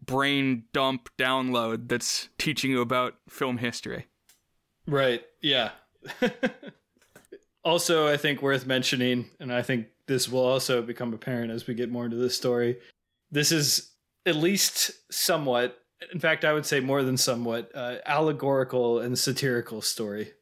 brain 0.02 0.64
dump 0.72 1.10
download 1.18 1.90
that's 1.90 2.30
teaching 2.38 2.72
you 2.72 2.80
about 2.80 3.16
film 3.28 3.58
history. 3.58 4.08
Right. 4.88 5.26
Yeah. 5.42 5.72
also, 7.64 8.08
I 8.08 8.16
think 8.16 8.42
worth 8.42 8.66
mentioning, 8.66 9.30
and 9.40 9.54
I 9.54 9.62
think 9.62 9.88
this 10.12 10.30
will 10.30 10.46
also 10.46 10.82
become 10.82 11.14
apparent 11.14 11.52
as 11.52 11.68
we 11.68 11.74
get 11.74 11.90
more 11.90 12.06
into 12.06 12.18
this 12.18 12.36
story. 12.36 12.78
This 13.32 13.52
is 13.52 13.92
at 14.26 14.36
least 14.36 14.92
somewhat, 15.10 15.78
in 16.12 16.20
fact, 16.20 16.44
I 16.44 16.54
would 16.54 16.66
say 16.66 16.82
more 16.82 17.02
than 17.02 17.16
somewhat, 17.16 17.72
uh, 17.74 17.96
allegorical 18.06 19.00
and 19.00 19.18
satirical 19.18 19.82
story. 19.82 20.34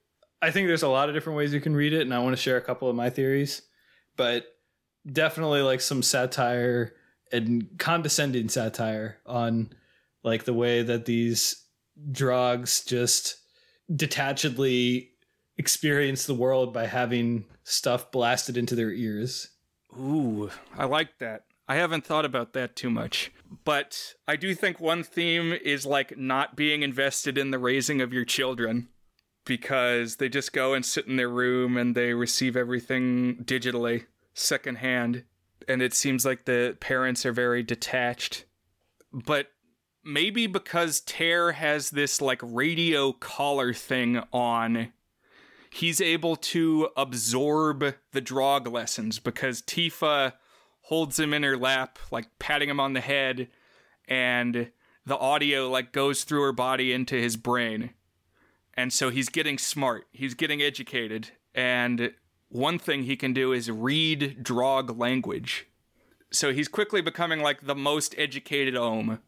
I 0.41 0.51
think 0.51 0.67
there's 0.67 0.83
a 0.83 0.89
lot 0.89 1.07
of 1.07 1.15
different 1.15 1.37
ways 1.37 1.53
you 1.53 1.61
can 1.61 1.75
read 1.75 1.93
it, 1.93 2.01
and 2.01 2.13
I 2.13 2.19
want 2.19 2.35
to 2.35 2.41
share 2.41 2.57
a 2.57 2.61
couple 2.61 2.89
of 2.89 2.95
my 2.95 3.09
theories, 3.09 3.61
but 4.17 4.45
definitely 5.11 5.61
like 5.61 5.81
some 5.81 6.01
satire 6.01 6.93
and 7.31 7.67
condescending 7.77 8.49
satire 8.49 9.19
on 9.25 9.69
like 10.23 10.45
the 10.45 10.53
way 10.53 10.81
that 10.81 11.05
these 11.05 11.63
drogs 12.11 12.83
just 12.85 13.37
detachedly 13.91 15.09
experience 15.57 16.25
the 16.25 16.33
world 16.33 16.73
by 16.73 16.87
having 16.87 17.45
stuff 17.63 18.11
blasted 18.11 18.57
into 18.57 18.75
their 18.75 18.91
ears. 18.91 19.49
Ooh, 19.99 20.49
I 20.77 20.85
like 20.85 21.17
that. 21.19 21.43
I 21.67 21.75
haven't 21.75 22.05
thought 22.05 22.25
about 22.25 22.53
that 22.53 22.75
too 22.75 22.89
much. 22.89 23.31
But 23.63 24.15
I 24.27 24.35
do 24.35 24.55
think 24.55 24.79
one 24.79 25.03
theme 25.03 25.53
is 25.53 25.85
like 25.85 26.17
not 26.17 26.55
being 26.55 26.81
invested 26.81 27.37
in 27.37 27.51
the 27.51 27.59
raising 27.59 28.01
of 28.01 28.13
your 28.13 28.25
children 28.25 28.87
because 29.45 30.15
they 30.15 30.29
just 30.29 30.53
go 30.53 30.73
and 30.73 30.85
sit 30.85 31.07
in 31.07 31.15
their 31.15 31.29
room 31.29 31.77
and 31.77 31.95
they 31.95 32.13
receive 32.13 32.55
everything 32.55 33.43
digitally, 33.43 34.05
secondhand. 34.33 35.25
And 35.67 35.81
it 35.81 35.93
seems 35.93 36.25
like 36.25 36.45
the 36.45 36.77
parents 36.79 37.25
are 37.25 37.31
very 37.31 37.61
detached. 37.61 38.45
But 39.11 39.47
maybe 40.03 40.47
because 40.47 41.01
Terre 41.01 41.51
has 41.51 41.89
this 41.89 42.21
like 42.21 42.41
radio 42.43 43.11
collar 43.11 43.73
thing 43.73 44.21
on, 44.31 44.91
he's 45.69 46.01
able 46.01 46.35
to 46.35 46.89
absorb 46.97 47.95
the 48.11 48.21
drog 48.21 48.67
lessons 48.67 49.19
because 49.19 49.61
Tiva 49.61 50.33
holds 50.83 51.19
him 51.19 51.33
in 51.33 51.43
her 51.43 51.57
lap, 51.57 51.99
like 52.11 52.27
patting 52.39 52.69
him 52.69 52.79
on 52.79 52.93
the 52.93 53.01
head, 53.01 53.47
and 54.07 54.71
the 55.05 55.17
audio 55.17 55.69
like 55.69 55.91
goes 55.91 56.23
through 56.23 56.41
her 56.41 56.51
body 56.51 56.91
into 56.93 57.15
his 57.15 57.37
brain 57.37 57.91
and 58.79 58.93
so 58.93 59.09
he's 59.09 59.27
getting 59.27 59.57
smart, 59.57 60.07
he's 60.13 60.33
getting 60.33 60.61
educated, 60.61 61.31
and 61.53 62.13
one 62.47 62.79
thing 62.79 63.03
he 63.03 63.17
can 63.17 63.33
do 63.33 63.51
is 63.51 63.69
read 63.69 64.41
drog 64.41 64.97
language. 64.97 65.67
So 66.31 66.53
he's 66.53 66.69
quickly 66.69 67.01
becoming 67.01 67.41
like 67.41 67.65
the 67.65 67.75
most 67.75 68.15
educated 68.17 68.77
Ohm. 68.77 69.19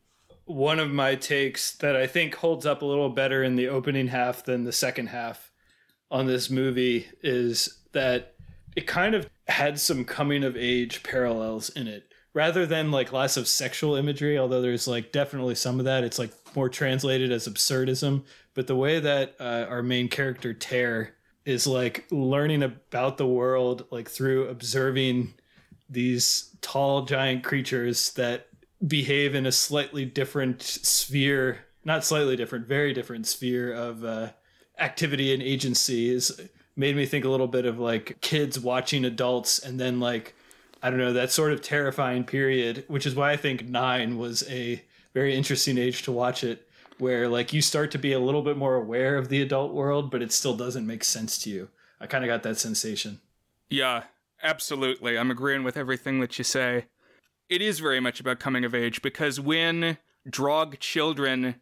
One 0.45 0.79
of 0.79 0.89
my 0.89 1.15
takes 1.15 1.73
that 1.73 1.97
I 1.97 2.07
think 2.07 2.35
holds 2.35 2.65
up 2.65 2.81
a 2.81 2.85
little 2.85 3.09
better 3.09 3.43
in 3.43 3.57
the 3.57 3.67
opening 3.67 4.07
half 4.07 4.45
than 4.45 4.63
the 4.63 4.71
second 4.71 5.07
half 5.07 5.50
on 6.11 6.27
this 6.27 6.49
movie 6.49 7.07
is 7.23 7.79
that 7.93 8.35
it 8.75 8.85
kind 8.85 9.15
of 9.15 9.29
had 9.47 9.79
some 9.79 10.05
coming 10.05 10.43
of 10.43 10.55
age 10.55 11.03
parallels 11.03 11.69
in 11.69 11.87
it 11.87 12.07
rather 12.33 12.65
than 12.65 12.91
like 12.91 13.11
lots 13.11 13.37
of 13.37 13.47
sexual 13.47 13.95
imagery 13.95 14.37
although 14.37 14.61
there's 14.61 14.87
like 14.87 15.11
definitely 15.11 15.55
some 15.55 15.79
of 15.79 15.85
that. 15.85 16.03
It's 16.03 16.19
like 16.19 16.31
more 16.55 16.69
translated 16.69 17.31
as 17.31 17.47
absurdism. 17.47 18.23
But 18.53 18.67
the 18.67 18.75
way 18.75 18.99
that 18.99 19.35
uh, 19.39 19.65
our 19.69 19.81
main 19.81 20.09
character 20.09 20.53
Terre 20.53 21.13
is 21.45 21.65
like 21.65 22.05
learning 22.11 22.63
about 22.63 23.17
the 23.17 23.27
world 23.27 23.85
like 23.91 24.09
through 24.09 24.47
observing 24.47 25.33
these 25.89 26.55
tall 26.61 27.03
giant 27.05 27.43
creatures 27.43 28.11
that 28.13 28.47
behave 28.85 29.35
in 29.35 29.45
a 29.45 29.51
slightly 29.51 30.05
different 30.05 30.61
sphere 30.61 31.59
not 31.83 32.05
slightly 32.05 32.35
different 32.35 32.67
very 32.67 32.93
different 32.93 33.27
sphere 33.27 33.73
of 33.73 34.03
uh, 34.03 34.29
activity 34.81 35.33
and 35.33 35.41
agency 35.41 36.09
is 36.09 36.41
made 36.75 36.95
me 36.95 37.05
think 37.05 37.23
a 37.23 37.29
little 37.29 37.47
bit 37.47 37.65
of 37.65 37.79
like 37.79 38.19
kids 38.21 38.59
watching 38.59 39.05
adults 39.05 39.59
and 39.59 39.79
then 39.79 39.99
like 39.99 40.33
I 40.83 40.89
don't 40.89 40.99
know, 40.99 41.13
that 41.13 41.31
sort 41.31 41.51
of 41.51 41.61
terrifying 41.61 42.23
period, 42.23 42.85
which 42.87 43.05
is 43.05 43.13
why 43.13 43.31
I 43.31 43.37
think 43.37 43.67
nine 43.67 44.17
was 44.17 44.43
a 44.49 44.81
very 45.13 45.35
interesting 45.35 45.77
age 45.77 46.01
to 46.03 46.11
watch 46.11 46.43
it, 46.43 46.67
where 46.97 47.27
like 47.27 47.53
you 47.53 47.61
start 47.61 47.91
to 47.91 47.99
be 47.99 48.13
a 48.13 48.19
little 48.19 48.41
bit 48.41 48.57
more 48.57 48.75
aware 48.75 49.15
of 49.15 49.29
the 49.29 49.41
adult 49.41 49.73
world, 49.73 50.09
but 50.09 50.23
it 50.23 50.31
still 50.31 50.55
doesn't 50.55 50.87
make 50.87 51.03
sense 51.03 51.37
to 51.43 51.51
you. 51.51 51.69
I 51.99 52.07
kind 52.07 52.23
of 52.23 52.29
got 52.29 52.41
that 52.43 52.57
sensation. 52.57 53.21
Yeah, 53.69 54.05
absolutely. 54.41 55.17
I'm 55.19 55.29
agreeing 55.29 55.63
with 55.63 55.77
everything 55.77 56.19
that 56.21 56.37
you 56.39 56.43
say. 56.43 56.85
It 57.47 57.61
is 57.61 57.79
very 57.79 57.99
much 57.99 58.19
about 58.19 58.39
coming 58.39 58.65
of 58.65 58.73
age 58.73 59.03
because 59.03 59.39
when 59.39 59.99
drog 60.27 60.79
children 60.79 61.55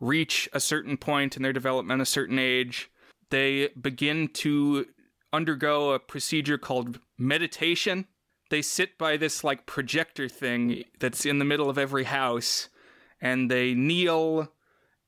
reach 0.00 0.48
a 0.52 0.60
certain 0.60 0.96
point 0.96 1.36
in 1.36 1.42
their 1.42 1.52
development, 1.52 2.02
a 2.02 2.06
certain 2.06 2.38
age, 2.38 2.90
they 3.30 3.68
begin 3.80 4.28
to 4.28 4.86
undergo 5.32 5.92
a 5.92 5.98
procedure 5.98 6.58
called 6.58 7.00
meditation. 7.18 8.06
They 8.50 8.62
sit 8.62 8.96
by 8.98 9.16
this 9.16 9.42
like 9.42 9.66
projector 9.66 10.28
thing 10.28 10.84
that's 11.00 11.26
in 11.26 11.38
the 11.38 11.44
middle 11.44 11.68
of 11.68 11.78
every 11.78 12.04
house 12.04 12.68
and 13.20 13.50
they 13.50 13.74
kneel 13.74 14.52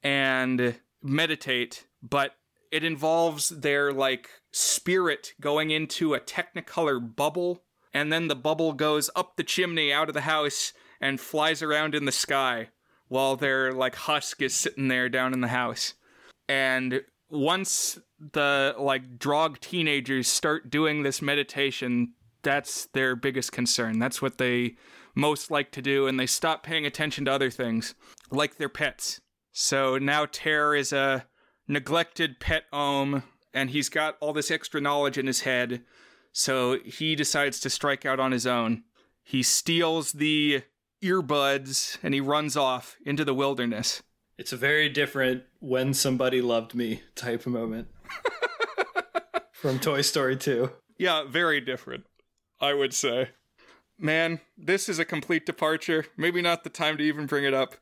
and 0.03 0.79
meditate 1.03 1.87
but 2.03 2.33
it 2.70 2.85
involves 2.85 3.48
their 3.48 3.92
like 3.92 4.29
spirit 4.53 5.35
going 5.40 5.70
into 5.70 6.14
a 6.14 6.20
technicolor 6.20 7.14
bubble 7.16 7.62
and 7.92 8.12
then 8.12 8.29
the 8.29 8.37
bubble 8.37 8.72
goes 8.72 9.11
up 9.16 9.37
the 9.37 9.44
chimney 9.44 9.92
out 9.92 10.09
of 10.09 10.14
the 10.14 10.22
house 10.22 10.72
and 11.01 11.20
flies 11.20 11.62
around 11.62 11.94
in 11.94 12.05
the 12.05 12.12
sky 12.12 12.68
while 13.09 13.37
their 13.37 13.73
like 13.73 13.94
husk 13.94 14.40
is 14.42 14.55
sitting 14.55 14.88
there 14.88 15.09
down 15.09 15.33
in 15.33 15.40
the 15.40 15.49
house 15.49 15.94
and 16.49 17.03
once 17.31 17.99
the 18.33 18.75
like 18.79 19.18
drog 19.18 19.61
teenagers 19.61 20.29
start 20.29 20.71
doing 20.71 21.03
this 21.03 21.21
meditation 21.21 22.14
that's 22.42 22.87
their 22.87 23.16
biggest 23.16 23.53
concern. 23.53 23.99
That's 23.99 24.23
what 24.23 24.38
they 24.38 24.77
most 25.14 25.51
like 25.51 25.71
to 25.73 25.83
do, 25.83 26.07
and 26.07 26.18
they 26.18 26.27
stop 26.27 26.62
paying 26.62 26.87
attention 26.87 27.25
to 27.25 27.33
other 27.33 27.51
things, 27.51 27.94
like 28.31 28.57
their 28.57 28.68
pets. 28.68 29.21
So 29.53 29.99
now 29.99 30.27
Terre 30.27 30.75
is 30.75 30.92
a 30.92 31.27
neglected 31.66 32.40
pet 32.40 32.64
ohm, 32.73 33.25
and 33.53 33.71
he's 33.71 33.88
got 33.88 34.16
all 34.21 34.33
this 34.33 34.51
extra 34.51 34.81
knowledge 34.81 35.18
in 35.18 35.27
his 35.27 35.40
head, 35.40 35.83
so 36.33 36.79
he 36.85 37.14
decides 37.16 37.59
to 37.61 37.71
strike 37.71 38.07
out 38.07 38.21
on 38.21 38.33
his 38.33 38.47
own. 38.47 38.85
He 39.23 39.42
steals 39.42 40.12
the 40.12 40.62
earbuds 41.02 41.98
and 42.02 42.14
he 42.14 42.20
runs 42.20 42.56
off 42.56 42.96
into 43.04 43.24
the 43.24 43.34
wilderness. 43.34 44.02
It's 44.37 44.52
a 44.52 44.56
very 44.56 44.88
different 44.88 45.44
when 45.61 45.94
somebody 45.94 46.40
loved 46.40 46.74
me 46.74 47.02
type 47.14 47.46
of 47.46 47.52
moment 47.52 47.88
from 49.52 49.78
Toy 49.78 50.02
Story 50.02 50.37
2. 50.37 50.70
Yeah, 50.98 51.24
very 51.24 51.61
different. 51.61 52.04
I 52.61 52.74
would 52.74 52.94
say. 52.94 53.30
Man, 53.98 54.40
this 54.56 54.88
is 54.88 54.98
a 54.98 55.04
complete 55.04 55.44
departure. 55.44 56.06
Maybe 56.16 56.40
not 56.40 56.62
the 56.62 56.70
time 56.70 56.96
to 56.98 57.04
even 57.04 57.26
bring 57.26 57.44
it 57.44 57.54
up, 57.54 57.74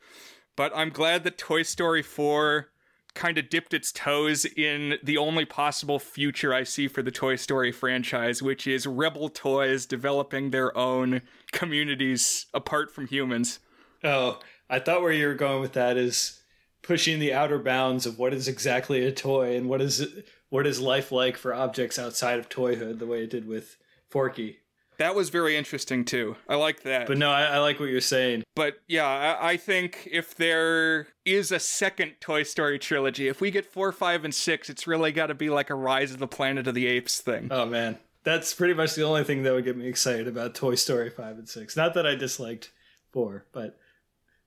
but 0.56 0.72
I'm 0.74 0.90
glad 0.90 1.24
that 1.24 1.36
Toy 1.36 1.62
Story 1.62 2.02
4 2.02 2.68
kind 3.16 3.38
of 3.38 3.48
dipped 3.48 3.74
its 3.74 3.90
toes 3.90 4.44
in 4.44 4.98
the 5.02 5.16
only 5.16 5.44
possible 5.44 5.98
future 5.98 6.54
I 6.54 6.62
see 6.62 6.86
for 6.86 7.02
the 7.02 7.10
Toy 7.10 7.34
Story 7.34 7.72
franchise, 7.72 8.42
which 8.42 8.66
is 8.66 8.86
Rebel 8.86 9.28
Toys 9.28 9.86
developing 9.86 10.50
their 10.50 10.76
own 10.76 11.22
communities 11.50 12.46
apart 12.54 12.94
from 12.94 13.08
humans. 13.08 13.58
Oh, 14.04 14.38
I 14.70 14.78
thought 14.78 15.02
where 15.02 15.12
you 15.12 15.26
were 15.26 15.34
going 15.34 15.60
with 15.60 15.72
that 15.72 15.96
is 15.96 16.42
pushing 16.82 17.18
the 17.18 17.34
outer 17.34 17.58
bounds 17.58 18.06
of 18.06 18.18
what 18.18 18.32
is 18.32 18.46
exactly 18.46 19.04
a 19.04 19.10
toy 19.10 19.56
and 19.56 19.68
what 19.68 19.80
is 19.80 20.06
what 20.48 20.66
is 20.66 20.80
life 20.80 21.10
like 21.10 21.36
for 21.36 21.52
objects 21.52 21.98
outside 21.98 22.38
of 22.38 22.48
toyhood, 22.48 23.00
the 23.00 23.06
way 23.06 23.24
it 23.24 23.30
did 23.30 23.48
with 23.48 23.76
Forky. 24.08 24.58
That 24.98 25.14
was 25.14 25.28
very 25.28 25.56
interesting 25.56 26.04
too. 26.04 26.36
I 26.48 26.54
like 26.54 26.82
that. 26.82 27.06
But 27.06 27.18
no, 27.18 27.30
I, 27.30 27.44
I 27.44 27.58
like 27.58 27.78
what 27.78 27.90
you're 27.90 28.00
saying. 28.00 28.44
But 28.54 28.78
yeah, 28.88 29.06
I, 29.06 29.50
I, 29.50 29.56
think 29.56 30.08
if 30.10 30.34
there 30.34 31.08
is 31.24 31.52
a 31.52 31.58
second 31.58 32.14
Toy 32.20 32.42
Story 32.44 32.78
trilogy, 32.78 33.28
if 33.28 33.40
we 33.40 33.50
get 33.50 33.66
four, 33.66 33.92
five, 33.92 34.24
and 34.24 34.34
six, 34.34 34.70
it's 34.70 34.86
really 34.86 35.12
got 35.12 35.26
to 35.26 35.34
be 35.34 35.50
like 35.50 35.68
a 35.68 35.74
Rise 35.74 36.12
of 36.12 36.18
the 36.18 36.26
Planet 36.26 36.66
of 36.66 36.74
the 36.74 36.86
Apes 36.86 37.20
thing. 37.20 37.48
Oh 37.50 37.66
man, 37.66 37.98
that's 38.24 38.54
pretty 38.54 38.74
much 38.74 38.94
the 38.94 39.02
only 39.02 39.24
thing 39.24 39.42
that 39.42 39.52
would 39.52 39.64
get 39.64 39.76
me 39.76 39.86
excited 39.86 40.28
about 40.28 40.54
Toy 40.54 40.74
Story 40.74 41.10
five 41.10 41.36
and 41.36 41.48
six. 41.48 41.76
Not 41.76 41.92
that 41.94 42.06
I 42.06 42.14
disliked 42.14 42.70
four, 43.12 43.44
but 43.52 43.78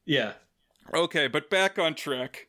yeah. 0.06 0.34
Okay, 0.94 1.28
but 1.28 1.50
back 1.50 1.78
on 1.78 1.94
track. 1.94 2.48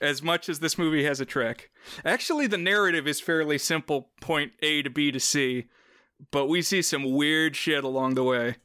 As 0.00 0.22
much 0.22 0.48
as 0.48 0.60
this 0.60 0.78
movie 0.78 1.04
has 1.04 1.20
a 1.20 1.24
track, 1.24 1.70
actually, 2.04 2.46
the 2.46 2.58
narrative 2.58 3.08
is 3.08 3.18
fairly 3.18 3.56
simple: 3.56 4.10
point 4.20 4.52
A 4.62 4.82
to 4.82 4.90
B 4.90 5.10
to 5.10 5.18
C 5.18 5.68
but 6.30 6.46
we 6.46 6.62
see 6.62 6.82
some 6.82 7.12
weird 7.12 7.56
shit 7.56 7.84
along 7.84 8.14
the 8.14 8.24
way. 8.24 8.56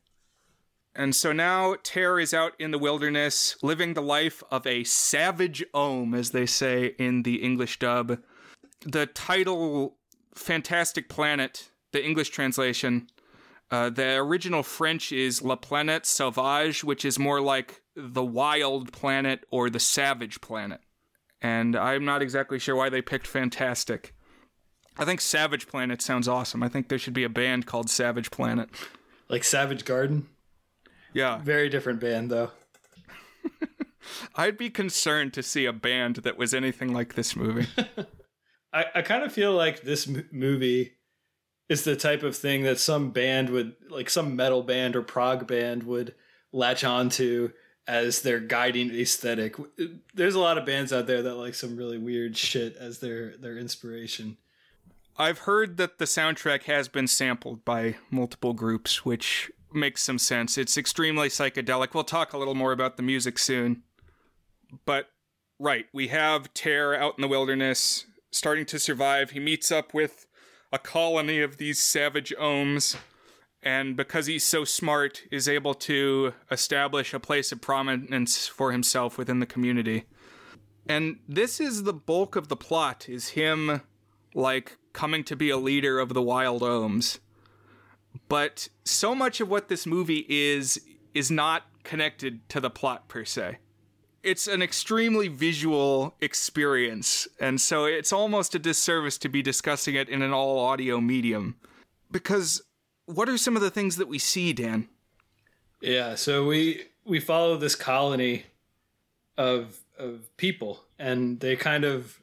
And 0.96 1.13
so 1.13 1.34
now 1.34 1.76
Terre 1.84 2.20
is 2.20 2.34
out 2.34 2.54
in 2.58 2.72
the 2.72 2.80
wilderness, 2.80 3.58
living 3.62 3.94
the 3.94 4.02
life 4.02 4.41
of 4.50 4.65
a 4.65 4.86
savage 4.86 5.63
ohm, 5.74 6.13
as 6.13 6.32
they 6.32 6.46
say 6.46 6.96
in 6.98 7.24
the 7.24 7.44
English 7.44 7.80
dub. 7.80 8.20
The 8.82 9.06
title 9.06 9.98
Fantastic 10.36 11.10
Planet, 11.10 11.70
the 11.91 12.04
English 12.04 12.30
translation, 12.30 13.08
uh, 13.72 13.89
the 13.89 14.15
original 14.15 14.63
French 14.63 15.12
is 15.12 15.41
La 15.41 15.56
Planète 15.56 16.06
Sauvage, 16.06 16.84
which 16.84 17.04
is 17.04 17.20
more 17.20 17.41
like 17.41 17.82
the 17.96 18.24
wild 18.24 18.94
planet 18.94 19.44
or 19.50 19.70
the 19.70 19.80
savage 19.80 20.39
planet. 20.39 20.82
And 21.41 21.76
I'm 21.76 22.06
not 22.06 22.22
exactly 22.22 22.60
sure 22.60 22.76
why 22.76 22.89
they 22.89 23.02
picked 23.02 23.28
Fantastic. 23.28 24.15
I 24.97 25.05
think 25.05 25.21
Savage 25.21 25.67
Planet 25.67 26.01
sounds 26.01 26.27
awesome. 26.27 26.63
I 26.63 26.69
think 26.69 26.88
there 26.88 26.99
should 26.99 27.13
be 27.13 27.23
a 27.23 27.29
band 27.29 27.65
called 27.65 27.89
Savage 27.89 28.31
Planet. 28.31 28.69
Like 29.27 29.43
Savage 29.43 29.86
Garden? 29.86 30.27
Yeah. 31.13 31.39
Very 31.39 31.69
different 31.69 31.99
band, 31.99 32.29
though. 32.29 32.51
I'd 34.36 34.58
be 34.58 34.69
concerned 34.69 35.34
to 35.34 35.43
see 35.43 35.65
a 35.65 35.73
band 35.73 36.17
that 36.17 36.38
was 36.38 36.53
anything 36.53 36.93
like 36.93 37.15
this 37.15 37.36
movie. 37.36 37.67
I, 38.73 38.86
I 38.95 39.01
kind 39.01 39.23
of 39.23 39.31
feel 39.31 39.53
like 39.53 39.81
this 39.81 40.08
m- 40.08 40.27
movie 40.31 40.93
is 41.69 41.84
the 41.84 41.95
type 41.95 42.23
of 42.23 42.36
thing 42.36 42.63
that 42.63 42.79
some 42.79 43.12
band 43.12 43.49
would, 43.49 43.73
like 43.89 44.10
some 44.10 44.36
metal 44.36 44.62
band 44.62 44.95
or 44.95 45.01
prog 45.01 45.47
band 45.47 45.84
would 45.84 46.13
latch 46.51 46.84
onto 46.84 47.51
as 47.88 48.21
their 48.21 48.39
guiding 48.39 48.91
aesthetic. 48.91 49.55
There's 50.13 50.36
a 50.36 50.39
lot 50.39 50.58
of 50.58 50.65
bands 50.65 50.93
out 50.93 51.08
there 51.08 51.23
that 51.23 51.36
like 51.36 51.55
some 51.55 51.75
really 51.75 51.97
weird 51.97 52.38
shit 52.38 52.75
as 52.77 52.99
their 52.99 53.36
their 53.38 53.58
inspiration. 53.58 54.38
I've 55.17 55.39
heard 55.39 55.78
that 55.78 55.97
the 55.97 56.06
soundtrack 56.06 56.63
has 56.63 56.88
been 56.89 57.08
sampled 57.08 57.63
by 57.63 57.95
multiple 58.12 58.54
groups, 58.54 59.06
which 59.06 59.49
makes 59.73 60.04
some 60.04 60.19
sense. 60.19 60.58
It's 60.58 60.78
extremely 60.78 61.30
psychedelic. 61.30 61.93
We'll 61.93 62.04
talk 62.04 62.34
a 62.34 62.38
little 62.38 62.56
more 62.56 62.73
about 62.73 62.97
the 62.97 63.04
music 63.04 63.39
soon. 63.39 63.84
But, 64.86 65.08
right, 65.58 65.86
we 65.93 66.10
have 66.10 66.54
Terre 66.54 66.95
out 66.95 67.13
in 67.17 67.21
the 67.21 67.30
wilderness, 67.30 68.06
starting 68.32 68.65
to 68.65 68.80
survive. 68.80 69.32
He 69.32 69.39
meets 69.39 69.71
up 69.71 69.93
with 69.93 70.28
a 70.73 70.80
colony 70.80 71.39
of 71.39 71.58
these 71.58 71.80
savage 71.80 72.34
ohms, 72.38 72.97
and 73.63 73.95
because 73.95 74.25
he's 74.25 74.43
so 74.43 74.65
smart, 74.65 75.23
is 75.32 75.47
able 75.47 75.73
to 75.73 76.34
establish 76.51 77.13
a 77.13 77.19
place 77.21 77.54
of 77.54 77.62
prominence 77.62 78.47
for 78.47 78.73
himself 78.73 79.17
within 79.17 79.39
the 79.39 79.45
community. 79.45 80.04
And 80.88 81.19
this 81.28 81.62
is 81.62 81.84
the 81.84 81.93
bulk 81.93 82.36
of 82.36 82.49
the 82.49 82.58
plot, 82.58 83.08
is 83.08 83.30
him, 83.30 83.82
like, 84.34 84.78
coming 84.95 85.23
to 85.25 85.36
be 85.36 85.51
a 85.51 85.58
leader 85.58 85.99
of 85.99 86.15
the 86.15 86.21
Wild 86.21 86.63
Ohms. 86.63 87.19
But 88.27 88.69
so 88.84 89.13
much 89.13 89.39
of 89.39 89.49
what 89.49 89.67
this 89.67 89.86
movie 89.86 90.25
is 90.27 90.81
is 91.13 91.29
not 91.29 91.63
connected 91.84 92.47
to 92.49 92.60
the 92.60 92.69
plot 92.69 93.08
per 93.08 93.23
se. 93.23 93.58
It's 94.23 94.47
an 94.47 94.63
extremely 94.63 95.27
visual 95.27 96.15
experience, 96.19 97.27
and 97.39 97.62
so 97.62 97.86
it's 97.86 98.12
almost 98.12 98.55
a 98.55 98.60
disservice 98.60 99.19
to 99.19 99.29
be 99.29 99.43
discussing 99.43 99.93
it 99.93 100.10
in 100.10 100.23
an 100.23 100.34
all 100.34 100.58
audio 100.58 100.99
medium. 100.99 101.58
Because 102.10 102.63
what 103.05 103.29
are 103.29 103.38
some 103.38 103.55
of 103.55 103.62
the 103.62 103.69
things 103.69 103.97
that 103.97 104.08
we 104.08 104.17
see, 104.17 104.51
Dan? 104.51 104.88
Yeah, 105.81 106.15
so 106.15 106.47
we 106.47 106.86
we 107.03 107.19
follow 107.19 107.58
this 107.58 107.75
colony 107.75 108.45
of 109.38 109.79
of 109.97 110.36
people 110.38 110.84
and 110.97 111.39
they 111.39 111.55
kind 111.55 111.84
of 111.84 112.19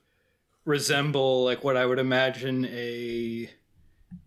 resemble 0.65 1.45
like 1.45 1.65
what 1.65 1.77
I 1.77 1.87
would 1.87 1.99
imagine 1.99 2.67
a 2.67 3.51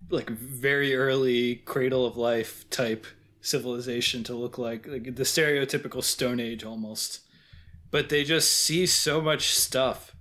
like 0.10 0.30
very 0.30 0.96
early 0.96 1.58
cradle 1.58 2.06
of 2.06 2.18
life 2.18 2.70
type 2.70 3.06
civilization 3.42 4.24
to 4.24 4.34
look 4.34 4.58
like 4.58 4.88
like 4.88 5.16
the 5.16 5.24
stereotypical 5.24 6.04
stone 6.04 6.40
age 6.40 6.64
almost. 6.64 7.22
But 7.92 8.10
they 8.10 8.24
just 8.24 8.52
see 8.52 8.86
so 8.86 9.22
much 9.22 9.56
stuff. 9.56 10.14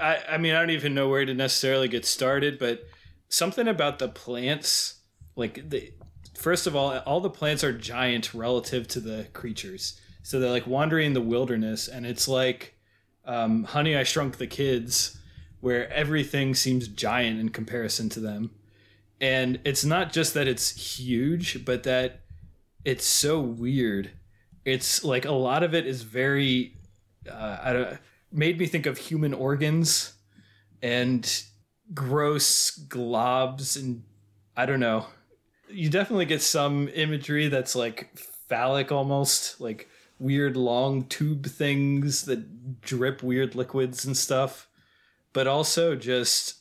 I 0.00 0.18
i 0.30 0.38
mean 0.38 0.54
i 0.54 0.60
don't 0.60 0.70
even 0.70 0.94
know 0.94 1.08
where 1.08 1.24
to 1.24 1.34
necessarily 1.34 1.88
get 1.88 2.06
started 2.06 2.58
but 2.58 2.86
something 3.28 3.68
about 3.68 3.98
the 3.98 4.08
plants 4.08 5.00
like 5.36 5.68
the 5.68 5.92
first 6.36 6.66
of 6.66 6.74
all 6.76 6.98
all 7.00 7.20
the 7.20 7.30
plants 7.30 7.64
are 7.64 7.72
giant 7.72 8.32
relative 8.32 8.86
to 8.88 9.00
the 9.00 9.26
creatures. 9.32 10.00
So 10.22 10.38
they're 10.38 10.50
like 10.50 10.66
wandering 10.66 11.12
the 11.12 11.20
wilderness 11.20 11.88
and 11.88 12.06
it's 12.06 12.28
like 12.28 12.76
um, 13.24 13.64
honey 13.64 13.96
i 13.96 14.02
shrunk 14.02 14.38
the 14.38 14.46
kids 14.46 15.19
where 15.60 15.92
everything 15.92 16.54
seems 16.54 16.88
giant 16.88 17.38
in 17.38 17.50
comparison 17.50 18.08
to 18.10 18.20
them. 18.20 18.50
And 19.20 19.60
it's 19.64 19.84
not 19.84 20.12
just 20.12 20.34
that 20.34 20.48
it's 20.48 20.98
huge, 20.98 21.64
but 21.64 21.82
that 21.82 22.20
it's 22.84 23.04
so 23.04 23.40
weird. 23.40 24.10
It's 24.64 25.04
like 25.04 25.24
a 25.24 25.32
lot 25.32 25.62
of 25.62 25.74
it 25.74 25.86
is 25.86 26.02
very, 26.02 26.74
uh, 27.30 27.58
I 27.62 27.72
don't, 27.72 27.98
made 28.32 28.58
me 28.58 28.66
think 28.66 28.86
of 28.86 28.96
human 28.96 29.34
organs 29.34 30.14
and 30.82 31.42
gross 31.92 32.78
globs 32.88 33.78
and 33.78 34.04
I 34.56 34.64
don't 34.66 34.80
know. 34.80 35.06
You 35.68 35.90
definitely 35.90 36.26
get 36.26 36.42
some 36.42 36.88
imagery 36.94 37.48
that's 37.48 37.76
like 37.76 38.16
phallic 38.48 38.90
almost, 38.90 39.60
like 39.60 39.88
weird 40.18 40.56
long 40.56 41.04
tube 41.04 41.46
things 41.46 42.24
that 42.24 42.80
drip 42.80 43.22
weird 43.22 43.54
liquids 43.54 44.04
and 44.04 44.16
stuff 44.16 44.68
but 45.32 45.46
also 45.46 45.94
just 45.94 46.56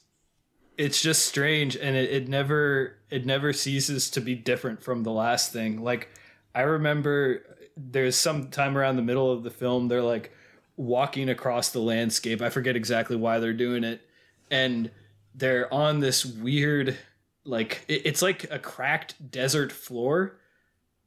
it's 0.77 1.01
just 1.01 1.25
strange 1.25 1.75
and 1.75 1.95
it, 1.95 2.09
it 2.09 2.27
never 2.27 2.97
it 3.09 3.25
never 3.25 3.51
ceases 3.51 4.09
to 4.11 4.21
be 4.21 4.35
different 4.35 4.81
from 4.81 5.03
the 5.03 5.11
last 5.11 5.51
thing. 5.51 5.83
Like 5.83 6.09
i 6.55 6.61
remember 6.61 7.43
there's 7.77 8.15
some 8.15 8.49
time 8.49 8.77
around 8.77 8.95
the 8.95 9.01
middle 9.01 9.31
of 9.31 9.43
the 9.43 9.49
film 9.49 9.87
they're 9.87 10.01
like 10.01 10.31
walking 10.77 11.29
across 11.29 11.69
the 11.69 11.79
landscape. 11.79 12.41
I 12.41 12.49
forget 12.49 12.75
exactly 12.75 13.17
why 13.17 13.39
they're 13.39 13.53
doing 13.53 13.83
it. 13.83 14.01
And 14.49 14.89
they're 15.35 15.71
on 15.73 15.99
this 15.99 16.25
weird 16.25 16.97
like 17.45 17.83
it, 17.87 18.01
it's 18.05 18.21
like 18.21 18.49
a 18.51 18.59
cracked 18.59 19.31
desert 19.31 19.71
floor 19.71 20.37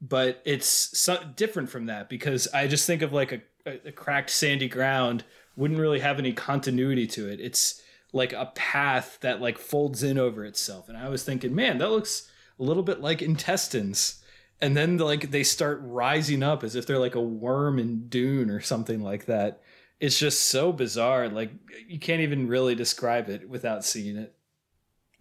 but 0.01 0.41
it's 0.45 0.65
so 0.67 1.23
different 1.35 1.69
from 1.69 1.85
that 1.85 2.09
because 2.09 2.47
i 2.53 2.67
just 2.67 2.87
think 2.87 3.01
of 3.01 3.13
like 3.13 3.31
a, 3.31 3.41
a, 3.65 3.87
a 3.87 3.91
cracked 3.91 4.29
sandy 4.29 4.67
ground 4.67 5.23
wouldn't 5.55 5.79
really 5.79 5.99
have 5.99 6.19
any 6.19 6.33
continuity 6.33 7.07
to 7.07 7.29
it. 7.29 7.39
It's 7.39 7.81
like 8.11 8.33
a 8.33 8.51
path 8.55 9.17
that 9.21 9.41
like 9.41 9.57
folds 9.57 10.03
in 10.03 10.17
over 10.17 10.45
itself. 10.45 10.87
And 10.89 10.97
I 10.97 11.09
was 11.09 11.23
thinking, 11.23 11.53
man, 11.53 11.79
that 11.79 11.89
looks 11.89 12.29
a 12.59 12.63
little 12.63 12.83
bit 12.83 13.01
like 13.01 13.21
intestines. 13.21 14.23
And 14.61 14.77
then 14.77 14.97
like 14.97 15.31
they 15.31 15.43
start 15.43 15.79
rising 15.81 16.43
up 16.43 16.63
as 16.63 16.75
if 16.75 16.85
they're 16.85 16.99
like 16.99 17.15
a 17.15 17.21
worm 17.21 17.79
in 17.79 18.07
Dune 18.07 18.49
or 18.49 18.61
something 18.61 19.01
like 19.01 19.25
that. 19.25 19.61
It's 19.99 20.19
just 20.19 20.45
so 20.45 20.71
bizarre. 20.71 21.29
Like 21.29 21.51
you 21.87 21.99
can't 21.99 22.21
even 22.21 22.47
really 22.47 22.75
describe 22.75 23.29
it 23.29 23.49
without 23.49 23.83
seeing 23.83 24.17
it. 24.17 24.35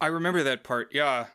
I 0.00 0.06
remember 0.06 0.42
that 0.42 0.64
part. 0.64 0.90
Yeah. 0.92 1.26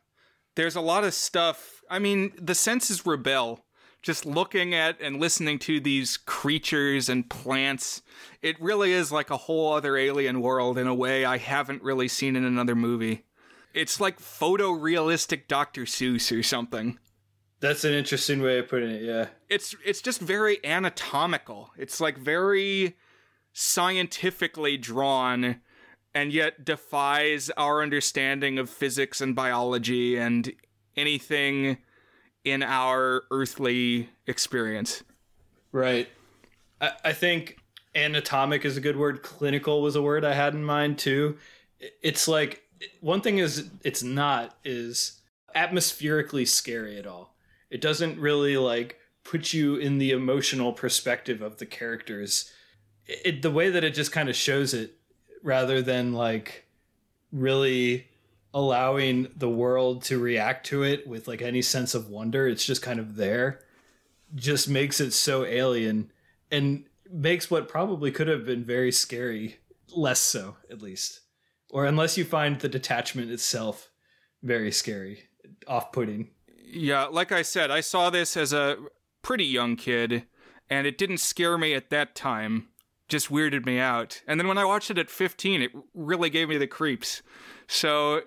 There's 0.56 0.76
a 0.76 0.82
lot 0.82 1.04
of 1.04 1.14
stuff. 1.14 1.82
I 1.90 2.00
mean, 2.00 2.34
the 2.40 2.56
senses 2.56 3.06
rebel 3.06 3.64
just 4.08 4.26
looking 4.26 4.74
at 4.74 5.02
and 5.02 5.20
listening 5.20 5.60
to 5.60 5.82
these 5.82 6.16
creatures 6.16 7.10
and 7.10 7.30
plants, 7.30 8.02
it 8.42 8.60
really 8.62 8.94
is 8.94 9.12
like 9.12 9.30
a 9.30 9.36
whole 9.36 9.74
other 9.74 9.98
alien 9.98 10.40
world 10.40 10.78
in 10.78 10.88
a 10.88 10.96
way 10.96 11.26
I 11.26 11.38
haven't 11.38 11.84
really 11.84 12.08
seen 12.08 12.38
in 12.38 12.46
another 12.46 12.74
movie. 12.74 13.26
It's 13.74 14.00
like 14.00 14.18
photorealistic 14.18 15.50
Dr. 15.50 15.82
Seuss 15.82 16.36
or 16.36 16.42
something. 16.42 16.98
That's 17.60 17.84
an 17.84 17.94
interesting 17.94 18.42
way 18.42 18.60
of 18.60 18.70
putting 18.70 18.92
it, 18.92 19.02
yeah. 19.02 19.28
It's 19.50 19.76
it's 19.84 20.02
just 20.02 20.22
very 20.22 20.64
anatomical. 20.64 21.72
It's 21.78 22.00
like 22.00 22.18
very 22.18 22.96
scientifically 23.52 24.78
drawn 24.78 25.60
and 26.16 26.32
yet 26.32 26.64
defies 26.64 27.50
our 27.58 27.84
understanding 27.84 28.58
of 28.58 28.70
physics 28.70 29.20
and 29.20 29.36
biology 29.36 30.16
and 30.16 30.54
anything 30.96 31.80
in 32.50 32.64
our 32.64 33.24
earthly 33.32 34.10
experience. 34.26 35.04
Right. 35.72 36.08
I, 36.82 36.92
I 37.06 37.14
think 37.14 37.58
anatomic 37.96 38.66
is 38.66 38.78
a 38.78 38.82
good 38.82 38.98
word. 38.98 39.24
Clinical 39.24 39.82
was 39.82 39.96
a 39.96 40.02
word 40.02 40.24
I 40.24 40.34
had 40.34 40.54
in 40.54 40.64
mind 40.64 40.98
too. 40.98 41.38
It's 42.02 42.28
like 42.28 42.64
one 43.02 43.22
thing 43.22 43.40
is 43.40 43.70
it's 43.84 44.04
not 44.04 44.58
is 44.64 45.22
atmospherically 45.56 46.46
scary 46.46 46.98
at 46.98 47.08
all. 47.08 47.36
It 47.70 47.82
doesn't 47.82 48.20
really 48.20 48.58
like 48.58 48.98
put 49.24 49.54
you 49.54 49.76
in 49.76 49.98
the 49.98 50.12
emotional 50.12 50.72
perspective 50.72 51.42
of 51.42 51.58
the 51.58 51.66
characters. 51.66 52.52
It, 53.06 53.42
the 53.42 53.52
way 53.52 53.70
that 53.70 53.84
it 53.84 53.94
just 53.94 54.12
kind 54.12 54.30
of 54.30 54.36
shows 54.36 54.74
it 54.74 54.94
rather 55.44 55.82
than 55.82 56.14
like 56.14 56.66
really 57.32 58.07
allowing 58.58 59.28
the 59.36 59.48
world 59.48 60.02
to 60.02 60.18
react 60.18 60.66
to 60.66 60.82
it 60.82 61.06
with 61.06 61.28
like 61.28 61.44
any 61.44 61.62
sense 61.62 61.94
of 61.94 62.10
wonder. 62.10 62.48
It's 62.48 62.66
just 62.66 62.82
kind 62.82 63.00
of 63.00 63.16
there. 63.16 63.60
Just 64.34 64.68
makes 64.68 65.00
it 65.00 65.12
so 65.12 65.46
alien 65.46 66.12
and 66.50 66.86
makes 67.08 67.52
what 67.52 67.68
probably 67.68 68.10
could 68.10 68.28
have 68.28 68.48
been 68.48 68.64
very 68.64 68.92
scary 68.92 69.58
less 69.96 70.20
so, 70.20 70.56
at 70.72 70.82
least. 70.82 71.20
Or 71.70 71.86
unless 71.86 72.18
you 72.18 72.26
find 72.26 72.60
the 72.60 72.68
detachment 72.68 73.30
itself 73.30 73.92
very 74.42 74.72
scary, 74.72 75.26
off 75.68 75.92
putting. 75.92 76.30
Yeah, 76.66 77.06
like 77.06 77.32
I 77.32 77.44
said, 77.44 77.70
I 77.70 77.82
saw 77.82 78.10
this 78.10 78.36
as 78.36 78.54
a 78.54 78.78
pretty 79.22 79.46
young 79.46 79.76
kid, 79.76 80.24
and 80.68 80.88
it 80.88 80.98
didn't 80.98 81.20
scare 81.20 81.60
me 81.60 81.76
at 81.76 81.92
that 81.92 82.16
time. 82.16 82.70
Just 83.08 83.30
weirded 83.30 83.68
me 83.68 83.78
out. 83.78 84.24
And 84.28 84.40
then 84.40 84.48
when 84.48 84.58
I 84.58 84.66
watched 84.66 84.90
it 84.90 84.98
at 84.98 85.12
15, 85.12 85.62
it 85.62 85.72
really 85.94 86.32
gave 86.32 86.50
me 86.50 86.58
the 86.58 86.66
creeps. 86.66 87.22
So 87.68 88.22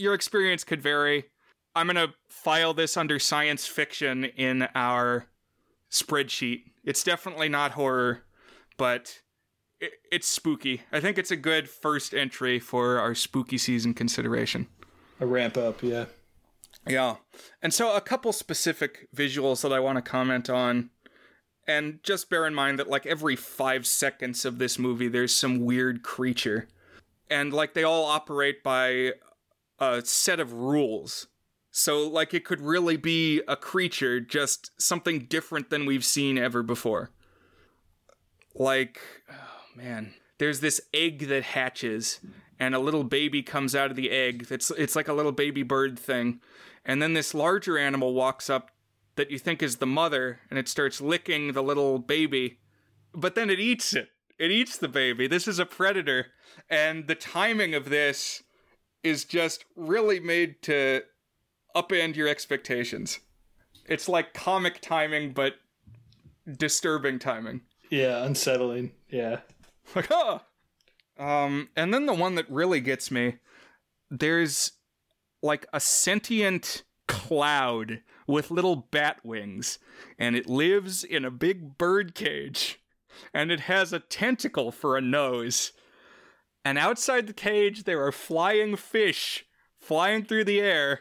your 0.00 0.14
experience 0.14 0.64
could 0.64 0.82
vary. 0.82 1.26
I'm 1.74 1.86
going 1.86 1.96
to 1.96 2.14
file 2.28 2.74
this 2.74 2.96
under 2.96 3.18
science 3.18 3.66
fiction 3.66 4.24
in 4.24 4.68
our 4.74 5.26
spreadsheet. 5.90 6.62
It's 6.84 7.04
definitely 7.04 7.48
not 7.48 7.72
horror, 7.72 8.22
but 8.76 9.20
it, 9.80 9.92
it's 10.10 10.26
spooky. 10.26 10.82
I 10.90 11.00
think 11.00 11.18
it's 11.18 11.30
a 11.30 11.36
good 11.36 11.68
first 11.68 12.14
entry 12.14 12.58
for 12.58 12.98
our 12.98 13.14
spooky 13.14 13.58
season 13.58 13.94
consideration. 13.94 14.66
A 15.20 15.26
ramp 15.26 15.56
up, 15.56 15.82
yeah. 15.82 16.06
Yeah. 16.88 17.16
And 17.62 17.74
so 17.74 17.94
a 17.94 18.00
couple 18.00 18.32
specific 18.32 19.08
visuals 19.14 19.62
that 19.62 19.72
I 19.72 19.80
want 19.80 19.96
to 19.96 20.02
comment 20.02 20.48
on. 20.48 20.90
And 21.68 22.00
just 22.02 22.30
bear 22.30 22.46
in 22.46 22.54
mind 22.54 22.78
that 22.78 22.88
like 22.88 23.06
every 23.06 23.36
5 23.36 23.86
seconds 23.86 24.44
of 24.44 24.58
this 24.58 24.78
movie 24.78 25.08
there's 25.08 25.36
some 25.36 25.64
weird 25.64 26.02
creature. 26.02 26.68
And 27.28 27.52
like 27.52 27.74
they 27.74 27.84
all 27.84 28.06
operate 28.06 28.64
by 28.64 29.12
a 29.80 30.04
set 30.04 30.40
of 30.40 30.52
rules. 30.52 31.28
So 31.70 32.08
like 32.08 32.34
it 32.34 32.44
could 32.44 32.60
really 32.60 32.96
be 32.96 33.42
a 33.46 33.56
creature 33.56 34.20
just 34.20 34.70
something 34.80 35.26
different 35.26 35.70
than 35.70 35.86
we've 35.86 36.04
seen 36.04 36.36
ever 36.36 36.62
before. 36.62 37.10
Like 38.54 39.00
oh 39.30 39.76
man, 39.76 40.14
there's 40.38 40.60
this 40.60 40.80
egg 40.92 41.28
that 41.28 41.44
hatches 41.44 42.20
and 42.58 42.74
a 42.74 42.80
little 42.80 43.04
baby 43.04 43.42
comes 43.42 43.74
out 43.74 43.90
of 43.90 43.96
the 43.96 44.10
egg. 44.10 44.48
It's 44.50 44.70
it's 44.72 44.96
like 44.96 45.08
a 45.08 45.14
little 45.14 45.32
baby 45.32 45.62
bird 45.62 45.98
thing 45.98 46.40
and 46.84 47.02
then 47.02 47.12
this 47.12 47.34
larger 47.34 47.78
animal 47.78 48.14
walks 48.14 48.48
up 48.48 48.70
that 49.16 49.30
you 49.30 49.38
think 49.38 49.62
is 49.62 49.76
the 49.76 49.86
mother, 49.86 50.40
and 50.48 50.58
it 50.58 50.68
starts 50.68 51.00
licking 51.00 51.52
the 51.52 51.62
little 51.62 51.98
baby, 51.98 52.58
but 53.12 53.34
then 53.34 53.50
it 53.50 53.60
eats 53.60 53.92
it. 53.92 54.08
It 54.38 54.50
eats 54.50 54.78
the 54.78 54.88
baby. 54.88 55.26
This 55.26 55.46
is 55.46 55.58
a 55.58 55.66
predator, 55.66 56.28
and 56.68 57.06
the 57.06 57.14
timing 57.14 57.74
of 57.74 57.90
this 57.90 58.42
is 59.02 59.24
just 59.24 59.64
really 59.76 60.20
made 60.20 60.62
to 60.62 61.02
upend 61.74 62.16
your 62.16 62.28
expectations. 62.28 63.20
It's 63.86 64.08
like 64.08 64.34
comic 64.34 64.80
timing, 64.80 65.32
but 65.32 65.54
disturbing 66.56 67.18
timing. 67.18 67.62
Yeah, 67.90 68.24
unsettling. 68.24 68.92
Yeah. 69.08 69.40
Like, 69.94 70.08
oh. 70.10 70.42
Um, 71.18 71.68
and 71.76 71.92
then 71.92 72.06
the 72.06 72.14
one 72.14 72.36
that 72.36 72.50
really 72.50 72.80
gets 72.80 73.10
me, 73.10 73.38
there's 74.10 74.72
like 75.42 75.66
a 75.72 75.80
sentient 75.80 76.84
cloud 77.08 78.00
with 78.26 78.50
little 78.50 78.76
bat 78.76 79.18
wings, 79.24 79.78
and 80.18 80.36
it 80.36 80.48
lives 80.48 81.02
in 81.02 81.24
a 81.24 81.30
big 81.30 81.76
bird 81.76 82.14
cage, 82.14 82.80
and 83.34 83.50
it 83.50 83.60
has 83.60 83.92
a 83.92 83.98
tentacle 83.98 84.70
for 84.70 84.96
a 84.96 85.00
nose. 85.00 85.72
And 86.64 86.78
outside 86.78 87.26
the 87.26 87.32
cage, 87.32 87.84
there 87.84 88.04
are 88.04 88.12
flying 88.12 88.76
fish 88.76 89.46
flying 89.80 90.24
through 90.24 90.44
the 90.44 90.60
air, 90.60 91.00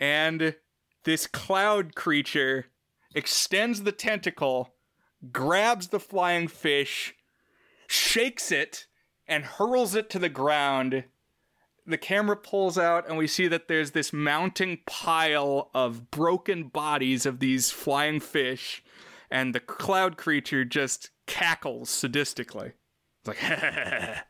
and 0.00 0.56
this 1.04 1.26
cloud 1.26 1.94
creature 1.94 2.66
extends 3.14 3.82
the 3.82 3.92
tentacle, 3.92 4.74
grabs 5.30 5.88
the 5.88 6.00
flying 6.00 6.48
fish, 6.48 7.14
shakes 7.86 8.50
it, 8.50 8.86
and 9.26 9.44
hurls 9.44 9.94
it 9.94 10.10
to 10.10 10.18
the 10.18 10.28
ground. 10.28 11.04
The 11.86 11.98
camera 11.98 12.36
pulls 12.36 12.76
out 12.76 13.08
and 13.08 13.16
we 13.16 13.26
see 13.26 13.48
that 13.48 13.68
there's 13.68 13.92
this 13.92 14.12
mounting 14.12 14.80
pile 14.86 15.70
of 15.74 16.10
broken 16.10 16.64
bodies 16.64 17.24
of 17.24 17.40
these 17.40 17.70
flying 17.70 18.20
fish. 18.20 18.82
And 19.30 19.54
the 19.54 19.60
cloud 19.60 20.16
creature 20.16 20.64
just 20.64 21.10
cackles 21.26 21.90
sadistically. 21.90 22.72
It's 23.20 23.28
like 23.28 23.38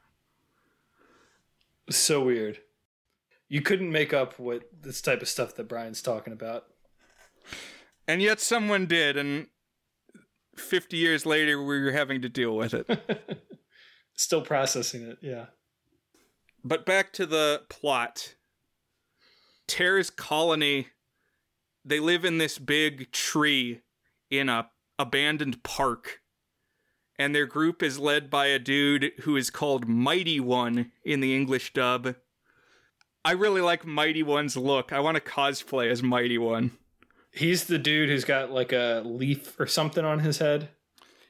so 1.90 2.22
weird 2.22 2.58
you 3.48 3.60
couldn't 3.60 3.90
make 3.90 4.12
up 4.12 4.38
what 4.38 4.64
this 4.80 5.00
type 5.00 5.22
of 5.22 5.28
stuff 5.28 5.54
that 5.54 5.68
brian's 5.68 6.02
talking 6.02 6.32
about 6.32 6.64
and 8.06 8.22
yet 8.22 8.40
someone 8.40 8.86
did 8.86 9.16
and 9.16 9.46
50 10.56 10.96
years 10.96 11.24
later 11.24 11.62
we 11.62 11.80
were 11.80 11.92
having 11.92 12.20
to 12.22 12.28
deal 12.28 12.56
with 12.56 12.74
it 12.74 12.88
still 14.14 14.42
processing 14.42 15.02
it 15.02 15.18
yeah 15.22 15.46
but 16.64 16.84
back 16.84 17.12
to 17.14 17.26
the 17.26 17.62
plot. 17.68 18.34
Terre's 19.66 20.10
colony, 20.10 20.88
they 21.84 22.00
live 22.00 22.24
in 22.24 22.38
this 22.38 22.58
big 22.58 23.12
tree 23.12 23.82
in 24.30 24.48
a 24.48 24.70
abandoned 24.98 25.62
park. 25.62 26.20
And 27.18 27.34
their 27.34 27.46
group 27.46 27.82
is 27.82 27.98
led 27.98 28.30
by 28.30 28.46
a 28.46 28.60
dude 28.60 29.12
who 29.22 29.36
is 29.36 29.50
called 29.50 29.88
Mighty 29.88 30.38
One 30.38 30.92
in 31.04 31.20
the 31.20 31.34
English 31.34 31.72
dub. 31.72 32.14
I 33.24 33.32
really 33.32 33.60
like 33.60 33.84
Mighty 33.84 34.22
One's 34.22 34.56
look. 34.56 34.92
I 34.92 35.00
want 35.00 35.16
to 35.16 35.20
cosplay 35.20 35.90
as 35.90 36.02
Mighty 36.02 36.38
One. 36.38 36.70
He's 37.32 37.64
the 37.64 37.78
dude 37.78 38.08
who's 38.08 38.24
got 38.24 38.50
like 38.52 38.72
a 38.72 39.02
leaf 39.04 39.58
or 39.58 39.66
something 39.66 40.04
on 40.04 40.20
his 40.20 40.38
head. 40.38 40.68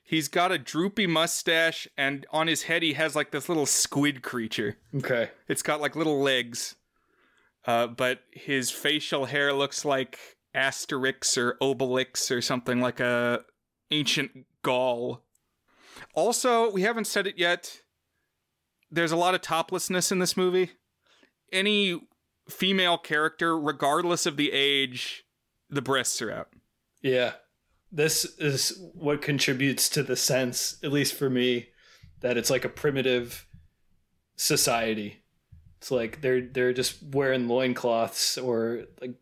He's 0.05 0.29
got 0.29 0.53
a 0.53 0.59
droopy 0.59 1.07
mustache, 1.07 1.87
and 1.97 2.27
on 2.31 2.47
his 2.47 2.63
head 2.63 2.83
he 2.83 2.95
has 2.95 3.15
like 3.15 3.31
this 3.31 3.49
little 3.49 3.67
squid 3.67 4.23
creature. 4.23 4.79
Okay. 4.95 5.31
It's 5.49 5.63
got 5.63 5.81
like 5.83 5.97
little 5.97 6.23
legs, 6.23 6.77
uh, 7.67 7.89
but 7.89 8.21
his 8.31 8.71
facial 8.71 9.27
hair 9.27 9.53
looks 9.53 9.85
like 9.85 10.19
Asterix 10.55 11.37
or 11.37 11.59
Obelix 11.61 12.31
or 12.35 12.41
something 12.41 12.81
like 12.81 13.01
a 13.01 13.45
ancient 13.91 14.47
Gaul. 14.63 15.25
Also, 16.19 16.71
we 16.71 16.83
haven't 16.83 17.07
said 17.07 17.27
it 17.27 17.39
yet. 17.39 17.81
There's 18.91 19.13
a 19.13 19.17
lot 19.17 19.35
of 19.35 19.41
toplessness 19.41 20.11
in 20.11 20.19
this 20.19 20.37
movie. 20.37 20.73
Any 21.53 22.01
female 22.49 22.99
character, 22.99 23.59
regardless 23.59 24.27
of 24.27 24.37
the 24.37 24.53
age, 24.53 25.25
the 25.71 25.83
breasts 25.83 26.21
are 26.23 26.33
out. 26.33 26.49
Yeah 27.03 27.33
this 27.91 28.25
is 28.39 28.79
what 28.95 29.23
contributes 29.23 29.89
to 29.89 30.03
the 30.03 30.17
sense, 30.17 30.77
at 30.83 30.93
least 30.93 31.15
for 31.15 31.31
me, 31.31 31.69
that 32.21 32.37
it's 32.37 32.51
like 32.51 32.65
a 32.65 32.71
primitive 32.71 33.47
society. 34.37 35.23
It's 35.79 35.91
like 35.91 36.21
they're 36.21 36.43
they're 36.43 36.73
just 36.73 37.03
wearing 37.03 37.49
loincloths 37.49 38.37
or 38.37 38.85
like 39.01 39.15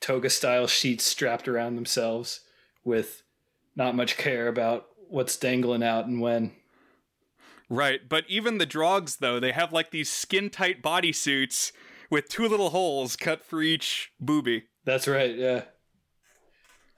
toga 0.00 0.30
style 0.30 0.66
sheets 0.66 1.04
strapped 1.04 1.46
around 1.46 1.76
themselves 1.76 2.40
with 2.84 3.22
not 3.76 3.94
much 3.94 4.16
care 4.16 4.48
about 4.48 4.86
what's 5.14 5.36
dangling 5.36 5.82
out 5.82 6.06
and 6.06 6.20
when. 6.20 6.52
Right, 7.70 8.00
but 8.08 8.24
even 8.28 8.58
the 8.58 8.66
drogs 8.66 9.16
though, 9.16 9.40
they 9.40 9.52
have 9.52 9.72
like 9.72 9.90
these 9.90 10.10
skin 10.10 10.50
tight 10.50 10.82
bodysuits 10.82 11.72
with 12.10 12.28
two 12.28 12.46
little 12.46 12.70
holes 12.70 13.16
cut 13.16 13.44
for 13.44 13.62
each 13.62 14.12
booby. 14.20 14.64
That's 14.84 15.08
right, 15.08 15.34
yeah 15.34 15.62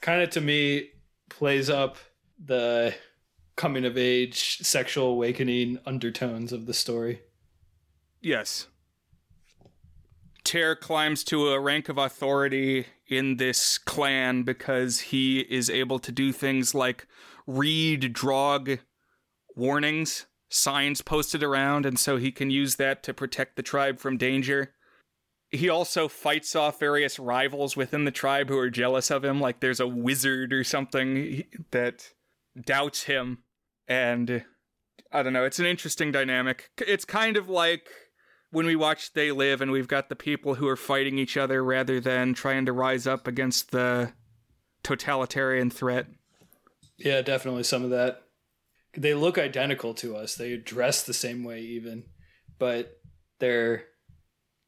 kind 0.01 0.23
of 0.23 0.31
to 0.31 0.41
me 0.41 0.91
plays 1.29 1.69
up 1.69 1.97
the 2.45 2.95
coming 3.57 3.85
of 3.85 3.97
age 3.97 4.59
sexual 4.59 5.09
awakening 5.09 5.79
undertones 5.87 6.53
of 6.53 6.67
the 6.67 6.75
story. 6.75 7.23
Yes. 8.21 8.69
Terre 10.45 10.77
climbs 10.77 11.25
to 11.25 11.49
a 11.49 11.59
rank 11.59 11.89
of 11.89 11.99
authority 11.99 12.87
in 13.09 13.37
this 13.37 13.79
clan 13.79 14.45
because 14.45 15.01
he 15.01 15.41
is 15.41 15.69
able 15.69 15.99
to 15.99 16.12
do 16.12 16.31
things 16.31 16.73
like 16.75 17.09
read 17.47 18.12
drog 18.12 18.78
warnings, 19.55 20.26
signs 20.51 21.03
posted 21.03 21.42
around, 21.42 21.86
and 21.86 21.99
so 21.99 22.16
he 22.16 22.30
can 22.30 22.51
use 22.51 22.76
that 22.76 23.03
to 23.05 23.14
protect 23.14 23.57
the 23.57 23.62
tribe 23.62 23.99
from 23.99 24.16
danger. 24.16 24.72
He 25.51 25.68
also 25.68 26.09
fights 26.09 26.57
off 26.57 26.80
various 26.80 27.18
rivals 27.18 27.76
within 27.76 28.05
the 28.05 28.11
tribe 28.11 28.49
who 28.49 28.59
are 28.59 28.70
jealous 28.70 29.11
of 29.11 29.24
him, 29.24 29.40
like 29.40 29.61
there's 29.61 29.80
a 29.80 29.86
wizard 29.86 30.53
or 30.53 30.64
something 30.64 31.44
that 31.70 32.12
doubts 32.64 33.05
him. 33.05 33.38
And 33.86 34.44
I 35.12 35.22
don't 35.22 35.32
know, 35.32 35.44
it's 35.44 35.61
an 35.61 35.66
interesting 35.66 36.11
dynamic. 36.11 36.70
It's 36.78 37.05
kind 37.05 37.36
of 37.36 37.49
like 37.49 37.88
when 38.51 38.66
we 38.66 38.76
watch 38.76 39.12
They 39.12 39.30
Live 39.30 39.61
and 39.61 39.70
we've 39.70 39.88
got 39.88 40.09
the 40.09 40.16
people 40.16 40.57
who 40.57 40.66
are 40.66 40.76
fighting 40.76 41.18
each 41.18 41.36
other 41.36 41.62
rather 41.64 42.01
than 42.01 42.34
trying 42.34 42.66
to 42.66 42.72
rise 42.72 43.07
up 43.07 43.26
against 43.26 43.70
the 43.70 44.12
totalitarian 44.82 45.70
threat. 45.70 46.07
Yeah, 46.99 47.22
definitely 47.22 47.62
some 47.64 47.84
of 47.84 47.90
that. 47.90 48.22
They 48.97 49.14
look 49.14 49.36
identical 49.38 49.94
to 49.94 50.16
us. 50.16 50.34
They 50.34 50.57
dress 50.57 51.03
the 51.03 51.14
same 51.14 51.44
way 51.44 51.61
even, 51.61 52.05
but 52.59 52.99
they're 53.38 53.84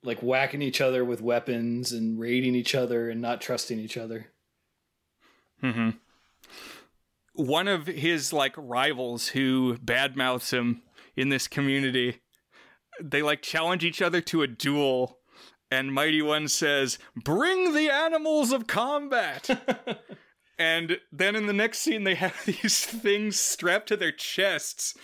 like 0.03 0.21
whacking 0.21 0.63
each 0.63 0.81
other 0.81 1.05
with 1.05 1.21
weapons 1.23 1.93
and 1.93 2.21
raiding 2.21 2.55
each 2.55 2.75
other 2.75 3.09
and 3.09 3.21
not 3.21 3.41
trusting 3.41 3.79
each 3.79 3.97
other. 3.97 4.33
Mhm. 5.63 5.99
One 7.33 7.69
of 7.69 7.87
his 7.87 8.33
like 8.33 8.55
rivals 8.57 9.29
who 9.29 9.79
badmouths 9.79 10.53
him 10.53 10.83
in 11.17 11.31
this 11.31 11.49
community, 11.49 12.21
they 13.01 13.23
like 13.23 13.43
challenge 13.43 13.85
each 13.85 14.03
other 14.03 14.21
to 14.23 14.43
a 14.43 14.47
duel 14.47 15.19
and 15.71 15.93
Mighty 15.93 16.23
One 16.23 16.49
says, 16.49 16.99
"Bring 17.15 17.75
the 17.75 17.91
animals 17.91 18.53
of 18.53 18.67
combat." 18.67 19.49
and 20.59 20.99
then 21.13 21.37
in 21.37 21.47
the 21.47 21.53
next 21.53 21.79
scene 21.79 22.05
they 22.05 22.17
have 22.17 22.35
these 22.47 22.85
things 22.85 23.39
strapped 23.39 23.89
to 23.89 23.97
their 23.97 24.13
chests, 24.13 24.95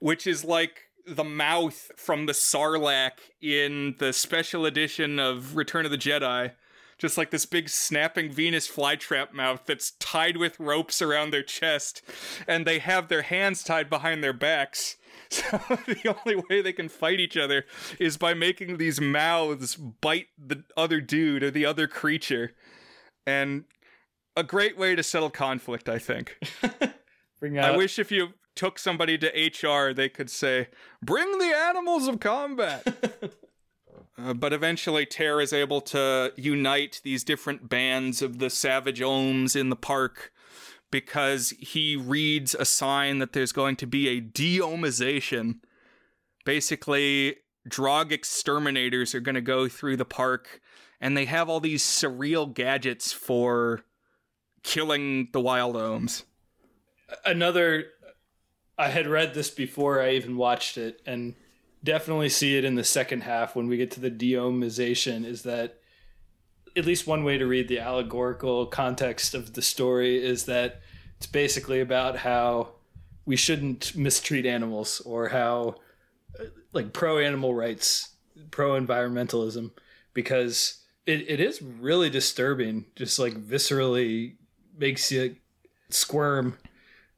which 0.00 0.26
is 0.26 0.44
like 0.44 0.88
the 1.06 1.24
mouth 1.24 1.90
from 1.96 2.26
the 2.26 2.32
Sarlacc 2.32 3.12
in 3.40 3.94
the 3.98 4.12
special 4.12 4.66
edition 4.66 5.18
of 5.18 5.56
Return 5.56 5.84
of 5.84 5.90
the 5.90 5.98
Jedi. 5.98 6.52
Just 6.98 7.16
like 7.16 7.30
this 7.30 7.46
big 7.46 7.68
snapping 7.68 8.32
Venus 8.32 8.68
flytrap 8.68 9.32
mouth 9.32 9.60
that's 9.66 9.92
tied 9.92 10.36
with 10.36 10.58
ropes 10.58 11.00
around 11.00 11.30
their 11.30 11.44
chest, 11.44 12.02
and 12.48 12.66
they 12.66 12.80
have 12.80 13.06
their 13.06 13.22
hands 13.22 13.62
tied 13.62 13.88
behind 13.88 14.22
their 14.22 14.32
backs. 14.32 14.96
So 15.30 15.58
the 15.86 16.16
only 16.24 16.42
way 16.48 16.62
they 16.62 16.72
can 16.72 16.88
fight 16.88 17.20
each 17.20 17.36
other 17.36 17.66
is 18.00 18.16
by 18.16 18.32
making 18.32 18.78
these 18.78 18.98
mouths 18.98 19.76
bite 19.76 20.28
the 20.38 20.64
other 20.74 21.02
dude 21.02 21.42
or 21.42 21.50
the 21.50 21.66
other 21.66 21.86
creature. 21.86 22.52
And 23.26 23.64
a 24.38 24.44
great 24.44 24.78
way 24.78 24.94
to 24.94 25.02
settle 25.02 25.30
conflict, 25.30 25.88
I 25.88 25.98
think. 25.98 26.38
Bring 27.40 27.58
out 27.58 27.74
I 27.74 27.76
wish 27.76 27.98
if 27.98 28.12
you 28.12 28.34
took 28.54 28.78
somebody 28.78 29.18
to 29.18 29.28
HR, 29.28 29.92
they 29.92 30.08
could 30.08 30.30
say, 30.30 30.68
"Bring 31.02 31.38
the 31.38 31.52
animals 31.54 32.06
of 32.06 32.20
combat." 32.20 32.86
uh, 34.18 34.34
but 34.34 34.52
eventually, 34.52 35.06
Terre 35.06 35.40
is 35.40 35.52
able 35.52 35.80
to 35.82 36.32
unite 36.36 37.00
these 37.02 37.24
different 37.24 37.68
bands 37.68 38.22
of 38.22 38.38
the 38.38 38.48
savage 38.48 39.00
Oms 39.00 39.56
in 39.56 39.70
the 39.70 39.76
park 39.76 40.32
because 40.90 41.50
he 41.58 41.96
reads 41.96 42.54
a 42.54 42.64
sign 42.64 43.18
that 43.18 43.32
there's 43.32 43.52
going 43.52 43.76
to 43.76 43.86
be 43.86 44.08
a 44.08 44.20
deomization. 44.20 45.60
Basically, 46.44 47.36
drog 47.66 48.12
exterminators 48.12 49.14
are 49.14 49.20
going 49.20 49.34
to 49.34 49.40
go 49.40 49.68
through 49.68 49.96
the 49.96 50.04
park, 50.04 50.60
and 51.00 51.16
they 51.16 51.24
have 51.24 51.48
all 51.48 51.60
these 51.60 51.82
surreal 51.82 52.52
gadgets 52.52 53.12
for 53.12 53.84
killing 54.62 55.28
the 55.32 55.40
wild 55.40 55.76
Oms. 55.76 56.24
another 57.24 57.86
I 58.78 58.88
had 58.88 59.08
read 59.08 59.34
this 59.34 59.50
before 59.50 60.00
I 60.00 60.12
even 60.12 60.36
watched 60.36 60.78
it 60.78 61.02
and 61.04 61.34
definitely 61.82 62.28
see 62.28 62.56
it 62.56 62.64
in 62.64 62.76
the 62.76 62.84
second 62.84 63.22
half 63.22 63.56
when 63.56 63.66
we 63.66 63.76
get 63.76 63.90
to 63.92 64.00
the 64.00 64.10
deomization 64.10 65.24
is 65.24 65.42
that 65.42 65.78
at 66.76 66.86
least 66.86 67.06
one 67.06 67.24
way 67.24 67.38
to 67.38 67.46
read 67.46 67.68
the 67.68 67.80
allegorical 67.80 68.66
context 68.66 69.34
of 69.34 69.54
the 69.54 69.62
story 69.62 70.24
is 70.24 70.44
that 70.44 70.80
it's 71.16 71.26
basically 71.26 71.80
about 71.80 72.16
how 72.18 72.70
we 73.26 73.36
shouldn't 73.36 73.96
mistreat 73.96 74.46
animals 74.46 75.00
or 75.04 75.28
how 75.28 75.74
uh, 76.38 76.44
like 76.72 76.92
pro 76.92 77.18
animal 77.18 77.54
rights 77.54 78.10
pro 78.50 78.80
environmentalism 78.80 79.70
because 80.14 80.84
it, 81.06 81.28
it 81.28 81.40
is 81.40 81.60
really 81.60 82.10
disturbing 82.10 82.86
just 82.94 83.18
like 83.18 83.34
viscerally 83.34 84.36
makes 84.78 85.10
you 85.10 85.36
squirm 85.90 86.56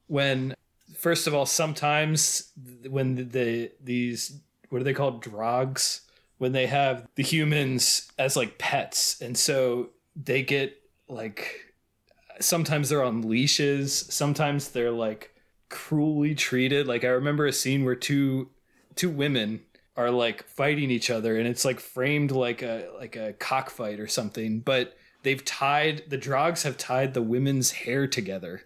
when 0.07 0.55
first 0.97 1.27
of 1.27 1.33
all 1.33 1.45
sometimes 1.45 2.51
when 2.89 3.15
the, 3.15 3.23
the 3.23 3.71
these 3.83 4.41
what 4.71 4.81
are 4.81 4.85
they 4.85 4.93
called? 4.93 5.21
Drogs 5.21 6.01
when 6.37 6.53
they 6.53 6.65
have 6.65 7.07
the 7.15 7.23
humans 7.23 8.11
as 8.17 8.35
like 8.35 8.57
pets. 8.57 9.21
And 9.21 9.37
so 9.37 9.89
they 10.15 10.41
get 10.41 10.81
like 11.07 11.73
sometimes 12.39 12.89
they're 12.89 13.03
on 13.03 13.21
leashes. 13.21 13.93
Sometimes 13.93 14.69
they're 14.69 14.91
like 14.91 15.35
cruelly 15.69 16.33
treated. 16.33 16.87
Like 16.87 17.03
i 17.03 17.09
remember 17.09 17.45
a 17.45 17.53
scene 17.53 17.83
where 17.85 17.95
two 17.95 18.49
two 18.95 19.09
women 19.09 19.61
are 19.97 20.09
like 20.09 20.43
fighting 20.47 20.89
each 20.89 21.09
other 21.09 21.37
and 21.37 21.47
it's 21.47 21.65
like 21.65 21.79
framed 21.79 22.31
like 22.31 22.61
a 22.61 22.89
like 22.97 23.17
a 23.17 23.33
cockfight 23.33 23.99
or 23.99 24.07
something. 24.07 24.61
But 24.61 24.97
they've 25.23 25.45
tied 25.45 26.03
the 26.09 26.17
drogs 26.17 26.63
have 26.63 26.77
tied 26.77 27.13
the 27.13 27.21
women's 27.21 27.71
hair 27.71 28.07
together 28.07 28.63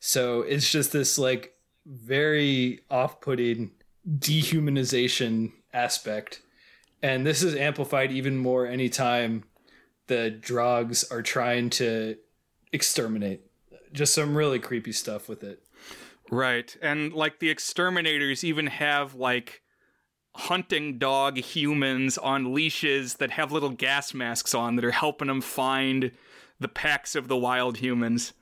so 0.00 0.42
it's 0.42 0.70
just 0.70 0.92
this 0.92 1.18
like 1.18 1.54
very 1.86 2.80
off-putting 2.90 3.70
dehumanization 4.18 5.52
aspect. 5.72 6.42
And 7.02 7.26
this 7.26 7.42
is 7.42 7.54
amplified 7.54 8.10
even 8.12 8.36
more 8.36 8.66
anytime 8.66 9.44
the 10.06 10.30
drogs 10.30 11.04
are 11.10 11.22
trying 11.22 11.70
to 11.70 12.16
exterminate. 12.72 13.42
Just 13.92 14.14
some 14.14 14.36
really 14.36 14.58
creepy 14.58 14.92
stuff 14.92 15.28
with 15.28 15.42
it. 15.42 15.62
Right. 16.30 16.76
And 16.82 17.12
like 17.12 17.38
the 17.38 17.50
exterminators 17.50 18.44
even 18.44 18.66
have 18.66 19.14
like 19.14 19.62
hunting 20.38 20.98
dog 20.98 21.36
humans 21.36 22.16
on 22.16 22.54
leashes 22.54 23.14
that 23.14 23.32
have 23.32 23.50
little 23.50 23.70
gas 23.70 24.14
masks 24.14 24.54
on 24.54 24.76
that 24.76 24.84
are 24.84 24.92
helping 24.92 25.26
them 25.26 25.40
find 25.40 26.12
the 26.60 26.68
packs 26.68 27.16
of 27.16 27.26
the 27.26 27.36
wild 27.36 27.78
humans. 27.78 28.32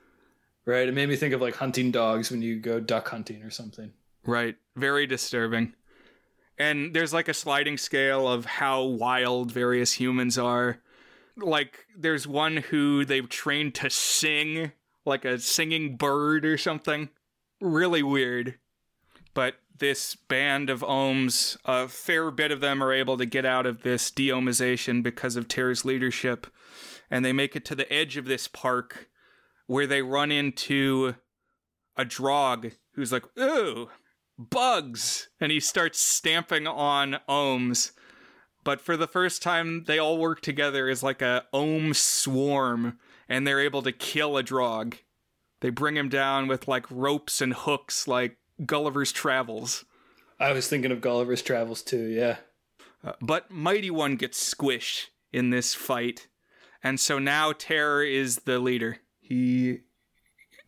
Right? 0.66 0.88
It 0.88 0.94
made 0.94 1.08
me 1.08 1.16
think 1.16 1.32
of 1.32 1.40
like 1.40 1.56
hunting 1.56 1.90
dogs 1.90 2.30
when 2.30 2.42
you 2.42 2.58
go 2.60 2.80
duck 2.80 3.08
hunting 3.08 3.42
or 3.42 3.50
something. 3.50 3.92
Right. 4.26 4.56
Very 4.76 5.06
disturbing. 5.06 5.72
And 6.58 6.94
there's 6.94 7.14
like 7.14 7.28
a 7.28 7.34
sliding 7.34 7.78
scale 7.78 8.28
of 8.28 8.44
how 8.44 8.82
wild 8.82 9.50
various 9.50 9.92
humans 9.94 10.36
are. 10.36 10.78
Like 11.36 11.86
there's 11.96 12.26
one 12.26 12.58
who 12.58 13.04
they've 13.04 13.28
trained 13.28 13.74
to 13.76 13.88
sing 13.88 14.72
like 15.06 15.24
a 15.24 15.38
singing 15.38 15.96
bird 15.96 16.44
or 16.44 16.58
something. 16.58 17.08
Really 17.60 18.02
weird. 18.02 18.58
But 19.36 19.56
this 19.78 20.16
band 20.16 20.70
of 20.70 20.80
Oms, 20.80 21.58
a 21.66 21.88
fair 21.88 22.30
bit 22.30 22.50
of 22.50 22.60
them 22.60 22.82
are 22.82 22.90
able 22.90 23.18
to 23.18 23.26
get 23.26 23.44
out 23.44 23.66
of 23.66 23.82
this 23.82 24.10
deomization 24.10 25.02
because 25.02 25.36
of 25.36 25.46
Terre's 25.46 25.84
leadership. 25.84 26.46
And 27.10 27.22
they 27.22 27.34
make 27.34 27.54
it 27.54 27.62
to 27.66 27.74
the 27.74 27.92
edge 27.92 28.16
of 28.16 28.24
this 28.24 28.48
park 28.48 29.10
where 29.66 29.86
they 29.86 30.00
run 30.00 30.32
into 30.32 31.16
a 31.98 32.06
drog 32.06 32.72
who's 32.94 33.12
like, 33.12 33.24
ooh, 33.38 33.90
bugs. 34.38 35.28
And 35.38 35.52
he 35.52 35.60
starts 35.60 36.00
stamping 36.00 36.66
on 36.66 37.18
Oms. 37.28 37.92
But 38.64 38.80
for 38.80 38.96
the 38.96 39.06
first 39.06 39.42
time, 39.42 39.84
they 39.84 39.98
all 39.98 40.16
work 40.16 40.40
together 40.40 40.88
as 40.88 41.02
like 41.02 41.20
a 41.20 41.44
Om 41.52 41.92
swarm, 41.92 42.98
and 43.28 43.46
they're 43.46 43.60
able 43.60 43.82
to 43.82 43.92
kill 43.92 44.38
a 44.38 44.42
drog. 44.42 44.96
They 45.60 45.68
bring 45.68 45.98
him 45.98 46.08
down 46.08 46.48
with 46.48 46.66
like 46.66 46.90
ropes 46.90 47.42
and 47.42 47.52
hooks, 47.52 48.08
like 48.08 48.38
Gulliver's 48.64 49.12
Travels. 49.12 49.84
I 50.38 50.52
was 50.52 50.68
thinking 50.68 50.92
of 50.92 51.00
Gulliver's 51.00 51.42
Travels 51.42 51.82
too, 51.82 52.06
yeah. 52.06 52.36
Uh, 53.04 53.12
but 53.20 53.50
Mighty 53.50 53.90
One 53.90 54.16
gets 54.16 54.54
squished 54.54 55.06
in 55.32 55.50
this 55.50 55.74
fight. 55.74 56.28
And 56.82 57.00
so 57.00 57.18
now 57.18 57.52
Terre 57.52 58.04
is 58.04 58.40
the 58.40 58.58
leader. 58.58 58.98
He 59.20 59.80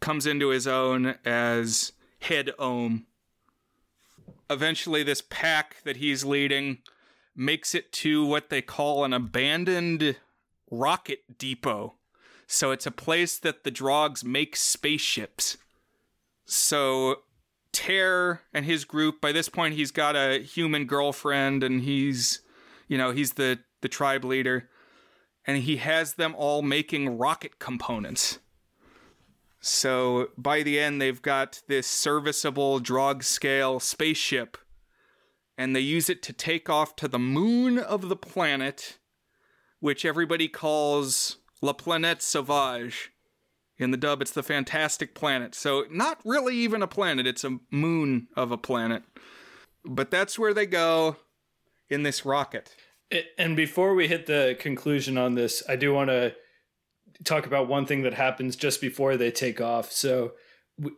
comes 0.00 0.26
into 0.26 0.48
his 0.48 0.66
own 0.66 1.16
as 1.24 1.92
head 2.20 2.50
Om. 2.58 3.06
Eventually, 4.50 5.02
this 5.02 5.22
pack 5.28 5.82
that 5.84 5.98
he's 5.98 6.24
leading 6.24 6.78
makes 7.36 7.74
it 7.74 7.92
to 7.92 8.24
what 8.24 8.50
they 8.50 8.62
call 8.62 9.04
an 9.04 9.12
abandoned 9.12 10.16
rocket 10.70 11.38
depot. 11.38 11.94
So 12.46 12.70
it's 12.70 12.86
a 12.86 12.90
place 12.90 13.38
that 13.38 13.62
the 13.62 13.70
Drogs 13.70 14.24
make 14.24 14.56
spaceships. 14.56 15.58
So 16.46 17.16
Terre 17.78 18.42
and 18.52 18.64
his 18.64 18.84
group, 18.84 19.20
by 19.20 19.30
this 19.30 19.48
point, 19.48 19.74
he's 19.74 19.92
got 19.92 20.16
a 20.16 20.40
human 20.40 20.84
girlfriend 20.84 21.62
and 21.62 21.82
he's, 21.82 22.40
you 22.88 22.98
know, 22.98 23.12
he's 23.12 23.34
the, 23.34 23.60
the 23.82 23.88
tribe 23.88 24.24
leader. 24.24 24.68
And 25.46 25.58
he 25.58 25.76
has 25.76 26.14
them 26.14 26.34
all 26.36 26.60
making 26.60 27.18
rocket 27.18 27.60
components. 27.60 28.40
So 29.60 30.30
by 30.36 30.64
the 30.64 30.80
end, 30.80 31.00
they've 31.00 31.22
got 31.22 31.62
this 31.68 31.86
serviceable 31.86 32.80
drog 32.80 33.22
scale 33.22 33.78
spaceship, 33.78 34.58
and 35.56 35.74
they 35.74 35.80
use 35.80 36.10
it 36.10 36.20
to 36.24 36.32
take 36.32 36.68
off 36.68 36.96
to 36.96 37.06
the 37.06 37.18
moon 37.20 37.78
of 37.78 38.08
the 38.08 38.16
planet, 38.16 38.98
which 39.78 40.04
everybody 40.04 40.48
calls 40.48 41.36
La 41.62 41.74
Planète 41.74 42.22
Sauvage. 42.22 43.12
In 43.78 43.92
the 43.92 43.96
dub, 43.96 44.20
it's 44.20 44.32
the 44.32 44.42
Fantastic 44.42 45.14
Planet. 45.14 45.54
So, 45.54 45.84
not 45.90 46.20
really 46.24 46.56
even 46.56 46.82
a 46.82 46.88
planet, 46.88 47.26
it's 47.26 47.44
a 47.44 47.58
moon 47.70 48.28
of 48.36 48.50
a 48.50 48.58
planet. 48.58 49.04
But 49.84 50.10
that's 50.10 50.38
where 50.38 50.52
they 50.52 50.66
go 50.66 51.16
in 51.88 52.02
this 52.02 52.24
rocket. 52.24 52.74
And 53.38 53.56
before 53.56 53.94
we 53.94 54.08
hit 54.08 54.26
the 54.26 54.56
conclusion 54.58 55.16
on 55.16 55.34
this, 55.34 55.62
I 55.68 55.76
do 55.76 55.94
want 55.94 56.10
to 56.10 56.34
talk 57.24 57.46
about 57.46 57.68
one 57.68 57.86
thing 57.86 58.02
that 58.02 58.14
happens 58.14 58.56
just 58.56 58.80
before 58.80 59.16
they 59.16 59.30
take 59.30 59.60
off. 59.60 59.90
So 59.90 60.32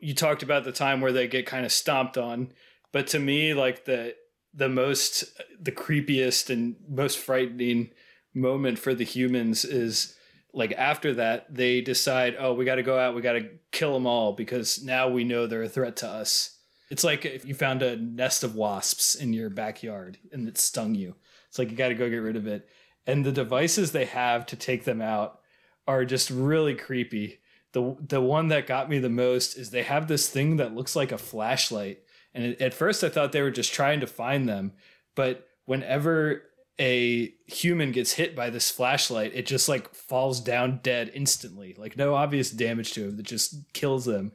you 0.01 0.14
talked 0.14 0.43
about 0.43 0.64
the 0.64 0.72
time 0.72 1.01
where 1.01 1.12
they 1.12 1.28
get 1.28 1.47
kind 1.47 1.64
of 1.64 1.72
stomped 1.72 2.18
on, 2.18 2.53
but 2.93 3.07
to 3.09 3.18
me, 3.18 3.55
like 3.55 3.85
the 3.85 4.14
the 4.53 4.68
most 4.68 5.24
the 5.61 5.72
creepiest 5.72 6.51
and 6.51 6.76
most 6.89 7.18
frightening 7.18 7.91
moment 8.35 8.78
for 8.78 8.95
the 8.95 9.05
humans 9.05 9.64
is 9.64 10.16
like 10.53 10.73
after 10.73 11.15
that 11.15 11.53
they 11.55 11.81
decide 11.81 12.37
oh 12.39 12.55
we 12.55 12.65
got 12.65 12.77
to 12.77 12.83
go 12.83 12.99
out 12.99 13.15
we 13.15 13.23
got 13.23 13.35
to 13.35 13.49
kill 13.71 13.95
them 13.95 14.07
all 14.07 14.33
because 14.33 14.83
now 14.83 15.09
we 15.09 15.25
know 15.25 15.47
they're 15.47 15.63
a 15.63 15.69
threat 15.69 15.97
to 15.97 16.09
us. 16.09 16.59
It's 16.91 17.05
like 17.05 17.25
if 17.25 17.45
you 17.45 17.55
found 17.55 17.83
a 17.83 17.97
nest 17.97 18.43
of 18.43 18.57
wasps 18.57 19.15
in 19.15 19.33
your 19.33 19.49
backyard 19.49 20.19
and 20.33 20.49
it 20.49 20.59
stung 20.59 20.95
you. 20.95 21.15
It's 21.49 21.59
like 21.59 21.71
you 21.71 21.77
got 21.77 21.89
to 21.89 21.95
go 21.95 22.11
get 22.11 22.17
rid 22.17 22.37
of 22.37 22.47
it. 22.47 22.69
And 23.07 23.25
the 23.25 23.33
devices 23.33 23.93
they 23.93 24.07
have 24.07 24.47
to 24.47 24.57
take 24.57 24.85
them 24.85 25.01
out 25.01 25.41
are 25.87 26.05
just 26.05 26.31
really 26.31 26.75
creepy. 26.75 27.41
The 27.73 27.97
the 28.01 28.21
one 28.21 28.49
that 28.49 28.67
got 28.67 28.91
me 28.91 28.99
the 28.99 29.09
most 29.09 29.57
is 29.57 29.71
they 29.71 29.85
have 29.85 30.09
this 30.09 30.29
thing 30.29 30.57
that 30.57 30.75
looks 30.75 30.97
like 30.97 31.13
a 31.13 31.19
flashlight. 31.19 32.01
And 32.35 32.61
at 32.61 32.75
first 32.75 33.03
i 33.03 33.09
thought 33.09 33.33
they 33.33 33.43
were 33.43 33.51
just 33.51 33.73
trying 33.73 34.01
to 34.01 34.07
find 34.07 34.49
them 34.49 34.73
but 35.17 35.49
whenever 35.65 36.43
a 36.81 37.35
human 37.47 37.93
gets 37.93 38.14
hit 38.14 38.35
by 38.35 38.49
this 38.49 38.70
flashlight, 38.70 39.33
it 39.35 39.47
just 39.47 39.68
like 39.68 39.95
falls 39.95 40.41
down 40.41 40.81
dead 40.83 41.11
instantly. 41.14 41.74
Like 41.76 41.97
no 41.97 42.14
obvious 42.14 42.51
damage 42.51 42.93
to 42.95 43.05
him 43.05 43.16
that 43.18 43.26
just 43.26 43.72
kills 43.74 44.07
them. 44.07 44.33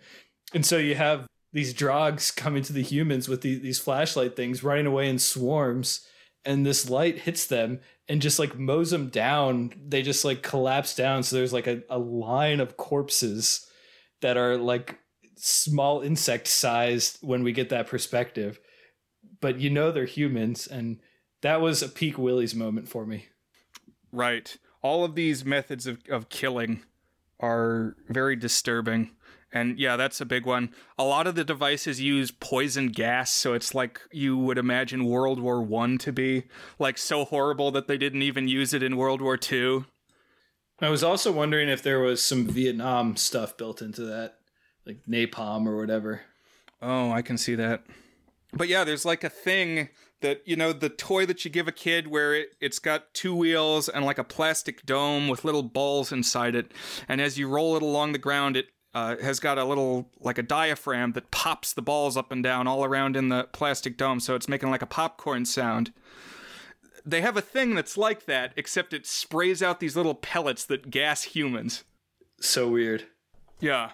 And 0.54 0.66
so 0.66 0.78
you 0.78 0.94
have 0.96 1.28
these 1.52 1.74
drogs 1.74 2.30
coming 2.30 2.62
to 2.64 2.74
the 2.74 2.84
humans 2.84 3.28
with 3.28 3.42
the, 3.42 3.58
these 3.58 3.80
flashlight 3.80 4.36
things 4.36 4.64
running 4.64 4.86
away 4.86 5.10
in 5.10 5.18
swarms 5.18 6.06
and 6.46 6.64
this 6.64 6.90
light 6.90 7.20
hits 7.20 7.48
them 7.48 7.80
and 8.08 8.22
just 8.22 8.38
like 8.38 8.60
mows 8.60 8.92
them 8.92 9.08
down. 9.08 9.74
They 9.88 10.04
just 10.04 10.24
like 10.24 10.44
collapse 10.44 10.96
down. 10.96 11.24
So 11.24 11.38
there's 11.38 11.54
like 11.54 11.66
a, 11.66 11.82
a 11.90 11.98
line 11.98 12.60
of 12.60 12.78
corpses 12.78 13.68
that 14.22 14.38
are 14.38 14.58
like 14.58 15.00
small 15.36 16.02
insect 16.02 16.48
sized 16.48 17.18
when 17.22 17.42
we 17.42 17.52
get 17.52 17.70
that 17.70 17.88
perspective. 17.88 18.60
But 19.42 19.60
you 19.60 19.72
know 19.72 19.92
they're 19.92 20.06
humans 20.06 20.68
and 20.68 21.00
that 21.46 21.62
was 21.62 21.84
a 21.84 21.88
peak 21.88 22.18
Willie's 22.18 22.56
moment 22.56 22.90
for 22.90 23.06
me. 23.06 23.28
Right. 24.12 24.58
All 24.82 25.06
of 25.06 25.14
these 25.14 25.46
methods 25.46 25.86
of, 25.86 26.00
of 26.10 26.28
killing 26.28 26.82
are 27.40 27.96
very 28.10 28.36
disturbing. 28.36 29.12
And 29.54 29.78
yeah, 29.78 29.96
that's 29.96 30.20
a 30.20 30.26
big 30.26 30.48
one. 30.48 30.72
A 30.98 31.04
lot 31.04 31.28
of 31.28 31.36
the 31.36 31.44
devices 31.44 32.02
use 32.02 32.32
poison 32.32 32.88
gas, 32.88 33.32
so 33.32 33.54
it's 33.54 33.76
like 33.76 34.02
you 34.12 34.36
would 34.36 34.58
imagine 34.58 35.06
World 35.06 35.40
War 35.40 35.62
One 35.62 36.00
to 36.00 36.12
be 36.12 36.46
like 36.80 36.98
so 36.98 37.26
horrible 37.26 37.70
that 37.72 37.88
they 37.88 38.00
didn't 38.00 38.24
even 38.24 38.48
use 38.48 38.74
it 38.74 38.82
in 38.82 38.98
World 38.98 39.22
War 39.22 39.38
Two. 39.38 39.86
I 40.82 40.90
was 40.90 41.04
also 41.04 41.32
wondering 41.32 41.70
if 41.70 41.84
there 41.84 42.00
was 42.00 42.24
some 42.24 42.48
Vietnam 42.48 43.18
stuff 43.18 43.56
built 43.56 43.84
into 43.84 44.02
that, 44.02 44.40
like 44.84 45.04
napalm 45.08 45.68
or 45.68 45.78
whatever. 45.78 46.22
Oh, 46.82 47.12
I 47.12 47.22
can 47.22 47.38
see 47.38 47.54
that. 47.54 47.86
But 48.52 48.68
yeah, 48.68 48.84
there's 48.84 49.06
like 49.06 49.24
a 49.24 49.30
thing 49.30 49.90
that 50.22 50.42
you 50.46 50.56
know 50.56 50.74
the 50.74 50.90
toy 50.90 51.26
that 51.26 51.46
you 51.46 51.52
give 51.52 51.68
a 51.68 51.72
kid 51.72 52.08
where 52.08 52.34
it, 52.34 52.50
it's 52.60 52.80
got 52.80 53.14
two 53.14 53.36
wheels 53.36 53.90
and 53.90 54.06
like 54.06 54.18
a 54.18 54.24
plastic 54.24 54.86
dome 54.86 55.28
with 55.28 55.46
little 55.46 55.64
balls 55.64 56.12
inside 56.12 56.56
it. 56.56 56.72
And 57.08 57.22
as 57.22 57.38
you 57.38 57.48
roll 57.48 57.76
it 57.76 57.84
along 57.84 58.12
the 58.12 58.18
ground 58.18 58.58
it 58.58 58.68
uh, 58.94 59.18
has 59.18 59.42
got 59.42 59.58
a 59.58 59.66
little 59.66 60.10
like 60.20 60.38
a 60.38 60.44
diaphragm 60.44 61.12
that 61.12 61.30
pops 61.30 61.74
the 61.74 61.82
balls 61.82 62.16
up 62.16 62.32
and 62.32 62.42
down 62.42 62.66
all 62.66 62.86
around 62.86 63.18
in 63.18 63.28
the 63.28 63.44
plastic 63.52 63.98
dome 63.98 64.22
so 64.22 64.36
it's 64.36 64.48
making 64.48 64.72
like 64.72 64.82
a 64.82 64.88
popcorn 64.88 65.46
sound. 65.46 65.92
They 67.06 67.22
have 67.22 67.38
a 67.38 67.42
thing 67.42 67.76
that's 67.76 67.98
like 67.98 68.26
that 68.26 68.54
except 68.56 68.94
it 68.94 69.06
sprays 69.06 69.62
out 69.62 69.80
these 69.80 69.96
little 69.96 70.16
pellets 70.16 70.66
that 70.66 70.90
gas 70.90 71.24
humans. 71.24 71.84
So 72.40 72.70
weird. 72.70 73.04
Yeah. 73.60 73.92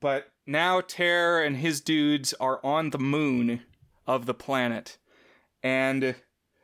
But 0.00 0.28
now 0.46 0.80
Terre 0.80 1.42
and 1.42 1.58
his 1.58 1.80
dudes 1.80 2.34
are 2.40 2.64
on 2.64 2.90
the 2.90 2.98
moon 2.98 3.60
of 4.06 4.24
the 4.24 4.34
planet 4.34 4.96
and 5.62 6.14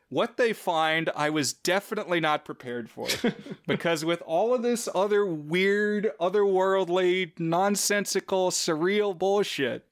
what 0.09 0.37
they 0.37 0.53
find, 0.53 1.11
I 1.17 1.31
was 1.31 1.53
definitely 1.53 2.21
not 2.21 2.45
prepared 2.45 2.89
for. 2.89 3.09
because 3.67 4.05
with 4.05 4.23
all 4.23 4.55
of 4.55 4.63
this 4.63 4.89
other 4.95 5.27
weird, 5.27 6.13
otherworldly, 6.21 7.33
nonsensical, 7.39 8.51
surreal 8.51 9.19
bullshit, 9.19 9.87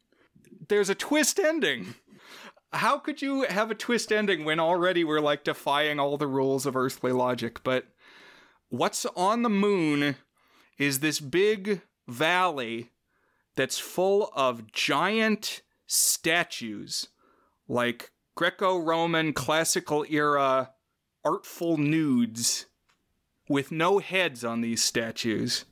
there's 0.68 0.88
a 0.88 0.94
twist 0.94 1.40
ending. 1.40 1.94
How 2.72 2.98
could 2.98 3.20
you 3.20 3.42
have 3.42 3.70
a 3.70 3.74
twist 3.74 4.12
ending 4.12 4.44
when 4.44 4.60
already 4.60 5.02
we're 5.02 5.20
like 5.20 5.44
defying 5.44 5.98
all 5.98 6.16
the 6.16 6.26
rules 6.26 6.66
of 6.66 6.76
earthly 6.76 7.12
logic? 7.12 7.62
But 7.64 7.86
what's 8.68 9.04
on 9.16 9.42
the 9.42 9.50
moon 9.50 10.16
is 10.78 11.00
this 11.00 11.20
big 11.20 11.82
valley 12.06 12.90
that's 13.56 13.78
full 13.78 14.30
of 14.34 14.70
giant 14.72 15.62
statues, 15.86 17.08
like 17.68 18.12
Greco 18.34 18.78
Roman 18.78 19.34
classical 19.34 20.06
era 20.08 20.70
artful 21.24 21.76
nudes 21.76 22.66
with 23.48 23.70
no 23.70 23.98
heads 23.98 24.42
on 24.42 24.62
these 24.62 24.82
statues. 24.82 25.66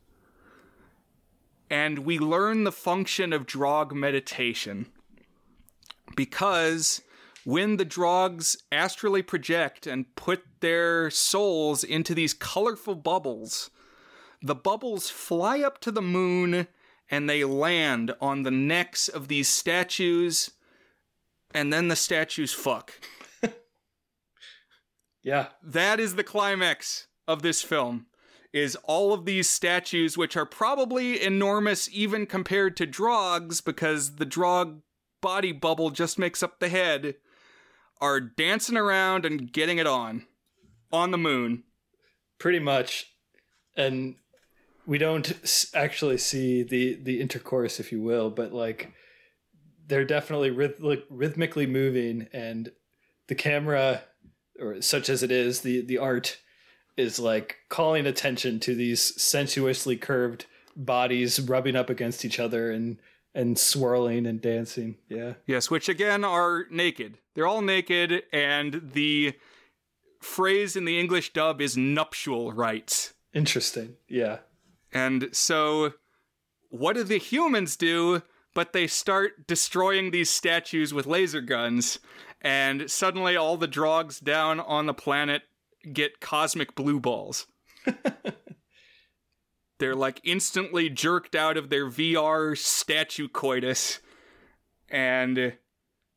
And 1.71 2.01
we 2.01 2.19
learn 2.19 2.65
the 2.65 2.73
function 2.73 3.33
of 3.33 3.47
drog 3.47 3.95
meditation. 3.95 4.87
Because 6.15 7.01
when 7.45 7.79
the 7.79 7.85
drogs 7.85 8.59
astrally 8.71 9.23
project 9.23 9.87
and 9.87 10.15
put 10.15 10.43
their 10.61 11.09
souls 11.11 11.83
into 11.83 12.15
these 12.15 12.35
colorful 12.35 12.95
bubbles, 12.95 13.71
the 14.43 14.55
bubbles 14.55 15.09
fly 15.09 15.61
up 15.61 15.81
to 15.81 15.91
the 15.91 16.03
moon 16.03 16.67
and 17.11 17.29
they 17.29 17.45
land 17.45 18.13
on 18.21 18.43
the 18.43 18.51
necks 18.51 19.09
of 19.09 19.29
these 19.29 19.49
statues 19.49 20.51
and 21.55 21.73
then 21.73 21.89
the 21.89 21.97
statues 21.97 22.53
fuck. 22.53 22.93
yeah. 25.23 25.49
That 25.63 26.01
is 26.01 26.15
the 26.15 26.25
climax 26.25 27.07
of 27.27 27.43
this 27.43 27.63
film. 27.63 28.07
Is 28.53 28.77
all 28.83 29.13
of 29.13 29.27
these 29.27 29.49
statues, 29.49 30.19
which 30.19 30.37
are 30.37 30.47
probably 30.47 31.23
enormous 31.23 31.89
even 31.93 32.27
compared 32.27 32.77
to 32.79 32.87
Drogs, 32.87 33.65
because 33.65 34.17
the 34.17 34.25
Drog 34.25 34.81
body 35.21 35.53
bubble 35.53 35.91
just 35.91 36.19
makes 36.19 36.43
up 36.43 36.59
the 36.59 36.69
head, 36.69 37.15
are 38.01 38.19
dancing 38.19 38.77
around 38.77 39.25
and 39.25 39.53
getting 39.53 39.79
it 39.79 39.87
on. 39.87 40.27
On 40.93 41.13
the 41.13 41.19
moon. 41.19 41.63
Pretty 42.39 42.59
much. 42.59 43.13
And 43.77 44.17
we 44.85 44.99
don't 44.99 45.33
actually 45.73 46.19
see 46.19 46.65
the, 46.65 46.95
the 46.95 47.21
intercourse, 47.21 47.79
if 47.79 47.93
you 47.93 48.01
will, 48.01 48.31
but 48.31 48.53
like 48.53 48.93
they're 49.91 50.05
definitely 50.05 50.51
ryth- 50.51 51.03
rhythmically 51.11 51.67
moving, 51.67 52.29
and 52.33 52.73
the 53.27 53.35
camera, 53.35 54.03
or 54.59 54.81
such 54.81 55.09
as 55.11 55.23
it 55.23 55.31
is, 55.31 55.61
the 55.61 55.83
the 55.83 55.99
art 55.99 56.39
is 56.97 57.19
like 57.19 57.59
calling 57.69 58.07
attention 58.07 58.61
to 58.61 58.75
these 58.75 59.21
sensuously 59.21 59.97
curved 59.97 60.47
bodies 60.77 61.41
rubbing 61.41 61.77
up 61.77 61.91
against 61.91 62.25
each 62.25 62.39
other 62.39 62.71
and 62.71 62.99
and 63.35 63.59
swirling 63.59 64.27
and 64.27 64.41
dancing. 64.41 64.97
Yeah. 65.09 65.35
Yes, 65.47 65.71
which 65.71 65.89
again 65.89 66.25
are 66.25 66.67
naked. 66.71 67.19
They're 67.35 67.47
all 67.47 67.63
naked, 67.63 68.23
and 68.33 68.91
the 68.93 69.35
phrase 70.21 70.77
in 70.77 70.85
the 70.85 70.99
English 70.99 71.33
dub 71.33 71.61
is 71.61 71.77
nuptial 71.77 72.53
rites. 72.53 73.15
Interesting. 73.35 73.97
Yeah. 74.09 74.39
And 74.93 75.29
so, 75.33 75.95
what 76.69 76.95
do 76.95 77.05
the 77.05 77.19
humans 77.19 77.77
do? 77.77 78.23
But 78.55 78.73
they 78.73 78.87
start 78.87 79.47
destroying 79.47 80.11
these 80.11 80.31
statues 80.31 80.93
with 80.93 81.07
laser 81.07 81.41
guns, 81.41 81.99
and 82.41 82.91
suddenly 82.91 83.37
all 83.37 83.57
the 83.57 83.69
drogs 83.69 84.21
down 84.21 84.61
on 84.61 84.87
the 84.87 84.95
planet 84.95 85.43
get 85.93 86.21
cosmic 86.21 86.75
blue 86.75 87.01
balls. 87.01 87.47
They're 89.79 89.95
like 89.95 90.21
instantly 90.25 90.91
jerked 90.91 91.35
out 91.35 91.57
of 91.57 91.71
their 91.71 91.87
VR 91.87 92.57
statue 92.57 93.29
coitus, 93.29 94.01
and 94.91 95.55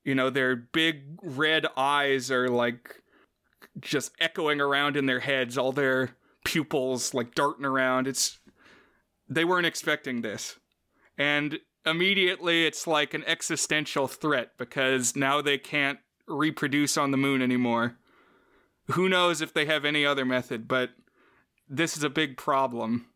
you 0.04 0.16
know, 0.16 0.30
their 0.30 0.56
big 0.56 1.04
red 1.22 1.66
eyes 1.78 2.30
are 2.30 2.50
like 2.50 3.02
just 3.80 4.12
echoing 4.20 4.60
around 4.60 4.98
in 4.98 5.06
their 5.06 5.22
heads, 5.22 5.58
all 5.58 5.72
their 5.72 6.18
pupils 6.44 7.14
like 7.14 7.36
darting 7.36 7.66
around. 7.66 8.08
It's 8.08 8.40
they 9.30 9.46
weren't 9.46 9.66
expecting 9.66 10.22
this 10.22 10.60
and 11.18 11.60
immediately 11.86 12.66
it's 12.66 12.88
like 12.88 13.14
an 13.14 13.24
existential 13.26 14.08
threat 14.08 14.52
because 14.58 15.16
now 15.16 15.42
they 15.42 15.58
can't 15.58 16.00
reproduce 16.28 16.98
on 16.98 17.12
the 17.12 17.18
moon 17.18 17.42
anymore. 17.42 17.98
Who 18.92 19.10
knows 19.10 19.42
if 19.42 19.54
they 19.54 19.66
have 19.66 19.86
any 19.86 20.06
other 20.06 20.26
method, 20.26 20.68
but 20.68 20.92
this 21.70 21.96
is 21.98 22.04
a 22.04 22.10
big 22.10 22.38
problem. 22.38 23.08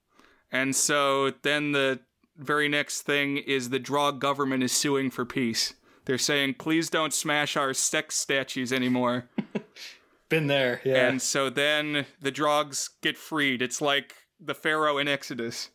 And 0.52 0.76
so 0.76 1.32
then 1.42 1.74
the 1.74 2.00
very 2.38 2.70
next 2.70 3.02
thing 3.02 3.38
is 3.38 3.70
the 3.70 3.80
Drog 3.80 4.20
government 4.20 4.64
is 4.64 4.72
suing 4.72 5.10
for 5.10 5.26
peace. 5.26 5.74
They're 6.06 6.18
saying, 6.18 6.56
please 6.56 6.90
don't 6.90 7.14
smash 7.14 7.58
our 7.58 7.74
sex 7.74 8.16
statues 8.16 8.72
anymore. 8.72 9.28
Been 10.30 10.48
there, 10.48 10.82
yeah. 10.84 11.08
And 11.08 11.22
so 11.22 11.50
then 11.50 12.06
the 12.22 12.32
Drogs 12.32 12.90
get 13.02 13.18
freed. 13.18 13.62
It's 13.62 13.82
like 13.82 14.14
the 14.40 14.54
Pharaoh 14.54 14.98
in 14.98 15.08
Exodus. 15.08 15.70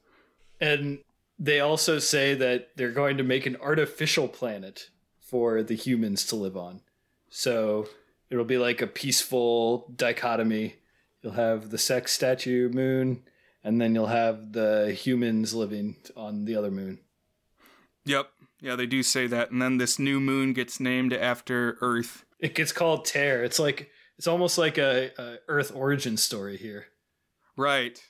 And 0.60 1.00
they 1.42 1.58
also 1.58 1.98
say 1.98 2.34
that 2.34 2.68
they're 2.76 2.92
going 2.92 3.16
to 3.16 3.24
make 3.24 3.46
an 3.46 3.56
artificial 3.56 4.28
planet 4.28 4.90
for 5.18 5.64
the 5.64 5.74
humans 5.74 6.24
to 6.26 6.36
live 6.36 6.56
on. 6.56 6.82
So 7.30 7.88
it'll 8.30 8.44
be 8.44 8.58
like 8.58 8.80
a 8.80 8.86
peaceful 8.86 9.92
dichotomy. 9.96 10.76
You'll 11.20 11.32
have 11.32 11.70
the 11.70 11.78
sex 11.78 12.12
statue 12.12 12.68
moon, 12.68 13.24
and 13.64 13.80
then 13.80 13.92
you'll 13.92 14.06
have 14.06 14.52
the 14.52 14.92
humans 14.92 15.52
living 15.52 15.96
on 16.16 16.44
the 16.44 16.54
other 16.54 16.70
moon. 16.70 17.00
Yep. 18.04 18.28
Yeah, 18.60 18.76
they 18.76 18.86
do 18.86 19.02
say 19.02 19.26
that. 19.26 19.50
And 19.50 19.60
then 19.60 19.78
this 19.78 19.98
new 19.98 20.20
moon 20.20 20.52
gets 20.52 20.78
named 20.78 21.12
after 21.12 21.76
Earth. 21.80 22.24
It 22.38 22.54
gets 22.54 22.70
called 22.70 23.04
Terre. 23.04 23.42
It's 23.42 23.58
like 23.58 23.90
it's 24.16 24.28
almost 24.28 24.58
like 24.58 24.78
a, 24.78 25.10
a 25.18 25.38
Earth 25.48 25.72
origin 25.74 26.16
story 26.16 26.56
here. 26.56 26.86
Right. 27.56 28.00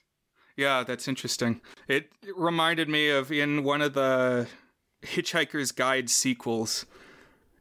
Yeah, 0.57 0.85
that's 0.85 1.09
interesting. 1.09 1.61
It, 1.89 2.11
it 2.23 2.37
reminded 2.37 2.89
me 2.89 3.09
of 3.09 3.33
in 3.33 3.65
one 3.65 3.81
of 3.81 3.95
the 3.95 4.49
Hitchhiker's 5.03 5.73
Guide 5.73 6.11
sequels. 6.11 6.87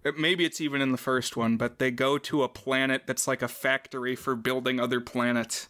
It, 0.03 0.17
maybe 0.17 0.45
it's 0.45 0.61
even 0.61 0.81
in 0.81 0.91
the 0.91 0.97
first 0.97 1.37
one, 1.37 1.57
but 1.57 1.79
they 1.79 1.91
go 1.91 2.17
to 2.17 2.43
a 2.43 2.49
planet 2.49 3.03
that's 3.05 3.27
like 3.27 3.41
a 3.41 3.47
factory 3.47 4.15
for 4.15 4.35
building 4.35 4.79
other 4.79 4.99
planets, 4.99 5.69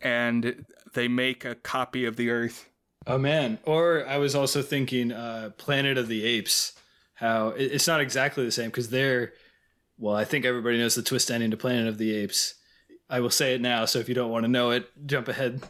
and 0.00 0.64
they 0.94 1.08
make 1.08 1.44
a 1.44 1.54
copy 1.54 2.04
of 2.04 2.16
the 2.16 2.30
Earth. 2.30 2.68
Oh 3.06 3.18
man! 3.18 3.58
Or 3.64 4.06
I 4.06 4.18
was 4.18 4.34
also 4.34 4.62
thinking, 4.62 5.10
uh, 5.10 5.50
Planet 5.56 5.98
of 5.98 6.08
the 6.08 6.24
Apes. 6.24 6.74
How 7.14 7.48
it, 7.48 7.72
it's 7.72 7.86
not 7.86 8.00
exactly 8.00 8.44
the 8.44 8.52
same 8.52 8.68
because 8.68 8.90
they're, 8.90 9.32
well, 9.98 10.14
I 10.14 10.24
think 10.24 10.44
everybody 10.44 10.78
knows 10.78 10.94
the 10.94 11.02
twist 11.02 11.30
ending 11.30 11.50
to 11.50 11.56
Planet 11.56 11.88
of 11.88 11.98
the 11.98 12.14
Apes. 12.14 12.54
I 13.10 13.20
will 13.20 13.30
say 13.30 13.54
it 13.54 13.60
now, 13.60 13.84
so 13.84 13.98
if 13.98 14.08
you 14.08 14.14
don't 14.14 14.30
want 14.30 14.44
to 14.44 14.50
know 14.50 14.70
it, 14.70 14.88
jump 15.06 15.28
ahead 15.28 15.60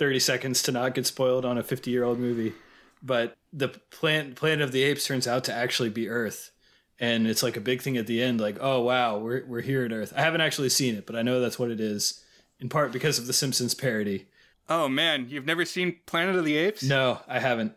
30 0.00 0.18
seconds 0.18 0.62
to 0.62 0.72
not 0.72 0.94
get 0.94 1.06
spoiled 1.06 1.44
on 1.44 1.58
a 1.58 1.62
50 1.62 1.90
year 1.90 2.04
old 2.04 2.18
movie. 2.18 2.54
But 3.02 3.36
the 3.52 3.68
planet, 3.68 4.34
Planet 4.34 4.62
of 4.62 4.72
the 4.72 4.82
Apes 4.82 5.06
turns 5.06 5.28
out 5.28 5.44
to 5.44 5.52
actually 5.52 5.90
be 5.90 6.08
Earth. 6.08 6.52
And 6.98 7.26
it's 7.26 7.42
like 7.42 7.56
a 7.56 7.60
big 7.60 7.82
thing 7.82 7.98
at 7.98 8.06
the 8.06 8.22
end, 8.22 8.40
like, 8.40 8.56
oh 8.60 8.80
wow, 8.80 9.18
we're 9.18 9.44
we're 9.46 9.60
here 9.60 9.84
at 9.84 9.92
Earth. 9.92 10.12
I 10.16 10.22
haven't 10.22 10.40
actually 10.40 10.68
seen 10.70 10.94
it, 10.94 11.06
but 11.06 11.16
I 11.16 11.22
know 11.22 11.40
that's 11.40 11.58
what 11.58 11.70
it 11.70 11.80
is, 11.80 12.22
in 12.58 12.68
part 12.68 12.92
because 12.92 13.18
of 13.18 13.26
the 13.26 13.32
Simpsons 13.32 13.74
parody. 13.74 14.26
Oh 14.68 14.86
man, 14.86 15.26
you've 15.30 15.46
never 15.46 15.64
seen 15.64 15.96
Planet 16.04 16.36
of 16.36 16.44
the 16.44 16.56
Apes? 16.56 16.82
No, 16.82 17.20
I 17.26 17.38
haven't. 17.38 17.72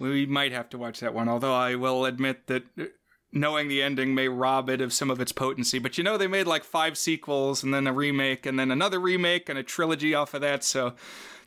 We 0.00 0.26
might 0.26 0.50
have 0.50 0.68
to 0.70 0.78
watch 0.78 0.98
that 1.00 1.14
one, 1.14 1.28
although 1.28 1.54
I 1.54 1.76
will 1.76 2.04
admit 2.04 2.48
that 2.48 2.64
uh, 2.76 2.86
knowing 3.32 3.68
the 3.68 3.82
ending 3.82 4.14
may 4.14 4.28
rob 4.28 4.68
it 4.68 4.80
of 4.80 4.92
some 4.92 5.10
of 5.10 5.20
its 5.20 5.32
potency. 5.32 5.78
But 5.78 5.96
you 5.96 6.04
know, 6.04 6.16
they 6.16 6.26
made 6.26 6.46
like 6.46 6.64
five 6.64 6.98
sequels 6.98 7.62
and 7.62 7.72
then 7.72 7.86
a 7.86 7.92
remake 7.92 8.46
and 8.46 8.58
then 8.58 8.70
another 8.70 8.98
remake 8.98 9.48
and 9.48 9.58
a 9.58 9.62
trilogy 9.62 10.14
off 10.14 10.34
of 10.34 10.40
that. 10.40 10.64
So 10.64 10.94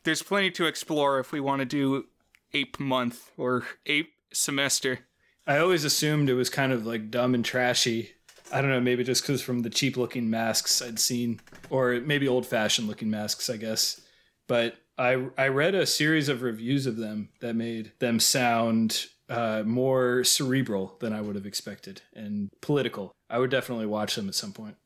there's 0.04 0.22
plenty 0.22 0.50
to 0.52 0.66
explore 0.66 1.18
if 1.18 1.32
we 1.32 1.40
want 1.40 1.60
to 1.60 1.66
do 1.66 2.04
ape 2.52 2.78
month 2.78 3.30
or 3.36 3.64
ape 3.86 4.12
semester. 4.32 5.00
I 5.46 5.58
always 5.58 5.84
assumed 5.84 6.30
it 6.30 6.34
was 6.34 6.50
kind 6.50 6.72
of 6.72 6.86
like 6.86 7.10
dumb 7.10 7.34
and 7.34 7.44
trashy. 7.44 8.10
I 8.52 8.60
don't 8.60 8.70
know, 8.70 8.80
maybe 8.80 9.04
just 9.04 9.22
because 9.22 9.42
from 9.42 9.62
the 9.62 9.70
cheap 9.70 9.96
looking 9.96 10.30
masks 10.30 10.80
I'd 10.80 10.98
seen, 10.98 11.40
or 11.70 12.00
maybe 12.00 12.28
old 12.28 12.46
fashioned 12.46 12.88
looking 12.88 13.10
masks, 13.10 13.50
I 13.50 13.56
guess. 13.56 14.00
But 14.46 14.76
I 14.96 15.26
I 15.36 15.48
read 15.48 15.74
a 15.74 15.86
series 15.86 16.28
of 16.28 16.42
reviews 16.42 16.86
of 16.86 16.96
them 16.96 17.30
that 17.40 17.54
made 17.56 17.92
them 17.98 18.20
sound 18.20 19.06
uh, 19.28 19.62
more 19.64 20.22
cerebral 20.24 20.96
than 21.00 21.12
I 21.12 21.20
would 21.20 21.34
have 21.34 21.46
expected 21.46 22.02
and 22.14 22.50
political. 22.60 23.12
I 23.28 23.38
would 23.38 23.50
definitely 23.50 23.86
watch 23.86 24.14
them 24.14 24.28
at 24.28 24.34
some 24.34 24.52
point. 24.52 24.76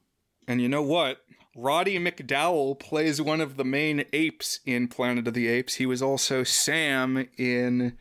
And 0.47 0.63
you 0.63 0.69
know 0.69 0.83
what? 0.83 1.19
Roddy 1.61 1.99
McDowall 1.99 2.79
plays 2.79 3.21
one 3.21 3.41
of 3.41 3.57
the 3.57 3.65
main 3.65 4.05
apes 4.13 4.61
in 4.65 4.87
Planet 4.87 5.27
of 5.27 5.35
the 5.35 5.49
Apes. 5.49 5.75
He 5.75 5.87
was 5.87 6.01
also 6.01 6.45
Sam 6.45 7.27
in 7.37 7.99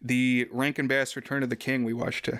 the 0.00 0.48
Rankin 0.50 0.88
Bass 0.88 1.14
Return 1.14 1.42
of 1.42 1.50
the 1.50 1.56
King 1.56 1.84
we 1.84 1.92
watched 1.92 2.26
uh, 2.26 2.38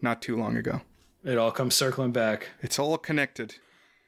not 0.00 0.22
too 0.22 0.34
long 0.34 0.56
ago. 0.56 0.80
It 1.22 1.36
all 1.36 1.50
comes 1.50 1.74
circling 1.74 2.12
back. 2.12 2.48
It's 2.62 2.78
all 2.78 2.96
connected. 2.96 3.56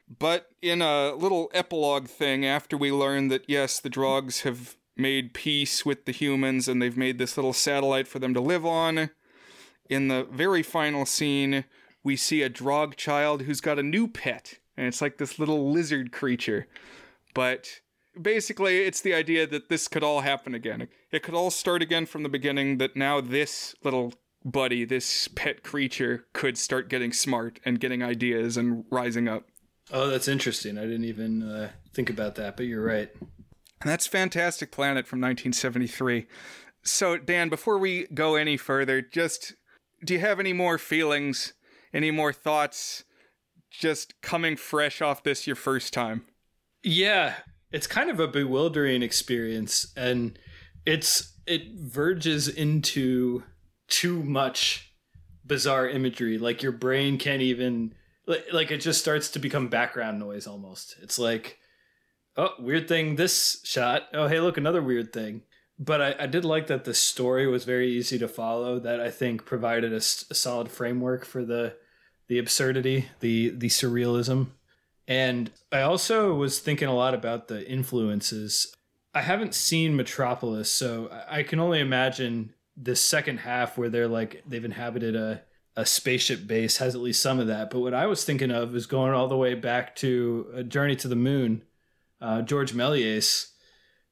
But 0.09 0.49
in 0.63 0.81
a 0.81 1.13
little 1.13 1.51
epilogue 1.53 2.09
thing, 2.09 2.47
after 2.47 2.79
we 2.79 2.91
learn 2.91 3.29
that 3.29 3.45
yes, 3.47 3.79
the 3.79 3.91
drogs 3.91 4.41
have 4.41 4.77
made 4.97 5.35
peace 5.35 5.85
with 5.85 6.07
the 6.07 6.13
humans 6.13 6.67
and 6.67 6.81
they've 6.81 6.97
made 6.97 7.19
this 7.19 7.37
little 7.37 7.53
satellite 7.53 8.09
for 8.09 8.19
them 8.19 8.33
to 8.33 8.41
live 8.41 8.65
on, 8.65 9.11
in 9.91 10.09
the 10.09 10.27
very 10.31 10.63
final 10.63 11.05
scene, 11.05 11.67
we 12.03 12.17
see 12.17 12.41
a 12.41 12.49
Drog 12.49 12.97
child 12.97 13.43
who's 13.43 13.61
got 13.61 13.79
a 13.79 13.83
new 13.83 14.09
pet 14.09 14.61
and 14.81 14.89
it's 14.89 15.03
like 15.03 15.19
this 15.19 15.39
little 15.39 15.71
lizard 15.71 16.11
creature. 16.11 16.67
But 17.35 17.81
basically, 18.21 18.79
it's 18.79 19.03
the 19.03 19.13
idea 19.13 19.47
that 19.47 19.69
this 19.69 19.89
could 19.89 20.03
all 20.03 20.23
happen 20.23 20.55
again. 20.55 20.89
It 21.13 21.23
could 21.23 21.35
all 21.35 21.51
start 21.51 21.83
again 21.83 22.07
from 22.07 22.23
the 22.23 22.31
beginning, 22.31 22.79
that 22.79 22.97
now 22.97 23.21
this 23.21 23.75
little 23.85 24.15
buddy, 24.43 24.87
this 24.87 25.29
pet 25.29 25.63
creature, 25.63 26.25
could 26.33 26.57
start 26.57 26.89
getting 26.89 27.13
smart 27.13 27.61
and 27.63 27.79
getting 27.79 28.03
ideas 28.03 28.57
and 28.57 28.87
rising 28.91 29.29
up. 29.29 29.49
Oh, 29.93 30.07
that's 30.07 30.29
interesting. 30.29 30.79
I 30.79 30.83
didn't 30.83 31.05
even 31.05 31.43
uh, 31.43 31.73
think 31.93 32.09
about 32.09 32.37
that, 32.37 32.57
but 32.57 32.65
you're 32.65 32.83
right. 32.83 33.11
And 33.21 33.91
that's 33.91 34.07
Fantastic 34.07 34.73
Planet 34.73 35.07
from 35.07 35.19
1973. 35.19 36.27
So, 36.83 37.19
Dan, 37.19 37.51
before 37.51 37.77
we 37.77 38.07
go 38.15 38.35
any 38.37 38.57
further, 38.57 39.03
just 39.03 39.57
do 40.03 40.15
you 40.15 40.21
have 40.21 40.41
any 40.41 40.55
more 40.55 40.79
feelings, 40.79 41.53
any 41.93 42.11
more 42.11 42.33
thoughts 42.33 43.05
just 43.71 44.21
coming 44.21 44.57
fresh 44.57 45.01
off 45.01 45.23
this 45.23 45.47
your 45.47 45.57
first 45.57 45.93
time? 45.93 46.25
Yeah, 46.83 47.35
it's 47.71 47.87
kind 47.87 48.11
of 48.11 48.21
a 48.21 48.29
bewildering 48.29 49.03
experience 49.03 49.93
and 49.97 50.39
it's 50.87 51.35
it 51.47 51.63
verges 51.75 52.49
into 52.49 53.43
too 53.89 54.23
much 54.23 54.93
bizarre 55.45 55.89
imagery 55.89 56.39
like 56.39 56.63
your 56.63 56.73
brain 56.73 57.19
can't 57.19 57.43
even 57.43 57.93
like, 58.27 58.47
like 58.53 58.71
it 58.71 58.79
just 58.79 59.01
starts 59.01 59.31
to 59.31 59.39
become 59.39 59.69
background 59.69 60.19
noise 60.19 60.47
almost. 60.47 60.97
It's 61.03 61.19
like 61.19 61.59
oh, 62.37 62.55
weird 62.59 62.89
thing 62.89 63.17
this 63.17 63.61
shot. 63.65 64.05
Oh, 64.15 64.27
hey, 64.27 64.41
look, 64.41 64.57
another 64.57 64.83
weird 64.83 65.13
thing. 65.13 65.43
But 65.79 66.03
I, 66.03 66.15
I 66.21 66.27
did 66.27 66.45
like 66.45 66.67
that 66.67 66.85
the 66.85 66.95
story 66.95 67.47
was 67.47 67.65
very 67.65 67.91
easy 67.91 68.19
to 68.19 68.29
follow. 68.29 68.79
That 68.79 69.01
I 69.01 69.11
think 69.11 69.47
provided 69.47 69.93
a, 69.93 69.97
a 69.97 70.01
solid 70.01 70.71
framework 70.71 71.25
for 71.25 71.45
the 71.45 71.77
the 72.31 72.39
absurdity, 72.39 73.09
the 73.19 73.51
the 73.51 73.67
surrealism. 73.67 74.47
And 75.09 75.51
I 75.73 75.81
also 75.81 76.33
was 76.33 76.61
thinking 76.61 76.87
a 76.87 76.95
lot 76.95 77.13
about 77.13 77.49
the 77.49 77.69
influences. 77.69 78.73
I 79.13 79.23
haven't 79.23 79.53
seen 79.53 79.97
Metropolis, 79.97 80.71
so 80.71 81.11
I 81.29 81.43
can 81.43 81.59
only 81.59 81.81
imagine 81.81 82.55
the 82.77 82.95
second 82.95 83.39
half 83.39 83.77
where 83.77 83.89
they're 83.89 84.07
like 84.07 84.45
they've 84.47 84.65
inhabited 84.65 85.17
a 85.17 85.43
a 85.75 85.85
spaceship 85.85 86.47
base 86.47 86.77
has 86.77 86.95
at 86.95 87.01
least 87.01 87.21
some 87.21 87.41
of 87.41 87.49
that. 87.49 87.69
But 87.69 87.81
what 87.81 87.95
I 87.95 88.07
was 88.07 88.23
thinking 88.25 88.53
of 88.53 88.77
is 88.77 88.87
going 88.87 89.13
all 89.13 89.27
the 89.27 89.37
way 89.37 89.55
back 89.55 89.97
to 89.97 90.53
a 90.55 90.63
journey 90.63 90.95
to 90.97 91.09
the 91.09 91.17
moon, 91.17 91.65
uh, 92.21 92.43
George 92.43 92.73
Méliès. 92.73 93.49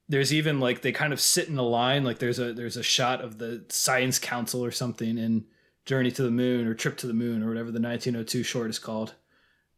There's 0.09 0.35
even 0.35 0.59
like 0.59 0.83
they 0.83 0.91
kind 0.91 1.13
of 1.13 1.21
sit 1.21 1.49
in 1.49 1.57
a 1.57 1.63
line, 1.63 2.03
like 2.03 2.19
there's 2.19 2.41
a 2.41 2.53
there's 2.53 2.77
a 2.77 2.83
shot 2.83 3.21
of 3.21 3.39
the 3.39 3.65
Science 3.69 4.19
Council 4.19 4.65
or 4.65 4.73
something, 4.73 5.19
and 5.21 5.45
Journey 5.89 6.11
to 6.11 6.23
the 6.23 6.31
Moon 6.31 6.67
or 6.67 6.75
Trip 6.75 6.99
to 6.99 7.07
the 7.07 7.15
Moon 7.15 7.43
or 7.43 7.49
whatever 7.49 7.71
the 7.71 7.81
1902 7.81 8.43
short 8.43 8.69
is 8.69 8.79
called 8.79 9.15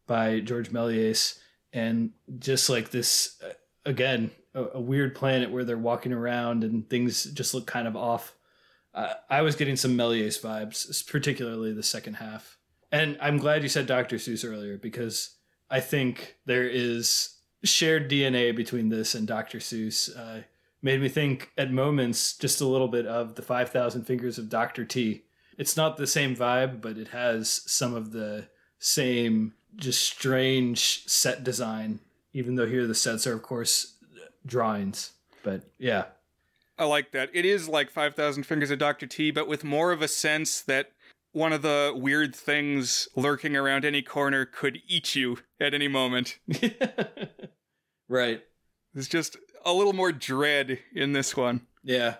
by 0.07 0.41
George 0.41 0.69
Méliès. 0.69 1.39
And 1.71 2.11
just 2.37 2.69
like 2.69 2.91
this, 2.91 3.41
uh, 3.41 3.53
again, 3.85 4.31
a, 4.53 4.65
a, 4.73 4.81
weird 4.81 5.15
planet 5.15 5.51
where 5.51 5.63
they're 5.63 5.77
walking 5.77 6.11
around 6.11 6.65
and 6.65 6.89
things 6.89 7.23
just 7.23 7.53
look 7.53 7.65
kind 7.65 7.87
of 7.87 7.95
off. 7.95 8.35
Uh, 8.93 9.13
I 9.29 9.41
was 9.41 9.55
getting 9.55 9.77
some 9.77 9.95
Méliès 9.95 10.41
vibes, 10.41 11.09
particularly 11.09 11.71
the 11.71 11.81
second 11.81 12.15
half. 12.15 12.57
And 12.91 13.17
I'm 13.21 13.37
glad 13.37 13.63
you 13.63 13.69
said 13.69 13.87
Dr. 13.87 14.17
Seuss 14.17 14.45
earlier 14.45 14.77
because 14.77 15.35
I 15.69 15.79
think 15.79 16.35
there 16.45 16.67
is 16.67 17.37
shared 17.63 18.11
DNA 18.11 18.53
between 18.53 18.89
this 18.89 19.15
and 19.15 19.25
Dr. 19.25 19.59
Seuss. 19.59 20.09
Uh, 20.13 20.41
made 20.81 20.99
me 20.99 21.07
think 21.07 21.51
at 21.57 21.71
moments 21.71 22.35
just 22.37 22.59
a 22.59 22.67
little 22.67 22.89
bit 22.89 23.05
of 23.05 23.35
the 23.35 23.41
5,000 23.41 24.03
Fingers 24.03 24.37
of 24.37 24.49
Dr. 24.49 24.83
T 24.83 25.23
it's 25.57 25.77
not 25.77 25.97
the 25.97 26.07
same 26.07 26.35
vibe, 26.35 26.81
but 26.81 26.97
it 26.97 27.09
has 27.09 27.61
some 27.65 27.93
of 27.93 28.11
the 28.11 28.47
same 28.79 29.53
just 29.75 30.03
strange 30.03 31.05
set 31.07 31.43
design. 31.43 31.99
Even 32.33 32.55
though 32.55 32.67
here 32.67 32.87
the 32.87 32.95
sets 32.95 33.27
are 33.27 33.33
of 33.33 33.41
course 33.41 33.95
drawings, 34.45 35.11
but 35.43 35.63
yeah. 35.77 36.05
I 36.77 36.85
like 36.85 37.11
that. 37.11 37.29
It 37.33 37.45
is 37.45 37.69
like 37.69 37.91
5,000 37.91 38.43
Fingers 38.43 38.71
of 38.71 38.79
Dr. 38.79 39.05
T, 39.05 39.29
but 39.29 39.47
with 39.47 39.63
more 39.63 39.91
of 39.91 40.01
a 40.01 40.07
sense 40.07 40.61
that 40.61 40.93
one 41.31 41.53
of 41.53 41.61
the 41.61 41.93
weird 41.95 42.35
things 42.35 43.07
lurking 43.15 43.55
around 43.55 43.85
any 43.85 44.01
corner 44.01 44.45
could 44.45 44.79
eat 44.87 45.15
you 45.15 45.37
at 45.59 45.73
any 45.73 45.87
moment. 45.87 46.39
right. 48.09 48.41
There's 48.93 49.07
just 49.07 49.37
a 49.65 49.73
little 49.73 49.93
more 49.93 50.11
dread 50.11 50.79
in 50.93 51.13
this 51.13 51.37
one. 51.37 51.67
Yeah. 51.83 52.15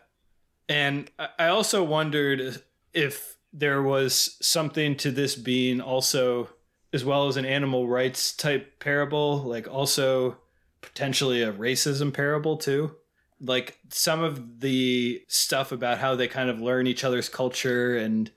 And 0.70 1.10
I 1.18 1.48
also 1.48 1.84
wondered 1.84 2.62
if 2.94 3.38
there 3.54 3.82
was 3.82 4.38
something 4.42 4.96
to 4.98 5.12
this 5.12 5.36
being 5.36 5.82
also, 5.82 6.50
as 6.94 7.04
well 7.04 7.28
as 7.28 7.38
an 7.38 7.46
animal 7.46 7.88
rights 7.88 8.34
type 8.36 8.80
parable, 8.80 9.44
like 9.44 9.68
also 9.68 10.38
potentially 10.82 11.42
a 11.42 11.52
racism 11.52 12.14
parable 12.14 12.58
too. 12.58 12.96
Like 13.39 13.78
some 13.89 14.22
of 14.22 14.60
the 14.60 15.24
stuff 15.28 15.72
about 15.72 15.98
how 15.98 16.16
they 16.16 16.28
kind 16.28 16.50
of 16.50 16.62
learn 16.62 16.88
each 16.88 17.04
other's 17.04 17.30
culture. 17.30 17.98
And 17.98 18.32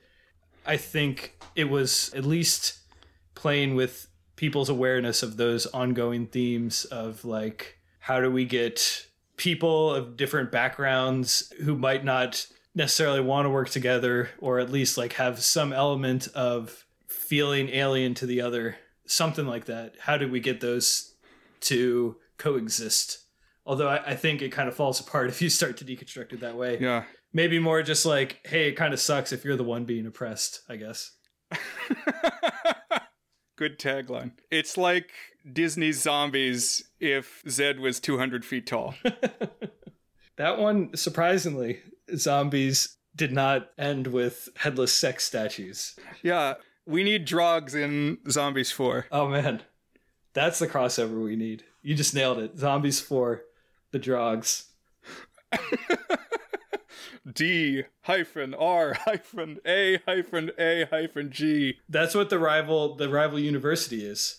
I 0.66 0.76
think 0.76 1.36
it 1.54 1.68
was 1.68 2.12
at 2.14 2.24
least 2.24 2.78
playing 3.34 3.74
with 3.74 4.08
people's 4.36 4.68
awareness 4.68 5.22
of 5.22 5.36
those 5.36 5.66
ongoing 5.66 6.26
themes 6.26 6.86
of 6.86 7.24
like, 7.24 7.78
how 8.00 8.20
do 8.20 8.30
we 8.30 8.44
get 8.44 9.06
people 9.36 9.94
of 9.94 10.16
different 10.16 10.50
backgrounds 10.50 11.52
who 11.62 11.76
might 11.76 12.04
not 12.04 12.46
necessarily 12.74 13.20
want 13.20 13.46
to 13.46 13.50
work 13.50 13.70
together 13.70 14.30
or 14.38 14.58
at 14.58 14.70
least 14.70 14.98
like 14.98 15.14
have 15.14 15.42
some 15.42 15.72
element 15.72 16.28
of 16.34 16.84
feeling 17.06 17.68
alien 17.68 18.14
to 18.14 18.26
the 18.26 18.40
other 18.40 18.76
something 19.06 19.46
like 19.46 19.66
that. 19.66 19.94
How 20.00 20.16
do 20.16 20.28
we 20.28 20.40
get 20.40 20.60
those 20.60 21.14
to 21.62 22.16
coexist? 22.38 23.18
Although 23.66 23.88
I, 23.88 24.10
I, 24.10 24.16
think 24.16 24.42
it 24.42 24.50
kind 24.50 24.68
of 24.68 24.74
falls 24.74 25.00
apart 25.00 25.28
if 25.30 25.40
you 25.40 25.48
start 25.48 25.76
to 25.78 25.84
deconstruct 25.84 26.32
it 26.32 26.40
that 26.40 26.56
way. 26.56 26.78
Yeah. 26.80 27.04
Maybe 27.32 27.58
more 27.58 27.82
just 27.82 28.06
like 28.06 28.40
hey 28.46 28.68
it 28.68 28.72
kind 28.72 28.94
of 28.94 29.00
sucks 29.00 29.32
if 29.32 29.44
you're 29.44 29.56
the 29.56 29.64
one 29.64 29.84
being 29.84 30.06
oppressed 30.06 30.60
i 30.68 30.76
guess. 30.76 31.12
Good 33.56 33.78
tagline. 33.78 34.32
It's 34.50 34.76
like 34.76 35.10
disney's 35.50 36.00
zombies 36.00 36.84
if 37.00 37.42
zed 37.48 37.78
was 37.80 38.00
200 38.00 38.44
feet 38.44 38.66
tall. 38.66 38.94
That 40.36 40.58
one 40.58 40.96
surprisingly 40.96 41.80
zombies 42.16 42.96
did 43.16 43.32
not 43.32 43.70
end 43.78 44.08
with 44.08 44.48
headless 44.56 44.92
sex 44.92 45.24
statues. 45.24 45.96
Yeah, 46.22 46.54
we 46.86 47.04
need 47.04 47.24
drogs 47.24 47.74
in 47.74 48.18
Zombies 48.30 48.70
4. 48.70 49.06
Oh 49.10 49.28
man. 49.28 49.62
That's 50.32 50.58
the 50.58 50.66
crossover 50.66 51.22
we 51.22 51.36
need. 51.36 51.62
You 51.82 51.94
just 51.94 52.14
nailed 52.14 52.38
it. 52.38 52.58
Zombies 52.58 53.00
4, 53.00 53.42
the 53.92 53.98
drogs. 53.98 54.66
D 57.32 57.84
hyphen 58.02 58.52
R 58.52 58.94
hyphen 59.04 59.58
A 59.64 59.98
hyphen 60.06 60.50
A 60.58 60.86
hyphen 60.90 61.30
G. 61.30 61.78
That's 61.88 62.14
what 62.14 62.28
the 62.28 62.38
rival 62.38 62.96
the 62.96 63.08
rival 63.08 63.38
university 63.38 64.04
is. 64.04 64.36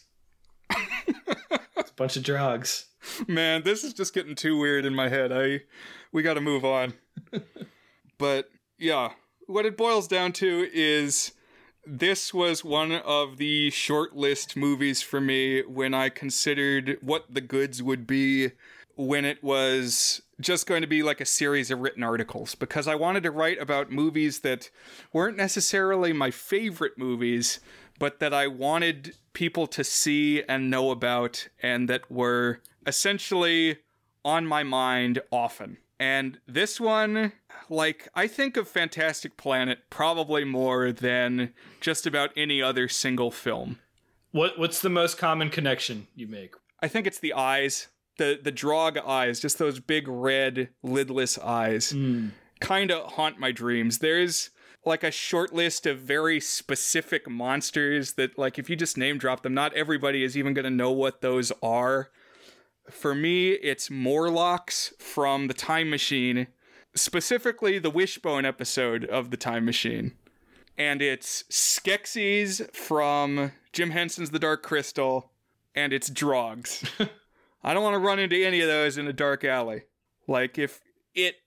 it's 0.69 1.89
a 1.89 1.93
bunch 1.95 2.15
of 2.15 2.23
drogs. 2.23 2.87
Man, 3.27 3.63
this 3.63 3.83
is 3.83 3.93
just 3.93 4.13
getting 4.13 4.35
too 4.35 4.57
weird 4.57 4.85
in 4.85 4.93
my 4.93 5.09
head. 5.09 5.31
I 5.31 5.61
we 6.15 6.23
got 6.23 6.35
to 6.35 6.41
move 6.41 6.63
on. 6.63 6.93
but 8.17 8.49
yeah, 8.79 9.11
what 9.47 9.65
it 9.65 9.75
boils 9.75 10.07
down 10.07 10.31
to 10.31 10.69
is 10.73 11.33
this 11.85 12.33
was 12.33 12.63
one 12.63 12.93
of 12.93 13.35
the 13.35 13.69
short 13.69 14.15
list 14.15 14.55
movies 14.55 15.01
for 15.01 15.19
me 15.19 15.61
when 15.63 15.93
I 15.93 16.07
considered 16.07 16.97
what 17.01 17.25
the 17.29 17.41
goods 17.41 17.83
would 17.83 18.07
be 18.07 18.51
when 18.95 19.25
it 19.25 19.43
was 19.43 20.21
just 20.39 20.67
going 20.67 20.81
to 20.83 20.87
be 20.87 21.03
like 21.03 21.19
a 21.19 21.25
series 21.25 21.69
of 21.69 21.79
written 21.79 22.01
articles 22.01 22.55
because 22.55 22.87
I 22.87 22.95
wanted 22.95 23.23
to 23.23 23.31
write 23.31 23.61
about 23.61 23.91
movies 23.91 24.39
that 24.39 24.69
weren't 25.11 25.35
necessarily 25.35 26.13
my 26.13 26.31
favorite 26.31 26.97
movies, 26.97 27.59
but 27.99 28.21
that 28.21 28.33
I 28.33 28.47
wanted 28.47 29.15
people 29.33 29.67
to 29.67 29.83
see 29.83 30.43
and 30.43 30.71
know 30.71 30.91
about 30.91 31.49
and 31.61 31.89
that 31.89 32.09
were 32.09 32.61
essentially 32.87 33.79
on 34.23 34.47
my 34.47 34.63
mind 34.63 35.19
often. 35.29 35.75
And 35.99 36.39
this 36.45 36.79
one, 36.79 37.31
like, 37.69 38.09
I 38.13 38.27
think 38.27 38.57
of 38.57 38.67
Fantastic 38.67 39.37
Planet 39.37 39.79
probably 39.89 40.43
more 40.43 40.91
than 40.91 41.53
just 41.79 42.05
about 42.05 42.31
any 42.35 42.61
other 42.61 42.87
single 42.87 43.31
film. 43.31 43.79
What 44.31 44.59
What's 44.59 44.81
the 44.81 44.89
most 44.89 45.17
common 45.17 45.49
connection 45.49 46.07
you 46.13 46.27
make? 46.27 46.55
I 46.81 46.89
think 46.89 47.07
it's 47.07 47.19
the 47.19 47.33
eyes, 47.33 47.87
the 48.17 48.37
the 48.43 48.51
Drog 48.51 48.97
eyes, 48.97 49.39
just 49.39 49.57
those 49.57 49.79
big 49.79 50.09
red 50.09 50.69
lidless 50.83 51.39
eyes, 51.41 51.93
mm. 51.93 52.31
kind 52.59 52.91
of 52.91 53.13
haunt 53.13 53.39
my 53.39 53.53
dreams. 53.53 53.99
There's 53.99 54.49
like 54.85 55.03
a 55.03 55.11
short 55.11 55.53
list 55.53 55.87
of 55.87 55.99
very 55.99 56.41
specific 56.41 57.29
monsters 57.29 58.13
that, 58.15 58.37
like, 58.37 58.59
if 58.59 58.69
you 58.69 58.75
just 58.75 58.97
name 58.97 59.17
drop 59.17 59.41
them, 59.41 59.53
not 59.53 59.73
everybody 59.73 60.23
is 60.23 60.37
even 60.37 60.53
going 60.53 60.65
to 60.65 60.69
know 60.69 60.91
what 60.91 61.21
those 61.21 61.53
are. 61.63 62.09
For 62.89 63.15
me, 63.15 63.51
it's 63.51 63.89
Morlocks 63.89 64.93
from 64.99 65.47
The 65.47 65.53
Time 65.53 65.89
Machine, 65.89 66.47
specifically 66.93 67.79
the 67.79 67.89
Wishbone 67.89 68.45
episode 68.45 69.05
of 69.05 69.31
The 69.31 69.37
Time 69.37 69.65
Machine. 69.65 70.13
And 70.77 71.01
it's 71.01 71.43
Skeksis 71.49 72.73
from 72.75 73.51
Jim 73.73 73.91
Henson's 73.91 74.29
The 74.29 74.39
Dark 74.39 74.61
Crystal, 74.61 75.31
and 75.73 75.93
it's 75.93 76.09
Drogs. 76.09 76.87
I 77.63 77.73
don't 77.73 77.83
want 77.83 77.95
to 77.95 77.99
run 77.99 78.19
into 78.19 78.45
any 78.45 78.61
of 78.61 78.67
those 78.67 78.97
in 78.97 79.07
a 79.07 79.13
dark 79.13 79.43
alley. 79.43 79.83
Like, 80.27 80.59
if 80.59 80.79
it 81.15 81.37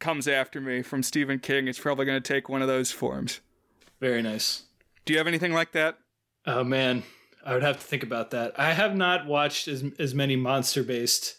comes 0.00 0.26
after 0.26 0.60
me 0.60 0.82
from 0.82 1.02
Stephen 1.04 1.38
King, 1.38 1.68
it's 1.68 1.78
probably 1.78 2.06
going 2.06 2.20
to 2.20 2.32
take 2.34 2.48
one 2.48 2.62
of 2.62 2.68
those 2.68 2.90
forms. 2.90 3.40
Very 4.00 4.22
nice. 4.22 4.64
Do 5.04 5.12
you 5.12 5.18
have 5.18 5.28
anything 5.28 5.52
like 5.52 5.72
that? 5.72 5.98
Oh, 6.46 6.64
man. 6.64 7.04
I 7.44 7.54
would 7.54 7.62
have 7.62 7.78
to 7.78 7.86
think 7.86 8.02
about 8.02 8.30
that. 8.30 8.58
I 8.58 8.72
have 8.72 8.96
not 8.96 9.26
watched 9.26 9.68
as 9.68 9.84
as 9.98 10.14
many 10.14 10.36
monster 10.36 10.82
based 10.82 11.36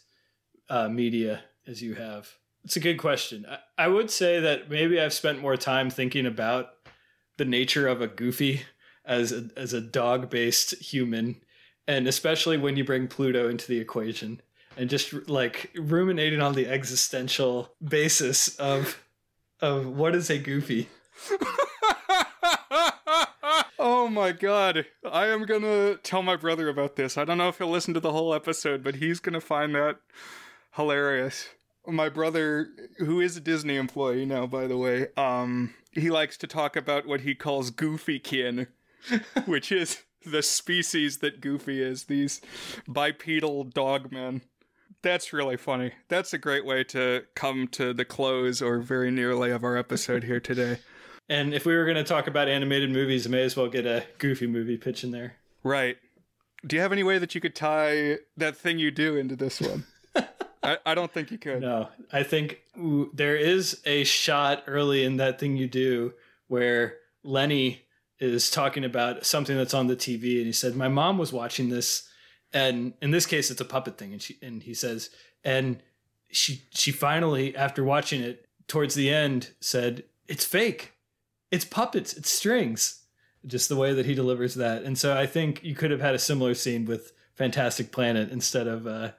uh, 0.69 0.89
media 0.89 1.41
as 1.67 1.81
you 1.81 1.95
have. 1.95 2.29
It's 2.63 2.75
a 2.75 2.81
good 2.81 2.97
question. 2.97 3.45
I, 3.49 3.85
I 3.85 3.87
would 3.87 4.11
say 4.11 4.39
that 4.39 4.69
maybe 4.69 4.99
I've 4.99 5.13
spent 5.13 5.41
more 5.41 5.57
time 5.57 5.89
thinking 5.89 6.25
about 6.25 6.69
the 7.37 7.45
nature 7.45 7.87
of 7.87 8.01
a 8.01 8.07
goofy 8.07 8.63
as 9.05 9.31
a, 9.31 9.49
as 9.55 9.73
a 9.73 9.81
dog 9.81 10.29
based 10.29 10.75
human, 10.75 11.37
and 11.87 12.07
especially 12.07 12.57
when 12.57 12.77
you 12.77 12.83
bring 12.83 13.07
Pluto 13.07 13.49
into 13.49 13.67
the 13.67 13.79
equation, 13.79 14.41
and 14.77 14.89
just 14.89 15.13
like 15.27 15.71
ruminating 15.75 16.41
on 16.41 16.53
the 16.53 16.67
existential 16.67 17.73
basis 17.85 18.55
of 18.57 19.01
of 19.61 19.87
what 19.87 20.15
is 20.15 20.29
a 20.29 20.37
goofy. 20.37 20.89
Oh 23.81 24.09
my 24.09 24.33
god. 24.33 24.87
I 25.09 25.27
am 25.27 25.45
gonna 25.45 25.95
tell 25.95 26.21
my 26.21 26.35
brother 26.35 26.67
about 26.67 26.97
this. 26.97 27.17
I 27.17 27.23
don't 27.23 27.37
know 27.37 27.47
if 27.47 27.59
he'll 27.59 27.69
listen 27.69 27.93
to 27.93 28.01
the 28.01 28.11
whole 28.11 28.33
episode, 28.33 28.83
but 28.83 28.95
he's 28.95 29.21
gonna 29.21 29.39
find 29.39 29.73
that 29.73 29.99
hilarious. 30.75 31.47
My 31.87 32.09
brother, 32.09 32.67
who 32.97 33.21
is 33.21 33.37
a 33.37 33.39
Disney 33.39 33.77
employee 33.77 34.25
now, 34.25 34.45
by 34.45 34.67
the 34.67 34.77
way, 34.77 35.07
um, 35.15 35.73
he 35.93 36.09
likes 36.09 36.35
to 36.39 36.47
talk 36.47 36.75
about 36.75 37.07
what 37.07 37.21
he 37.21 37.33
calls 37.33 37.69
goofy 37.69 38.19
kin, 38.19 38.67
which 39.45 39.71
is 39.71 40.03
the 40.25 40.43
species 40.43 41.19
that 41.19 41.39
Goofy 41.39 41.81
is, 41.81 42.03
these 42.03 42.41
bipedal 42.85 43.63
dogmen. 43.65 44.41
That's 45.01 45.31
really 45.31 45.55
funny. 45.55 45.93
That's 46.09 46.33
a 46.33 46.37
great 46.37 46.65
way 46.65 46.83
to 46.85 47.23
come 47.33 47.69
to 47.69 47.93
the 47.93 48.03
close 48.03 48.61
or 48.61 48.79
very 48.79 49.09
nearly 49.09 49.51
of 49.51 49.63
our 49.63 49.77
episode 49.77 50.25
here 50.25 50.41
today. 50.41 50.79
And 51.29 51.53
if 51.53 51.65
we 51.65 51.75
were 51.75 51.85
going 51.85 51.97
to 51.97 52.03
talk 52.03 52.27
about 52.27 52.47
animated 52.47 52.89
movies, 52.89 53.27
I 53.27 53.29
may 53.29 53.43
as 53.43 53.55
well 53.55 53.67
get 53.67 53.85
a 53.85 54.03
goofy 54.17 54.47
movie 54.47 54.77
pitch 54.77 55.03
in 55.03 55.11
there. 55.11 55.35
Right. 55.63 55.97
Do 56.65 56.75
you 56.75 56.81
have 56.81 56.91
any 56.91 57.03
way 57.03 57.19
that 57.19 57.35
you 57.35 57.41
could 57.41 57.55
tie 57.55 58.17
that 58.35 58.57
thing 58.57 58.79
you 58.79 58.91
do 58.91 59.15
into 59.15 59.35
this 59.35 59.61
one? 59.61 59.85
I, 60.63 60.77
I 60.85 60.95
don't 60.95 61.11
think 61.11 61.31
you 61.31 61.37
could. 61.37 61.61
No, 61.61 61.89
I 62.11 62.23
think 62.23 62.61
ooh, 62.77 63.11
there 63.13 63.37
is 63.37 63.79
a 63.85 64.03
shot 64.03 64.63
early 64.67 65.03
in 65.03 65.17
that 65.17 65.39
thing 65.39 65.55
you 65.55 65.67
do 65.67 66.13
where 66.47 66.97
Lenny 67.23 67.83
is 68.19 68.51
talking 68.51 68.83
about 68.83 69.25
something 69.25 69.55
that's 69.55 69.73
on 69.73 69.87
the 69.87 69.95
TV, 69.95 70.37
and 70.37 70.45
he 70.45 70.51
said, 70.51 70.75
"My 70.75 70.89
mom 70.89 71.17
was 71.17 71.31
watching 71.31 71.69
this, 71.69 72.09
and 72.51 72.93
in 73.01 73.11
this 73.11 73.25
case, 73.25 73.49
it's 73.49 73.61
a 73.61 73.65
puppet 73.65 73.97
thing." 73.97 74.11
And 74.11 74.21
she 74.21 74.37
and 74.41 74.61
he 74.61 74.73
says, 74.73 75.09
and 75.45 75.81
she 76.29 76.63
she 76.71 76.91
finally, 76.91 77.55
after 77.55 77.83
watching 77.83 78.21
it 78.21 78.45
towards 78.67 78.95
the 78.95 79.09
end, 79.09 79.51
said, 79.61 80.03
"It's 80.27 80.43
fake." 80.43 80.93
It's 81.51 81.65
puppets, 81.65 82.13
it's 82.13 82.29
strings. 82.29 83.03
Just 83.45 83.69
the 83.69 83.77
way 83.77 83.93
that 83.93 84.05
he 84.05 84.13
delivers 84.13 84.55
that. 84.55 84.83
And 84.83 84.97
so 84.97 85.17
I 85.17 85.25
think 85.25 85.63
you 85.63 85.73
could 85.73 85.91
have 85.91 86.01
had 86.01 86.13
a 86.13 86.19
similar 86.19 86.53
scene 86.53 86.85
with 86.85 87.13
Fantastic 87.35 87.91
Planet 87.91 88.31
instead 88.31 88.67
of 88.67 88.85
uh, 88.85 89.11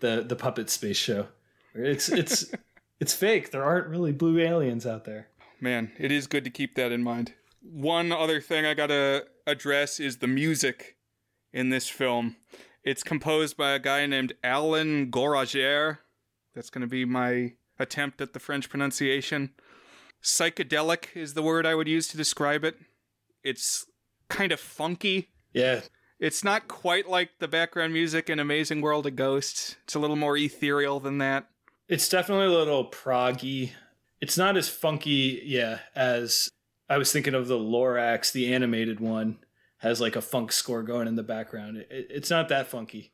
the 0.00 0.24
the 0.26 0.36
puppet 0.36 0.70
space 0.70 0.96
show. 0.96 1.26
It's 1.74 2.08
it's 2.08 2.52
it's 3.00 3.14
fake. 3.14 3.50
There 3.50 3.64
aren't 3.64 3.88
really 3.88 4.12
blue 4.12 4.38
aliens 4.38 4.86
out 4.86 5.04
there. 5.04 5.28
Man, 5.60 5.90
it 5.98 6.12
is 6.12 6.26
good 6.26 6.44
to 6.44 6.50
keep 6.50 6.76
that 6.76 6.92
in 6.92 7.02
mind. 7.02 7.32
One 7.62 8.12
other 8.12 8.40
thing 8.40 8.64
I 8.64 8.74
gotta 8.74 9.26
address 9.46 9.98
is 9.98 10.18
the 10.18 10.26
music 10.28 10.96
in 11.52 11.70
this 11.70 11.88
film. 11.88 12.36
It's 12.84 13.02
composed 13.02 13.56
by 13.56 13.72
a 13.72 13.78
guy 13.78 14.06
named 14.06 14.34
Alain 14.44 15.10
Goraguer. 15.10 15.98
That's 16.54 16.70
gonna 16.70 16.86
be 16.86 17.04
my 17.04 17.54
attempt 17.78 18.20
at 18.20 18.34
the 18.34 18.40
French 18.40 18.68
pronunciation. 18.68 19.50
Psychedelic 20.24 21.14
is 21.14 21.34
the 21.34 21.42
word 21.42 21.66
I 21.66 21.74
would 21.74 21.86
use 21.86 22.08
to 22.08 22.16
describe 22.16 22.64
it. 22.64 22.76
It's 23.42 23.86
kind 24.28 24.52
of 24.52 24.58
funky. 24.58 25.28
Yeah. 25.52 25.82
It's 26.18 26.42
not 26.42 26.66
quite 26.66 27.08
like 27.08 27.38
the 27.38 27.48
background 27.48 27.92
music 27.92 28.30
in 28.30 28.38
Amazing 28.38 28.80
World 28.80 29.06
of 29.06 29.16
Ghosts. 29.16 29.76
It's 29.84 29.94
a 29.94 29.98
little 29.98 30.16
more 30.16 30.36
ethereal 30.36 30.98
than 30.98 31.18
that. 31.18 31.50
It's 31.88 32.08
definitely 32.08 32.46
a 32.46 32.58
little 32.58 32.90
proggy. 32.90 33.72
It's 34.20 34.38
not 34.38 34.56
as 34.56 34.68
funky, 34.68 35.42
yeah, 35.44 35.80
as 35.94 36.48
I 36.88 36.96
was 36.96 37.12
thinking 37.12 37.34
of 37.34 37.46
the 37.46 37.58
Lorax, 37.58 38.32
the 38.32 38.54
animated 38.54 39.00
one, 39.00 39.38
has 39.78 40.00
like 40.00 40.16
a 40.16 40.22
funk 40.22 40.52
score 40.52 40.82
going 40.82 41.08
in 41.08 41.16
the 41.16 41.22
background. 41.22 41.76
It, 41.76 41.88
it's 41.90 42.30
not 42.30 42.48
that 42.48 42.68
funky, 42.68 43.12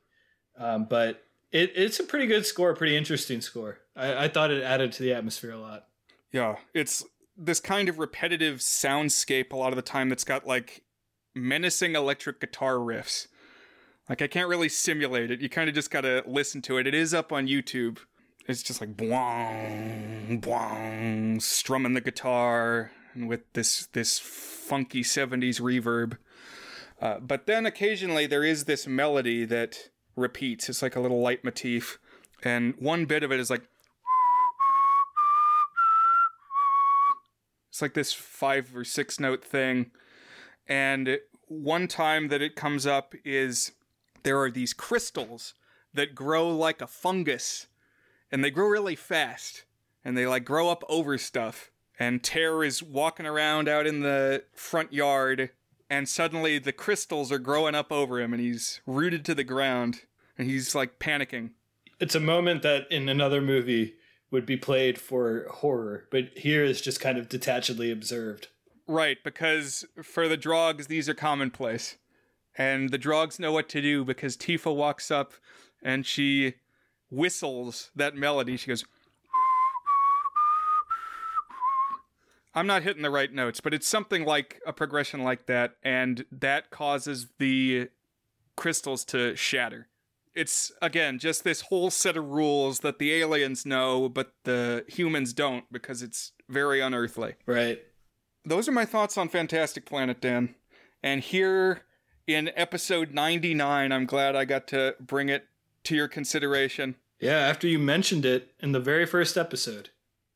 um, 0.56 0.86
but 0.88 1.24
it, 1.50 1.72
it's 1.74 1.98
a 1.98 2.04
pretty 2.04 2.26
good 2.26 2.46
score, 2.46 2.74
pretty 2.76 2.96
interesting 2.96 3.40
score. 3.40 3.78
I, 3.96 4.26
I 4.26 4.28
thought 4.28 4.52
it 4.52 4.62
added 4.62 4.92
to 4.92 5.02
the 5.02 5.12
atmosphere 5.12 5.50
a 5.50 5.58
lot. 5.58 5.86
Yeah, 6.32 6.56
it's 6.74 7.04
this 7.36 7.60
kind 7.60 7.88
of 7.88 7.98
repetitive 7.98 8.58
soundscape 8.58 9.52
a 9.52 9.56
lot 9.56 9.72
of 9.72 9.76
the 9.76 9.82
time 9.82 10.08
that's 10.08 10.24
got 10.24 10.46
like 10.46 10.84
menacing 11.34 11.94
electric 11.94 12.40
guitar 12.40 12.74
riffs. 12.74 13.26
Like 14.08 14.22
I 14.22 14.26
can't 14.26 14.48
really 14.48 14.68
simulate 14.68 15.30
it. 15.30 15.40
You 15.40 15.48
kind 15.48 15.68
of 15.68 15.74
just 15.74 15.90
got 15.90 16.02
to 16.02 16.22
listen 16.26 16.62
to 16.62 16.78
it. 16.78 16.86
It 16.86 16.94
is 16.94 17.14
up 17.14 17.32
on 17.32 17.46
YouTube. 17.46 17.98
It's 18.46 18.62
just 18.62 18.80
like 18.80 18.96
boing, 18.96 20.40
boing, 20.40 21.40
strumming 21.40 21.94
the 21.94 22.00
guitar 22.00 22.90
and 23.14 23.28
with 23.28 23.40
this 23.52 23.86
this 23.92 24.18
funky 24.18 25.02
70s 25.02 25.60
reverb. 25.60 26.18
Uh, 27.00 27.18
but 27.20 27.46
then 27.46 27.66
occasionally 27.66 28.26
there 28.26 28.44
is 28.44 28.64
this 28.64 28.86
melody 28.86 29.44
that 29.44 29.90
repeats. 30.16 30.68
It's 30.68 30.82
like 30.82 30.96
a 30.96 31.00
little 31.00 31.22
leitmotif. 31.22 31.98
And 32.42 32.74
one 32.78 33.04
bit 33.04 33.22
of 33.22 33.32
it 33.32 33.40
is 33.40 33.50
like 33.50 33.62
It's 37.80 37.82
like 37.82 37.94
this 37.94 38.12
five 38.12 38.76
or 38.76 38.84
six 38.84 39.18
note 39.18 39.42
thing. 39.42 39.90
And 40.68 41.18
one 41.46 41.88
time 41.88 42.28
that 42.28 42.42
it 42.42 42.54
comes 42.54 42.86
up 42.86 43.14
is 43.24 43.72
there 44.22 44.38
are 44.38 44.50
these 44.50 44.74
crystals 44.74 45.54
that 45.94 46.14
grow 46.14 46.50
like 46.50 46.82
a 46.82 46.86
fungus 46.86 47.68
and 48.30 48.44
they 48.44 48.50
grow 48.50 48.66
really 48.66 48.96
fast 48.96 49.64
and 50.04 50.14
they 50.14 50.26
like 50.26 50.44
grow 50.44 50.68
up 50.68 50.84
over 50.90 51.16
stuff. 51.16 51.70
And 51.98 52.22
Terre 52.22 52.64
is 52.64 52.82
walking 52.82 53.24
around 53.24 53.66
out 53.66 53.86
in 53.86 54.00
the 54.00 54.44
front 54.52 54.92
yard 54.92 55.48
and 55.88 56.06
suddenly 56.06 56.58
the 56.58 56.74
crystals 56.74 57.32
are 57.32 57.38
growing 57.38 57.74
up 57.74 57.90
over 57.90 58.20
him 58.20 58.34
and 58.34 58.42
he's 58.42 58.82
rooted 58.84 59.24
to 59.24 59.34
the 59.34 59.42
ground 59.42 60.02
and 60.36 60.50
he's 60.50 60.74
like 60.74 60.98
panicking. 60.98 61.52
It's 61.98 62.14
a 62.14 62.20
moment 62.20 62.60
that 62.60 62.92
in 62.92 63.08
another 63.08 63.40
movie 63.40 63.94
would 64.30 64.46
be 64.46 64.56
played 64.56 64.98
for 64.98 65.46
horror, 65.50 66.06
but 66.10 66.36
here 66.36 66.64
is 66.64 66.80
just 66.80 67.00
kind 67.00 67.18
of 67.18 67.28
detachedly 67.28 67.92
observed. 67.92 68.48
Right, 68.86 69.18
because 69.22 69.84
for 70.02 70.28
the 70.28 70.36
drogs, 70.36 70.86
these 70.86 71.08
are 71.08 71.14
commonplace. 71.14 71.96
And 72.56 72.90
the 72.90 72.98
drogs 72.98 73.38
know 73.38 73.52
what 73.52 73.68
to 73.70 73.80
do 73.80 74.04
because 74.04 74.36
Tiva 74.36 74.74
walks 74.74 75.10
up 75.10 75.32
and 75.82 76.04
she 76.04 76.54
whistles 77.10 77.90
that 77.94 78.14
melody. 78.14 78.56
She 78.56 78.68
goes, 78.68 78.84
I'm 82.54 82.66
not 82.66 82.82
hitting 82.82 83.02
the 83.02 83.10
right 83.10 83.32
notes, 83.32 83.60
but 83.60 83.72
it's 83.72 83.86
something 83.86 84.24
like 84.24 84.60
a 84.66 84.72
progression 84.72 85.22
like 85.22 85.46
that, 85.46 85.76
and 85.84 86.24
that 86.32 86.70
causes 86.70 87.28
the 87.38 87.88
crystals 88.56 89.04
to 89.06 89.36
shatter. 89.36 89.86
It's 90.34 90.70
again 90.80 91.18
just 91.18 91.42
this 91.42 91.62
whole 91.62 91.90
set 91.90 92.16
of 92.16 92.24
rules 92.24 92.80
that 92.80 92.98
the 92.98 93.12
aliens 93.14 93.66
know, 93.66 94.08
but 94.08 94.32
the 94.44 94.84
humans 94.88 95.32
don't 95.32 95.64
because 95.72 96.02
it's 96.02 96.32
very 96.48 96.80
unearthly. 96.80 97.34
Right. 97.46 97.80
Those 98.44 98.68
are 98.68 98.72
my 98.72 98.84
thoughts 98.84 99.18
on 99.18 99.28
Fantastic 99.28 99.84
Planet, 99.84 100.20
Dan. 100.20 100.54
And 101.02 101.20
here 101.20 101.82
in 102.26 102.50
episode 102.54 103.12
99, 103.12 103.92
I'm 103.92 104.06
glad 104.06 104.36
I 104.36 104.44
got 104.44 104.66
to 104.68 104.94
bring 105.00 105.28
it 105.28 105.46
to 105.84 105.94
your 105.94 106.08
consideration. 106.08 106.96
Yeah, 107.20 107.38
after 107.38 107.66
you 107.66 107.78
mentioned 107.78 108.24
it 108.24 108.52
in 108.60 108.72
the 108.72 108.80
very 108.80 109.06
first 109.06 109.36
episode. 109.36 109.90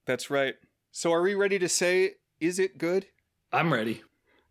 That's 0.07 0.29
right. 0.29 0.57
So, 0.91 1.13
are 1.13 1.23
we 1.23 1.35
ready 1.35 1.59
to 1.59 1.69
say, 1.69 2.17
is 2.41 2.59
it 2.59 2.79
good? 2.79 3.07
I'm 3.53 3.73
ready. 3.73 4.03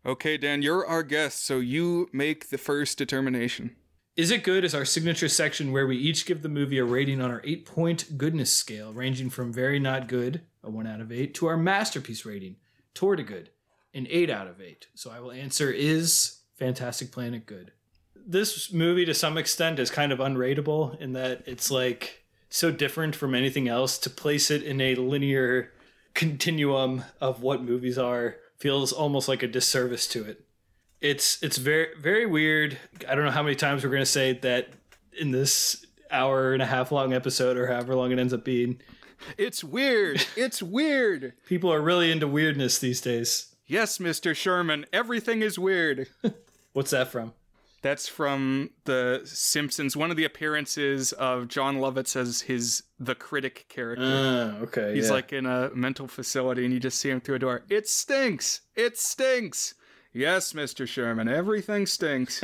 Okay, 0.04 0.36
Dan, 0.36 0.62
you're 0.62 0.86
our 0.86 1.02
guest, 1.02 1.44
so 1.44 1.58
you 1.58 2.08
make 2.12 2.50
the 2.50 2.58
first 2.58 2.98
determination. 2.98 3.76
Is 4.16 4.30
It 4.30 4.44
Good 4.44 4.62
is 4.62 4.76
our 4.76 4.84
signature 4.84 5.28
section 5.28 5.72
where 5.72 5.88
we 5.88 5.96
each 5.96 6.24
give 6.24 6.42
the 6.42 6.48
movie 6.48 6.78
a 6.78 6.84
rating 6.84 7.20
on 7.20 7.32
our 7.32 7.40
eight 7.42 7.66
point 7.66 8.16
goodness 8.16 8.52
scale, 8.52 8.92
ranging 8.92 9.28
from 9.28 9.52
very 9.52 9.80
not 9.80 10.06
good, 10.06 10.42
a 10.62 10.70
one 10.70 10.86
out 10.86 11.00
of 11.00 11.10
eight, 11.10 11.34
to 11.34 11.46
our 11.46 11.56
masterpiece 11.56 12.24
rating, 12.24 12.54
toward 12.94 13.18
a 13.18 13.24
good, 13.24 13.50
an 13.92 14.06
eight 14.08 14.30
out 14.30 14.46
of 14.46 14.60
eight. 14.60 14.86
So 14.94 15.10
I 15.10 15.18
will 15.18 15.32
answer 15.32 15.68
Is 15.68 16.42
Fantastic 16.56 17.10
Planet 17.10 17.44
good? 17.44 17.72
This 18.14 18.72
movie, 18.72 19.04
to 19.04 19.14
some 19.14 19.36
extent, 19.36 19.80
is 19.80 19.90
kind 19.90 20.12
of 20.12 20.20
unrateable 20.20 20.96
in 21.00 21.12
that 21.14 21.42
it's 21.46 21.72
like 21.72 22.22
so 22.48 22.70
different 22.70 23.16
from 23.16 23.34
anything 23.34 23.66
else. 23.66 23.98
To 23.98 24.10
place 24.10 24.48
it 24.48 24.62
in 24.62 24.80
a 24.80 24.94
linear 24.94 25.72
continuum 26.14 27.02
of 27.20 27.42
what 27.42 27.64
movies 27.64 27.98
are 27.98 28.36
feels 28.58 28.92
almost 28.92 29.26
like 29.26 29.42
a 29.42 29.48
disservice 29.48 30.06
to 30.06 30.22
it 30.24 30.44
it's 31.04 31.40
it's 31.42 31.58
very 31.58 31.88
very 32.00 32.24
weird. 32.24 32.78
I 33.06 33.14
don't 33.14 33.24
know 33.24 33.30
how 33.30 33.42
many 33.42 33.54
times 33.54 33.84
we're 33.84 33.90
gonna 33.90 34.06
say 34.06 34.32
that 34.38 34.70
in 35.16 35.30
this 35.30 35.84
hour 36.10 36.54
and 36.54 36.62
a 36.62 36.66
half 36.66 36.90
long 36.90 37.12
episode 37.12 37.58
or 37.58 37.66
however 37.66 37.94
long 37.94 38.10
it 38.10 38.18
ends 38.18 38.32
up 38.32 38.44
being. 38.44 38.80
It's 39.36 39.62
weird. 39.62 40.26
It's 40.36 40.62
weird. 40.62 41.34
People 41.46 41.72
are 41.72 41.80
really 41.80 42.10
into 42.10 42.26
weirdness 42.26 42.78
these 42.78 43.00
days. 43.00 43.54
Yes, 43.66 43.98
Mr. 43.98 44.34
Sherman, 44.34 44.86
everything 44.92 45.42
is 45.42 45.58
weird. 45.58 46.08
What's 46.72 46.90
that 46.90 47.08
from? 47.08 47.34
That's 47.82 48.08
from 48.08 48.70
The 48.84 49.20
Simpsons. 49.24 49.96
One 49.96 50.10
of 50.10 50.16
the 50.16 50.24
appearances 50.24 51.12
of 51.12 51.48
Jon 51.48 51.76
Lovitz 51.76 52.16
as 52.16 52.42
his 52.42 52.82
the 52.98 53.14
critic 53.14 53.66
character. 53.68 54.02
Uh, 54.02 54.62
okay. 54.64 54.94
He's 54.94 55.06
yeah. 55.08 55.12
like 55.12 55.32
in 55.34 55.44
a 55.44 55.70
mental 55.74 56.08
facility 56.08 56.64
and 56.64 56.72
you 56.72 56.80
just 56.80 56.98
see 56.98 57.10
him 57.10 57.20
through 57.20 57.36
a 57.36 57.38
door. 57.40 57.64
It 57.68 57.88
stinks. 57.88 58.62
It 58.74 58.98
stinks. 58.98 59.74
Yes, 60.14 60.52
Mr. 60.52 60.86
Sherman, 60.86 61.26
everything 61.26 61.86
stinks. 61.86 62.40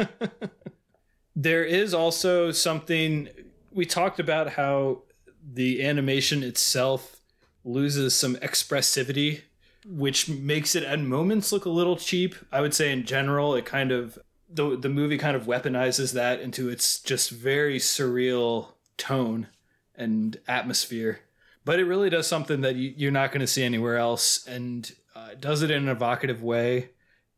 there 1.36 1.64
is 1.64 1.94
also 1.94 2.50
something 2.50 3.28
we 3.70 3.86
talked 3.86 4.18
about 4.18 4.50
how 4.50 5.02
the 5.40 5.86
animation 5.86 6.42
itself 6.42 7.20
loses 7.64 8.12
some 8.16 8.34
expressivity, 8.36 9.42
which 9.86 10.28
makes 10.28 10.74
it 10.74 10.82
at 10.82 10.98
moments 10.98 11.52
look 11.52 11.64
a 11.64 11.70
little 11.70 11.96
cheap. 11.96 12.34
I 12.50 12.60
would 12.60 12.74
say 12.74 12.90
in 12.90 13.04
general, 13.04 13.54
it 13.54 13.66
kind 13.66 13.92
of 13.92 14.18
the 14.52 14.76
the 14.76 14.88
movie 14.88 15.16
kind 15.16 15.36
of 15.36 15.46
weaponizes 15.46 16.12
that 16.14 16.40
into 16.40 16.68
its 16.68 17.00
just 17.00 17.30
very 17.30 17.78
surreal 17.78 18.72
tone 18.96 19.46
and 19.94 20.40
atmosphere. 20.48 21.20
But 21.64 21.78
it 21.78 21.84
really 21.84 22.10
does 22.10 22.26
something 22.26 22.62
that 22.62 22.74
you, 22.74 23.08
are 23.08 23.12
not 23.12 23.30
going 23.30 23.42
to 23.42 23.46
see 23.46 23.62
anywhere 23.62 23.96
else, 23.96 24.44
and 24.44 24.90
uh, 25.14 25.34
does 25.38 25.62
it 25.62 25.70
in 25.70 25.84
an 25.84 25.88
evocative 25.88 26.42
way 26.42 26.90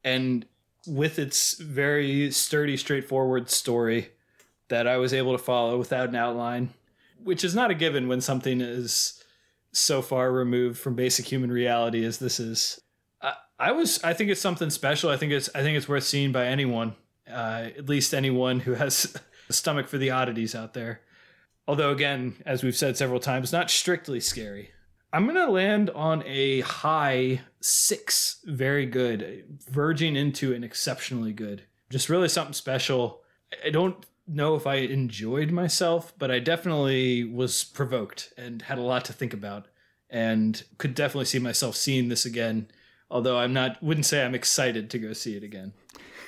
and 0.04 0.46
with 0.86 1.18
its 1.18 1.58
very 1.58 2.30
sturdy, 2.30 2.76
straightforward 2.76 3.50
story 3.50 4.10
that 4.68 4.86
I 4.86 4.96
was 4.96 5.12
able 5.12 5.32
to 5.32 5.42
follow 5.42 5.78
without 5.78 6.08
an 6.08 6.16
outline, 6.16 6.70
which 7.22 7.44
is 7.44 7.54
not 7.54 7.70
a 7.70 7.74
given 7.74 8.08
when 8.08 8.20
something 8.20 8.60
is 8.60 9.22
so 9.72 10.02
far 10.02 10.32
removed 10.32 10.78
from 10.78 10.94
basic 10.94 11.26
human 11.26 11.50
reality 11.50 12.04
as 12.04 12.18
this 12.18 12.40
is. 12.40 12.80
I, 13.62 13.70
was, 13.70 14.02
I 14.02 14.12
think 14.12 14.28
it's 14.28 14.40
something 14.40 14.70
special. 14.70 15.08
I 15.08 15.16
think 15.16 15.30
it's, 15.30 15.48
I 15.54 15.62
think 15.62 15.76
it's 15.76 15.88
worth 15.88 16.02
seeing 16.02 16.32
by 16.32 16.46
anyone, 16.46 16.96
uh, 17.30 17.68
at 17.78 17.88
least 17.88 18.12
anyone 18.12 18.58
who 18.58 18.74
has 18.74 19.16
a 19.48 19.52
stomach 19.52 19.86
for 19.86 19.98
the 19.98 20.10
oddities 20.10 20.56
out 20.56 20.74
there. 20.74 21.00
Although, 21.68 21.90
again, 21.90 22.34
as 22.44 22.64
we've 22.64 22.76
said 22.76 22.96
several 22.96 23.20
times, 23.20 23.52
not 23.52 23.70
strictly 23.70 24.18
scary. 24.18 24.70
I'm 25.12 25.24
going 25.24 25.36
to 25.36 25.50
land 25.50 25.90
on 25.90 26.22
a 26.26 26.60
high 26.60 27.42
six. 27.60 28.40
Very 28.44 28.86
good. 28.86 29.58
Verging 29.70 30.16
into 30.16 30.54
an 30.54 30.64
exceptionally 30.64 31.32
good. 31.32 31.64
Just 31.90 32.08
really 32.08 32.28
something 32.28 32.54
special. 32.54 33.22
I 33.64 33.70
don't 33.70 34.06
know 34.26 34.54
if 34.54 34.66
I 34.66 34.76
enjoyed 34.76 35.50
myself, 35.50 36.14
but 36.18 36.30
I 36.30 36.38
definitely 36.38 37.24
was 37.24 37.64
provoked 37.64 38.32
and 38.38 38.62
had 38.62 38.78
a 38.78 38.82
lot 38.82 39.04
to 39.06 39.12
think 39.12 39.34
about 39.34 39.66
and 40.08 40.62
could 40.78 40.94
definitely 40.94 41.26
see 41.26 41.38
myself 41.38 41.76
seeing 41.76 42.08
this 42.08 42.24
again. 42.24 42.68
Although 43.10 43.38
I'm 43.38 43.52
not, 43.52 43.82
wouldn't 43.82 44.06
say 44.06 44.24
I'm 44.24 44.34
excited 44.34 44.88
to 44.90 44.98
go 44.98 45.12
see 45.12 45.36
it 45.36 45.42
again. 45.42 45.74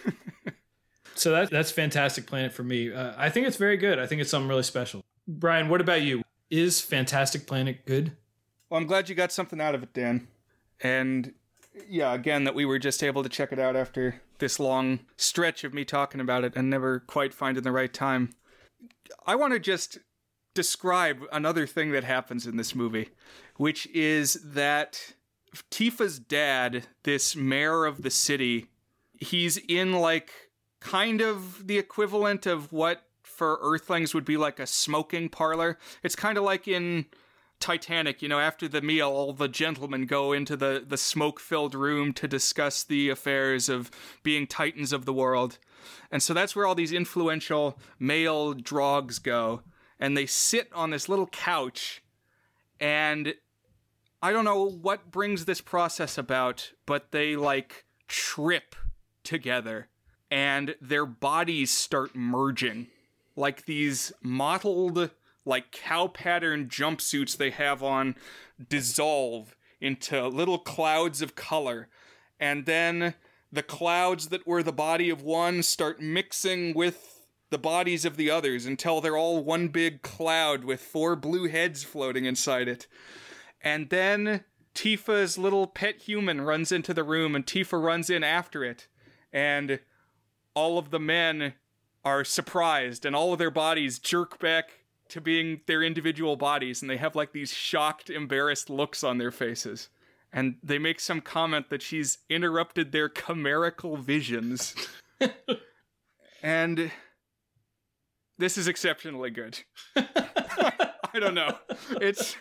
so 1.14 1.30
that, 1.30 1.50
that's 1.50 1.70
Fantastic 1.70 2.26
Planet 2.26 2.52
for 2.52 2.64
me. 2.64 2.92
Uh, 2.92 3.14
I 3.16 3.30
think 3.30 3.46
it's 3.46 3.56
very 3.56 3.78
good. 3.78 3.98
I 3.98 4.06
think 4.06 4.20
it's 4.20 4.30
something 4.30 4.48
really 4.48 4.62
special. 4.62 5.02
Brian, 5.26 5.70
what 5.70 5.80
about 5.80 6.02
you? 6.02 6.22
Is 6.50 6.82
Fantastic 6.82 7.46
Planet 7.46 7.86
good? 7.86 8.14
Well, 8.68 8.80
I'm 8.80 8.86
glad 8.86 9.08
you 9.08 9.14
got 9.14 9.32
something 9.32 9.60
out 9.60 9.74
of 9.74 9.82
it, 9.82 9.92
Dan. 9.92 10.28
And 10.80 11.34
yeah, 11.88 12.12
again, 12.14 12.44
that 12.44 12.54
we 12.54 12.64
were 12.64 12.78
just 12.78 13.02
able 13.02 13.22
to 13.22 13.28
check 13.28 13.52
it 13.52 13.58
out 13.58 13.76
after 13.76 14.20
this 14.38 14.58
long 14.58 15.00
stretch 15.16 15.64
of 15.64 15.74
me 15.74 15.84
talking 15.84 16.20
about 16.20 16.44
it 16.44 16.54
and 16.56 16.68
never 16.70 17.00
quite 17.00 17.34
finding 17.34 17.62
the 17.62 17.72
right 17.72 17.92
time. 17.92 18.30
I 19.26 19.36
want 19.36 19.52
to 19.52 19.58
just 19.58 19.98
describe 20.54 21.18
another 21.32 21.66
thing 21.66 21.92
that 21.92 22.04
happens 22.04 22.46
in 22.46 22.56
this 22.56 22.74
movie, 22.74 23.08
which 23.56 23.86
is 23.88 24.34
that 24.44 25.14
Tiva's 25.70 26.18
dad, 26.18 26.86
this 27.02 27.34
mayor 27.36 27.84
of 27.84 28.02
the 28.02 28.10
city, 28.10 28.66
he's 29.18 29.56
in 29.56 29.92
like 29.92 30.30
kind 30.80 31.20
of 31.20 31.66
the 31.66 31.78
equivalent 31.78 32.46
of 32.46 32.72
what 32.72 33.02
for 33.22 33.58
Earthlings 33.62 34.14
would 34.14 34.24
be 34.24 34.36
like 34.36 34.60
a 34.60 34.66
smoking 34.66 35.28
parlor. 35.28 35.78
It's 36.02 36.16
kind 36.16 36.38
of 36.38 36.44
like 36.44 36.68
in 36.68 37.06
Titanic, 37.60 38.20
you 38.20 38.28
know, 38.28 38.40
after 38.40 38.68
the 38.68 38.82
meal, 38.82 39.08
all 39.08 39.32
the 39.32 39.48
gentlemen 39.48 40.06
go 40.06 40.32
into 40.32 40.56
the, 40.56 40.84
the 40.86 40.96
smoke 40.96 41.40
filled 41.40 41.74
room 41.74 42.12
to 42.14 42.28
discuss 42.28 42.84
the 42.84 43.08
affairs 43.08 43.68
of 43.68 43.90
being 44.22 44.46
titans 44.46 44.92
of 44.92 45.06
the 45.06 45.12
world. 45.12 45.58
And 46.10 46.22
so 46.22 46.34
that's 46.34 46.54
where 46.54 46.66
all 46.66 46.74
these 46.74 46.92
influential 46.92 47.78
male 47.98 48.52
drogs 48.52 49.18
go. 49.18 49.62
And 49.98 50.16
they 50.16 50.26
sit 50.26 50.68
on 50.74 50.90
this 50.90 51.08
little 51.08 51.28
couch. 51.28 52.02
And 52.80 53.34
I 54.22 54.32
don't 54.32 54.44
know 54.44 54.64
what 54.68 55.10
brings 55.10 55.44
this 55.44 55.60
process 55.60 56.18
about, 56.18 56.72
but 56.86 57.12
they 57.12 57.36
like 57.36 57.84
trip 58.08 58.74
together 59.22 59.88
and 60.30 60.74
their 60.80 61.06
bodies 61.06 61.70
start 61.70 62.14
merging 62.14 62.88
like 63.36 63.64
these 63.66 64.12
mottled 64.22 65.10
like 65.44 65.72
cow 65.72 66.06
pattern 66.06 66.68
jumpsuits 66.68 67.36
they 67.36 67.50
have 67.50 67.82
on 67.82 68.16
dissolve 68.68 69.56
into 69.80 70.26
little 70.28 70.58
clouds 70.58 71.20
of 71.20 71.34
color. 71.34 71.88
And 72.40 72.66
then 72.66 73.14
the 73.52 73.62
clouds 73.62 74.28
that 74.28 74.46
were 74.46 74.62
the 74.62 74.72
body 74.72 75.10
of 75.10 75.22
one 75.22 75.62
start 75.62 76.00
mixing 76.00 76.74
with 76.74 77.26
the 77.50 77.58
bodies 77.58 78.04
of 78.04 78.16
the 78.16 78.30
others 78.30 78.66
until 78.66 79.00
they're 79.00 79.16
all 79.16 79.44
one 79.44 79.68
big 79.68 80.02
cloud 80.02 80.64
with 80.64 80.80
four 80.80 81.14
blue 81.14 81.48
heads 81.48 81.84
floating 81.84 82.24
inside 82.24 82.66
it. 82.66 82.86
And 83.62 83.90
then 83.90 84.44
Tiva's 84.74 85.38
little 85.38 85.66
pet 85.66 86.02
human 86.02 86.40
runs 86.40 86.72
into 86.72 86.92
the 86.92 87.04
room 87.04 87.36
and 87.36 87.46
Tiva 87.46 87.80
runs 87.80 88.10
in 88.10 88.24
after 88.24 88.64
it. 88.64 88.88
And 89.32 89.80
all 90.54 90.78
of 90.78 90.90
the 90.90 90.98
men 90.98 91.54
are 92.04 92.24
surprised 92.24 93.06
and 93.06 93.14
all 93.14 93.32
of 93.32 93.38
their 93.38 93.50
bodies 93.50 93.98
jerk 93.98 94.38
back 94.38 94.83
to 95.08 95.20
being 95.20 95.60
their 95.66 95.82
individual 95.82 96.36
bodies 96.36 96.82
and 96.82 96.90
they 96.90 96.96
have 96.96 97.14
like 97.14 97.32
these 97.32 97.52
shocked 97.52 98.10
embarrassed 98.10 98.70
looks 98.70 99.04
on 99.04 99.18
their 99.18 99.30
faces. 99.30 99.88
And 100.32 100.56
they 100.62 100.78
make 100.78 100.98
some 100.98 101.20
comment 101.20 101.70
that 101.70 101.82
she's 101.82 102.18
interrupted 102.28 102.90
their 102.90 103.08
chimerical 103.08 103.96
visions. 103.96 104.74
And 106.44 106.90
this 108.36 108.58
is 108.58 108.68
exceptionally 108.68 109.30
good. 109.30 109.60
I 109.96 111.18
don't 111.18 111.34
know. 111.34 111.56
It's 112.02 112.36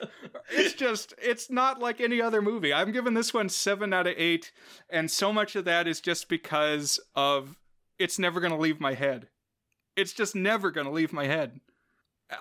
it's 0.52 0.74
just 0.74 1.14
it's 1.18 1.50
not 1.50 1.80
like 1.80 2.02
any 2.02 2.22
other 2.22 2.42
movie. 2.42 2.74
I'm 2.74 2.92
giving 2.92 3.14
this 3.14 3.34
one 3.34 3.48
7 3.48 3.94
out 3.94 4.08
of 4.08 4.16
8 4.18 4.52
and 4.90 5.10
so 5.10 5.32
much 5.32 5.56
of 5.56 5.64
that 5.66 5.88
is 5.88 6.02
just 6.02 6.28
because 6.28 7.00
of 7.16 7.58
it's 7.98 8.20
never 8.20 8.42
going 8.42 8.52
to 8.52 8.60
leave 8.60 8.82
my 8.82 8.94
head. 8.94 9.30
It's 9.96 10.12
just 10.12 10.36
never 10.36 10.70
going 10.70 10.88
to 10.88 10.92
leave 10.92 11.14
my 11.14 11.28
head 11.28 11.62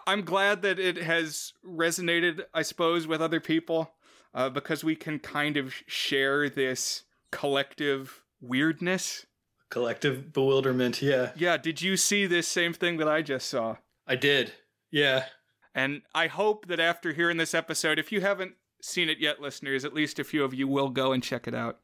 I'm 0.06 0.22
glad 0.22 0.62
that 0.62 0.78
it 0.78 0.96
has 0.96 1.52
resonated, 1.66 2.42
I 2.54 2.62
suppose, 2.62 3.06
with 3.06 3.20
other 3.20 3.40
people 3.40 3.94
uh, 4.34 4.48
because 4.48 4.82
we 4.82 4.96
can 4.96 5.18
kind 5.18 5.56
of 5.56 5.74
share 5.86 6.48
this 6.48 7.04
collective 7.30 8.22
weirdness. 8.40 9.26
Collective 9.70 10.32
bewilderment, 10.32 11.02
yeah. 11.02 11.32
Yeah, 11.36 11.56
did 11.56 11.82
you 11.82 11.96
see 11.96 12.26
this 12.26 12.48
same 12.48 12.72
thing 12.72 12.98
that 12.98 13.08
I 13.08 13.22
just 13.22 13.48
saw? 13.48 13.76
I 14.06 14.16
did, 14.16 14.52
yeah. 14.90 15.26
And 15.74 16.02
I 16.14 16.26
hope 16.26 16.66
that 16.68 16.80
after 16.80 17.12
hearing 17.12 17.38
this 17.38 17.54
episode, 17.54 17.98
if 17.98 18.12
you 18.12 18.20
haven't 18.20 18.54
seen 18.82 19.08
it 19.08 19.18
yet, 19.18 19.40
listeners, 19.40 19.84
at 19.84 19.94
least 19.94 20.18
a 20.18 20.24
few 20.24 20.44
of 20.44 20.52
you 20.52 20.68
will 20.68 20.90
go 20.90 21.12
and 21.12 21.22
check 21.22 21.46
it 21.46 21.54
out. 21.54 21.78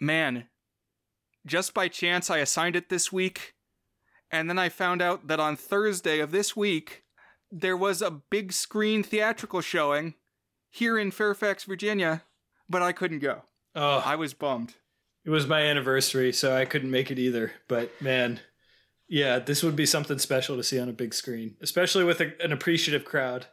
Man, 0.00 0.48
just 1.46 1.74
by 1.74 1.88
chance, 1.88 2.30
I 2.30 2.38
assigned 2.38 2.74
it 2.74 2.88
this 2.88 3.12
week 3.12 3.54
and 4.30 4.48
then 4.48 4.58
I 4.58 4.68
found 4.68 5.02
out 5.02 5.26
that 5.26 5.40
on 5.40 5.56
Thursday 5.56 6.20
of 6.20 6.30
this 6.30 6.56
week, 6.56 7.04
there 7.50 7.76
was 7.76 8.00
a 8.00 8.10
big 8.10 8.52
screen 8.52 9.02
theatrical 9.02 9.60
showing 9.60 10.14
here 10.70 10.98
in 10.98 11.10
Fairfax, 11.10 11.64
Virginia, 11.64 12.22
but 12.68 12.82
I 12.82 12.92
couldn't 12.92 13.18
go. 13.18 13.42
Oh, 13.74 14.02
I 14.04 14.16
was 14.16 14.34
bummed. 14.34 14.74
It 15.24 15.30
was 15.30 15.46
my 15.46 15.62
anniversary, 15.62 16.32
so 16.32 16.54
I 16.56 16.64
couldn't 16.64 16.90
make 16.90 17.10
it 17.10 17.18
either. 17.18 17.52
But 17.68 17.90
man, 18.00 18.40
yeah, 19.08 19.38
this 19.38 19.62
would 19.62 19.76
be 19.76 19.86
something 19.86 20.18
special 20.18 20.56
to 20.56 20.62
see 20.62 20.78
on 20.78 20.88
a 20.88 20.92
big 20.92 21.12
screen, 21.12 21.56
especially 21.60 22.04
with 22.04 22.20
a, 22.20 22.32
an 22.42 22.52
appreciative 22.52 23.04
crowd. 23.04 23.46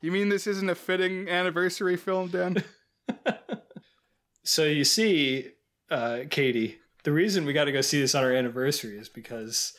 You 0.00 0.10
mean 0.10 0.28
this 0.28 0.46
isn't 0.46 0.68
a 0.68 0.74
fitting 0.74 1.28
anniversary 1.28 1.96
film, 1.96 2.28
Dan? 2.28 2.64
so 4.44 4.64
you 4.64 4.84
see, 4.84 5.50
uh, 5.90 6.20
Katie, 6.30 6.78
the 7.04 7.12
reason 7.12 7.44
we 7.44 7.52
got 7.52 7.64
to 7.64 7.72
go 7.72 7.80
see 7.80 8.00
this 8.00 8.14
on 8.14 8.24
our 8.24 8.32
anniversary 8.32 8.98
is 8.98 9.08
because 9.08 9.74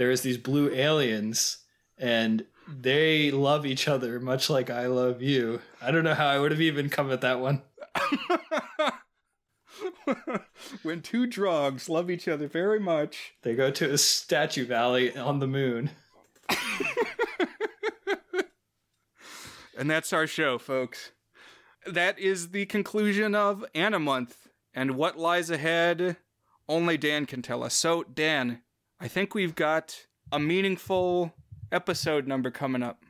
there's 0.00 0.22
these 0.22 0.38
blue 0.38 0.70
aliens 0.72 1.58
and 1.98 2.46
they 2.66 3.30
love 3.30 3.66
each 3.66 3.86
other 3.86 4.18
much 4.18 4.48
like 4.48 4.70
I 4.70 4.86
love 4.86 5.20
you. 5.20 5.60
I 5.82 5.90
don't 5.90 6.04
know 6.04 6.14
how 6.14 6.26
I 6.26 6.38
would 6.38 6.52
have 6.52 6.60
even 6.62 6.88
come 6.88 7.12
at 7.12 7.20
that 7.20 7.38
one. 7.38 7.60
when 10.82 11.02
two 11.02 11.26
drogs 11.26 11.90
love 11.90 12.10
each 12.10 12.28
other 12.28 12.48
very 12.48 12.80
much, 12.80 13.34
they 13.42 13.54
go 13.54 13.70
to 13.72 13.92
a 13.92 13.98
statue 13.98 14.64
valley 14.64 15.14
on 15.14 15.38
the 15.38 15.46
moon. 15.46 15.90
and 19.76 19.90
that's 19.90 20.14
our 20.14 20.26
show, 20.26 20.56
folks. 20.56 21.12
That 21.84 22.18
is 22.18 22.52
the 22.52 22.64
conclusion 22.64 23.34
of 23.34 23.66
Animonth. 23.74 24.32
And 24.72 24.92
what 24.92 25.18
lies 25.18 25.50
ahead, 25.50 26.16
only 26.70 26.96
Dan 26.96 27.26
can 27.26 27.42
tell 27.42 27.62
us. 27.62 27.74
So, 27.74 28.02
Dan, 28.02 28.62
I 29.02 29.08
think 29.08 29.34
we've 29.34 29.54
got 29.54 30.04
a 30.30 30.38
meaningful 30.38 31.32
episode 31.72 32.26
number 32.26 32.50
coming 32.50 32.82
up. 32.82 33.02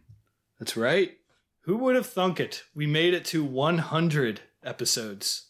That's 0.61 0.77
right. 0.77 1.17
Who 1.63 1.79
would 1.79 1.97
have 1.97 2.07
thunk 2.07 2.39
it? 2.39 2.63
We 2.77 2.87
made 2.87 3.13
it 3.13 3.25
to 3.27 3.43
100 3.43 4.41
episodes. 4.63 5.49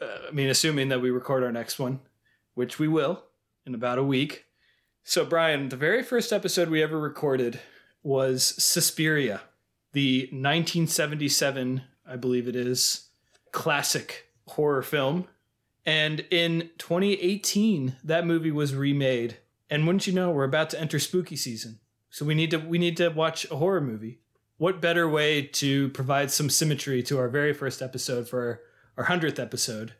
Uh, 0.00 0.28
I 0.28 0.30
mean, 0.30 0.48
assuming 0.48 0.88
that 0.88 1.02
we 1.02 1.10
record 1.10 1.44
our 1.44 1.52
next 1.52 1.78
one, 1.78 2.00
which 2.54 2.78
we 2.78 2.88
will 2.88 3.24
in 3.66 3.74
about 3.74 3.98
a 3.98 4.02
week. 4.02 4.46
So, 5.04 5.26
Brian, 5.26 5.68
the 5.68 5.76
very 5.76 6.02
first 6.02 6.32
episode 6.32 6.70
we 6.70 6.82
ever 6.82 6.98
recorded 6.98 7.60
was 8.02 8.54
Suspiria, 8.62 9.42
the 9.92 10.22
1977, 10.32 11.82
I 12.08 12.16
believe 12.16 12.48
it 12.48 12.56
is, 12.56 13.08
classic 13.52 14.28
horror 14.48 14.82
film. 14.82 15.28
And 15.84 16.20
in 16.30 16.70
2018, 16.78 17.96
that 18.02 18.26
movie 18.26 18.50
was 18.50 18.74
remade 18.74 19.36
and 19.70 19.86
wouldn't 19.86 20.06
you 20.06 20.12
know, 20.12 20.30
we're 20.30 20.44
about 20.44 20.70
to 20.70 20.80
enter 20.80 20.98
spooky 20.98 21.36
season. 21.36 21.80
So 22.10 22.24
we 22.24 22.34
need 22.34 22.50
to 22.52 22.58
we 22.58 22.78
need 22.78 22.96
to 22.98 23.08
watch 23.08 23.50
a 23.50 23.56
horror 23.56 23.80
movie. 23.80 24.20
What 24.58 24.80
better 24.80 25.08
way 25.08 25.42
to 25.42 25.90
provide 25.90 26.30
some 26.30 26.48
symmetry 26.48 27.02
to 27.04 27.18
our 27.18 27.28
very 27.28 27.52
first 27.52 27.82
episode 27.82 28.28
for 28.28 28.62
our 28.96 29.04
100th 29.04 29.38
episode 29.38 29.94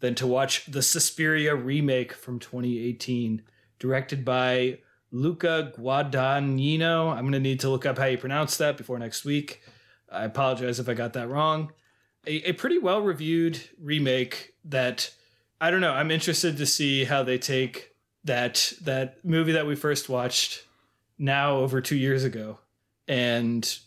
than 0.00 0.14
to 0.14 0.26
watch 0.26 0.66
the 0.66 0.80
Suspiria 0.80 1.54
remake 1.54 2.12
from 2.12 2.38
2018, 2.38 3.42
directed 3.78 4.24
by 4.24 4.78
Luca 5.10 5.72
Guadagnino. 5.76 7.12
I'm 7.12 7.24
going 7.24 7.32
to 7.32 7.40
need 7.40 7.60
to 7.60 7.68
look 7.68 7.84
up 7.84 7.98
how 7.98 8.06
you 8.06 8.18
pronounce 8.18 8.56
that 8.58 8.76
before 8.76 8.98
next 8.98 9.24
week. 9.24 9.62
I 10.10 10.24
apologize 10.24 10.78
if 10.78 10.88
I 10.88 10.94
got 10.94 11.12
that 11.14 11.28
wrong. 11.28 11.72
A, 12.26 12.50
a 12.50 12.52
pretty 12.52 12.78
well 12.78 13.02
reviewed 13.02 13.60
remake 13.80 14.54
that 14.64 15.10
I 15.60 15.70
don't 15.70 15.80
know. 15.80 15.92
I'm 15.92 16.10
interested 16.10 16.56
to 16.56 16.66
see 16.66 17.04
how 17.04 17.22
they 17.22 17.38
take 17.38 17.87
that 18.28 18.72
that 18.82 19.24
movie 19.24 19.52
that 19.52 19.66
we 19.66 19.74
first 19.74 20.08
watched 20.08 20.64
now 21.18 21.56
over 21.56 21.80
two 21.80 21.96
years 21.96 22.24
ago 22.24 22.58
and 23.08 23.78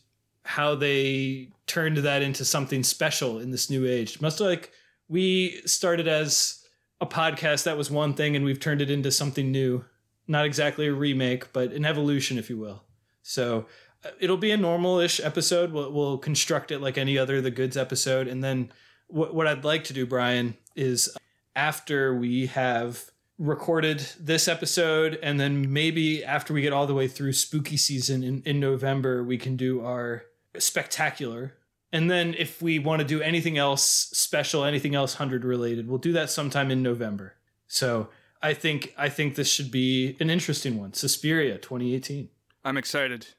how 0.44 0.76
they 0.76 1.50
turned 1.66 1.98
that 1.98 2.22
into 2.22 2.44
something 2.44 2.84
special 2.84 3.40
in 3.40 3.52
this 3.52 3.70
new 3.70 3.88
age. 3.88 4.20
Must 4.20 4.40
like 4.40 4.72
we 5.08 5.62
started 5.66 6.08
as 6.08 6.64
a 7.00 7.06
podcast 7.06 7.64
that 7.64 7.78
was 7.78 7.90
one 7.90 8.14
thing 8.14 8.36
and 8.36 8.44
we've 8.46 8.60
turned 8.60 8.82
it 8.82 8.92
into 8.92 9.12
something 9.12 9.52
new. 9.52 9.86
Not 10.28 10.46
exactly 10.46 10.88
a 10.88 10.94
remake 10.94 11.54
but 11.54 11.72
an 11.72 11.86
evolution 11.86 12.38
if 12.38 12.50
you 12.50 12.58
will. 12.58 12.84
So 13.24 13.66
uh, 14.04 14.10
it'll 14.20 14.38
be 14.38 14.52
a 14.52 14.58
normal-ish 14.58 15.20
episode. 15.20 15.72
We'll, 15.72 15.92
we'll 15.92 16.18
construct 16.18 16.72
it 16.72 16.80
like 16.80 16.98
any 16.98 17.18
other 17.18 17.40
the 17.40 17.52
goods 17.52 17.78
episode. 17.78 18.28
And 18.28 18.44
then 18.44 18.72
what, 19.12 19.34
what 19.36 19.48
i'd 19.48 19.64
like 19.64 19.84
to 19.84 19.94
do 19.94 20.06
brian 20.06 20.56
is 20.76 21.16
after 21.56 22.16
we 22.16 22.48
have 22.48 23.12
recorded 23.42 24.06
this 24.20 24.48
episode 24.48 25.18
and 25.24 25.40
then 25.40 25.74
maybe 25.74 26.24
after 26.24 26.54
we 26.54 26.62
get 26.62 26.72
all 26.72 26.86
the 26.86 26.94
way 26.94 27.08
through 27.08 27.34
spooky 27.34 27.76
season 27.76 28.22
in, 28.22 28.44
in 28.46 28.60
november 28.60 29.24
we 29.24 29.36
can 29.36 29.56
do 29.56 29.84
our 29.84 30.24
spectacular. 30.60 31.54
And 31.92 32.10
then 32.10 32.36
if 32.38 32.62
we 32.62 32.78
want 32.78 33.02
to 33.02 33.08
do 33.08 33.20
anything 33.20 33.58
else 33.58 33.84
special 33.84 34.64
anything 34.64 34.94
else 34.94 35.16
100 35.16 35.44
related 35.44 35.88
we'll 35.88 35.98
do 35.98 36.14
that 36.14 36.30
sometime 36.30 36.70
in 36.70 36.84
november. 36.84 37.34
So 37.68 38.10
i 38.44 38.54
think 38.54 38.94
i 38.96 39.10
think 39.10 39.34
this 39.34 39.52
should 39.52 39.72
be 39.72 40.16
an 40.20 40.30
interesting 40.30 40.80
one. 40.80 40.94
Suspiria 40.94 41.58
2018 41.58 42.30
i'm 42.64 42.78
excited. 42.78 43.30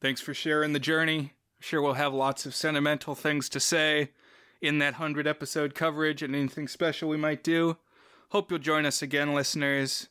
Thanks 0.00 0.20
for 0.20 0.34
sharing 0.34 0.72
the 0.72 0.78
journey. 0.78 1.18
I'm 1.18 1.62
sure 1.62 1.82
we'll 1.82 1.94
have 1.94 2.14
lots 2.14 2.46
of 2.46 2.54
sentimental 2.54 3.16
things 3.16 3.48
to 3.48 3.58
say 3.58 4.10
in 4.62 4.78
that 4.78 4.94
100 4.94 5.26
episode 5.26 5.74
coverage 5.74 6.22
and 6.22 6.36
anything 6.36 6.68
special 6.68 7.08
we 7.08 7.16
might 7.16 7.42
do. 7.42 7.76
Hope 8.30 8.50
you'll 8.50 8.60
join 8.60 8.84
us 8.84 9.00
again, 9.00 9.34
listeners. 9.34 10.08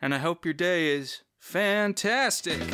And 0.00 0.14
I 0.14 0.18
hope 0.18 0.44
your 0.44 0.54
day 0.54 0.88
is 0.88 1.22
fantastic. 1.38 2.58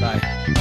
Bye. 0.00 0.59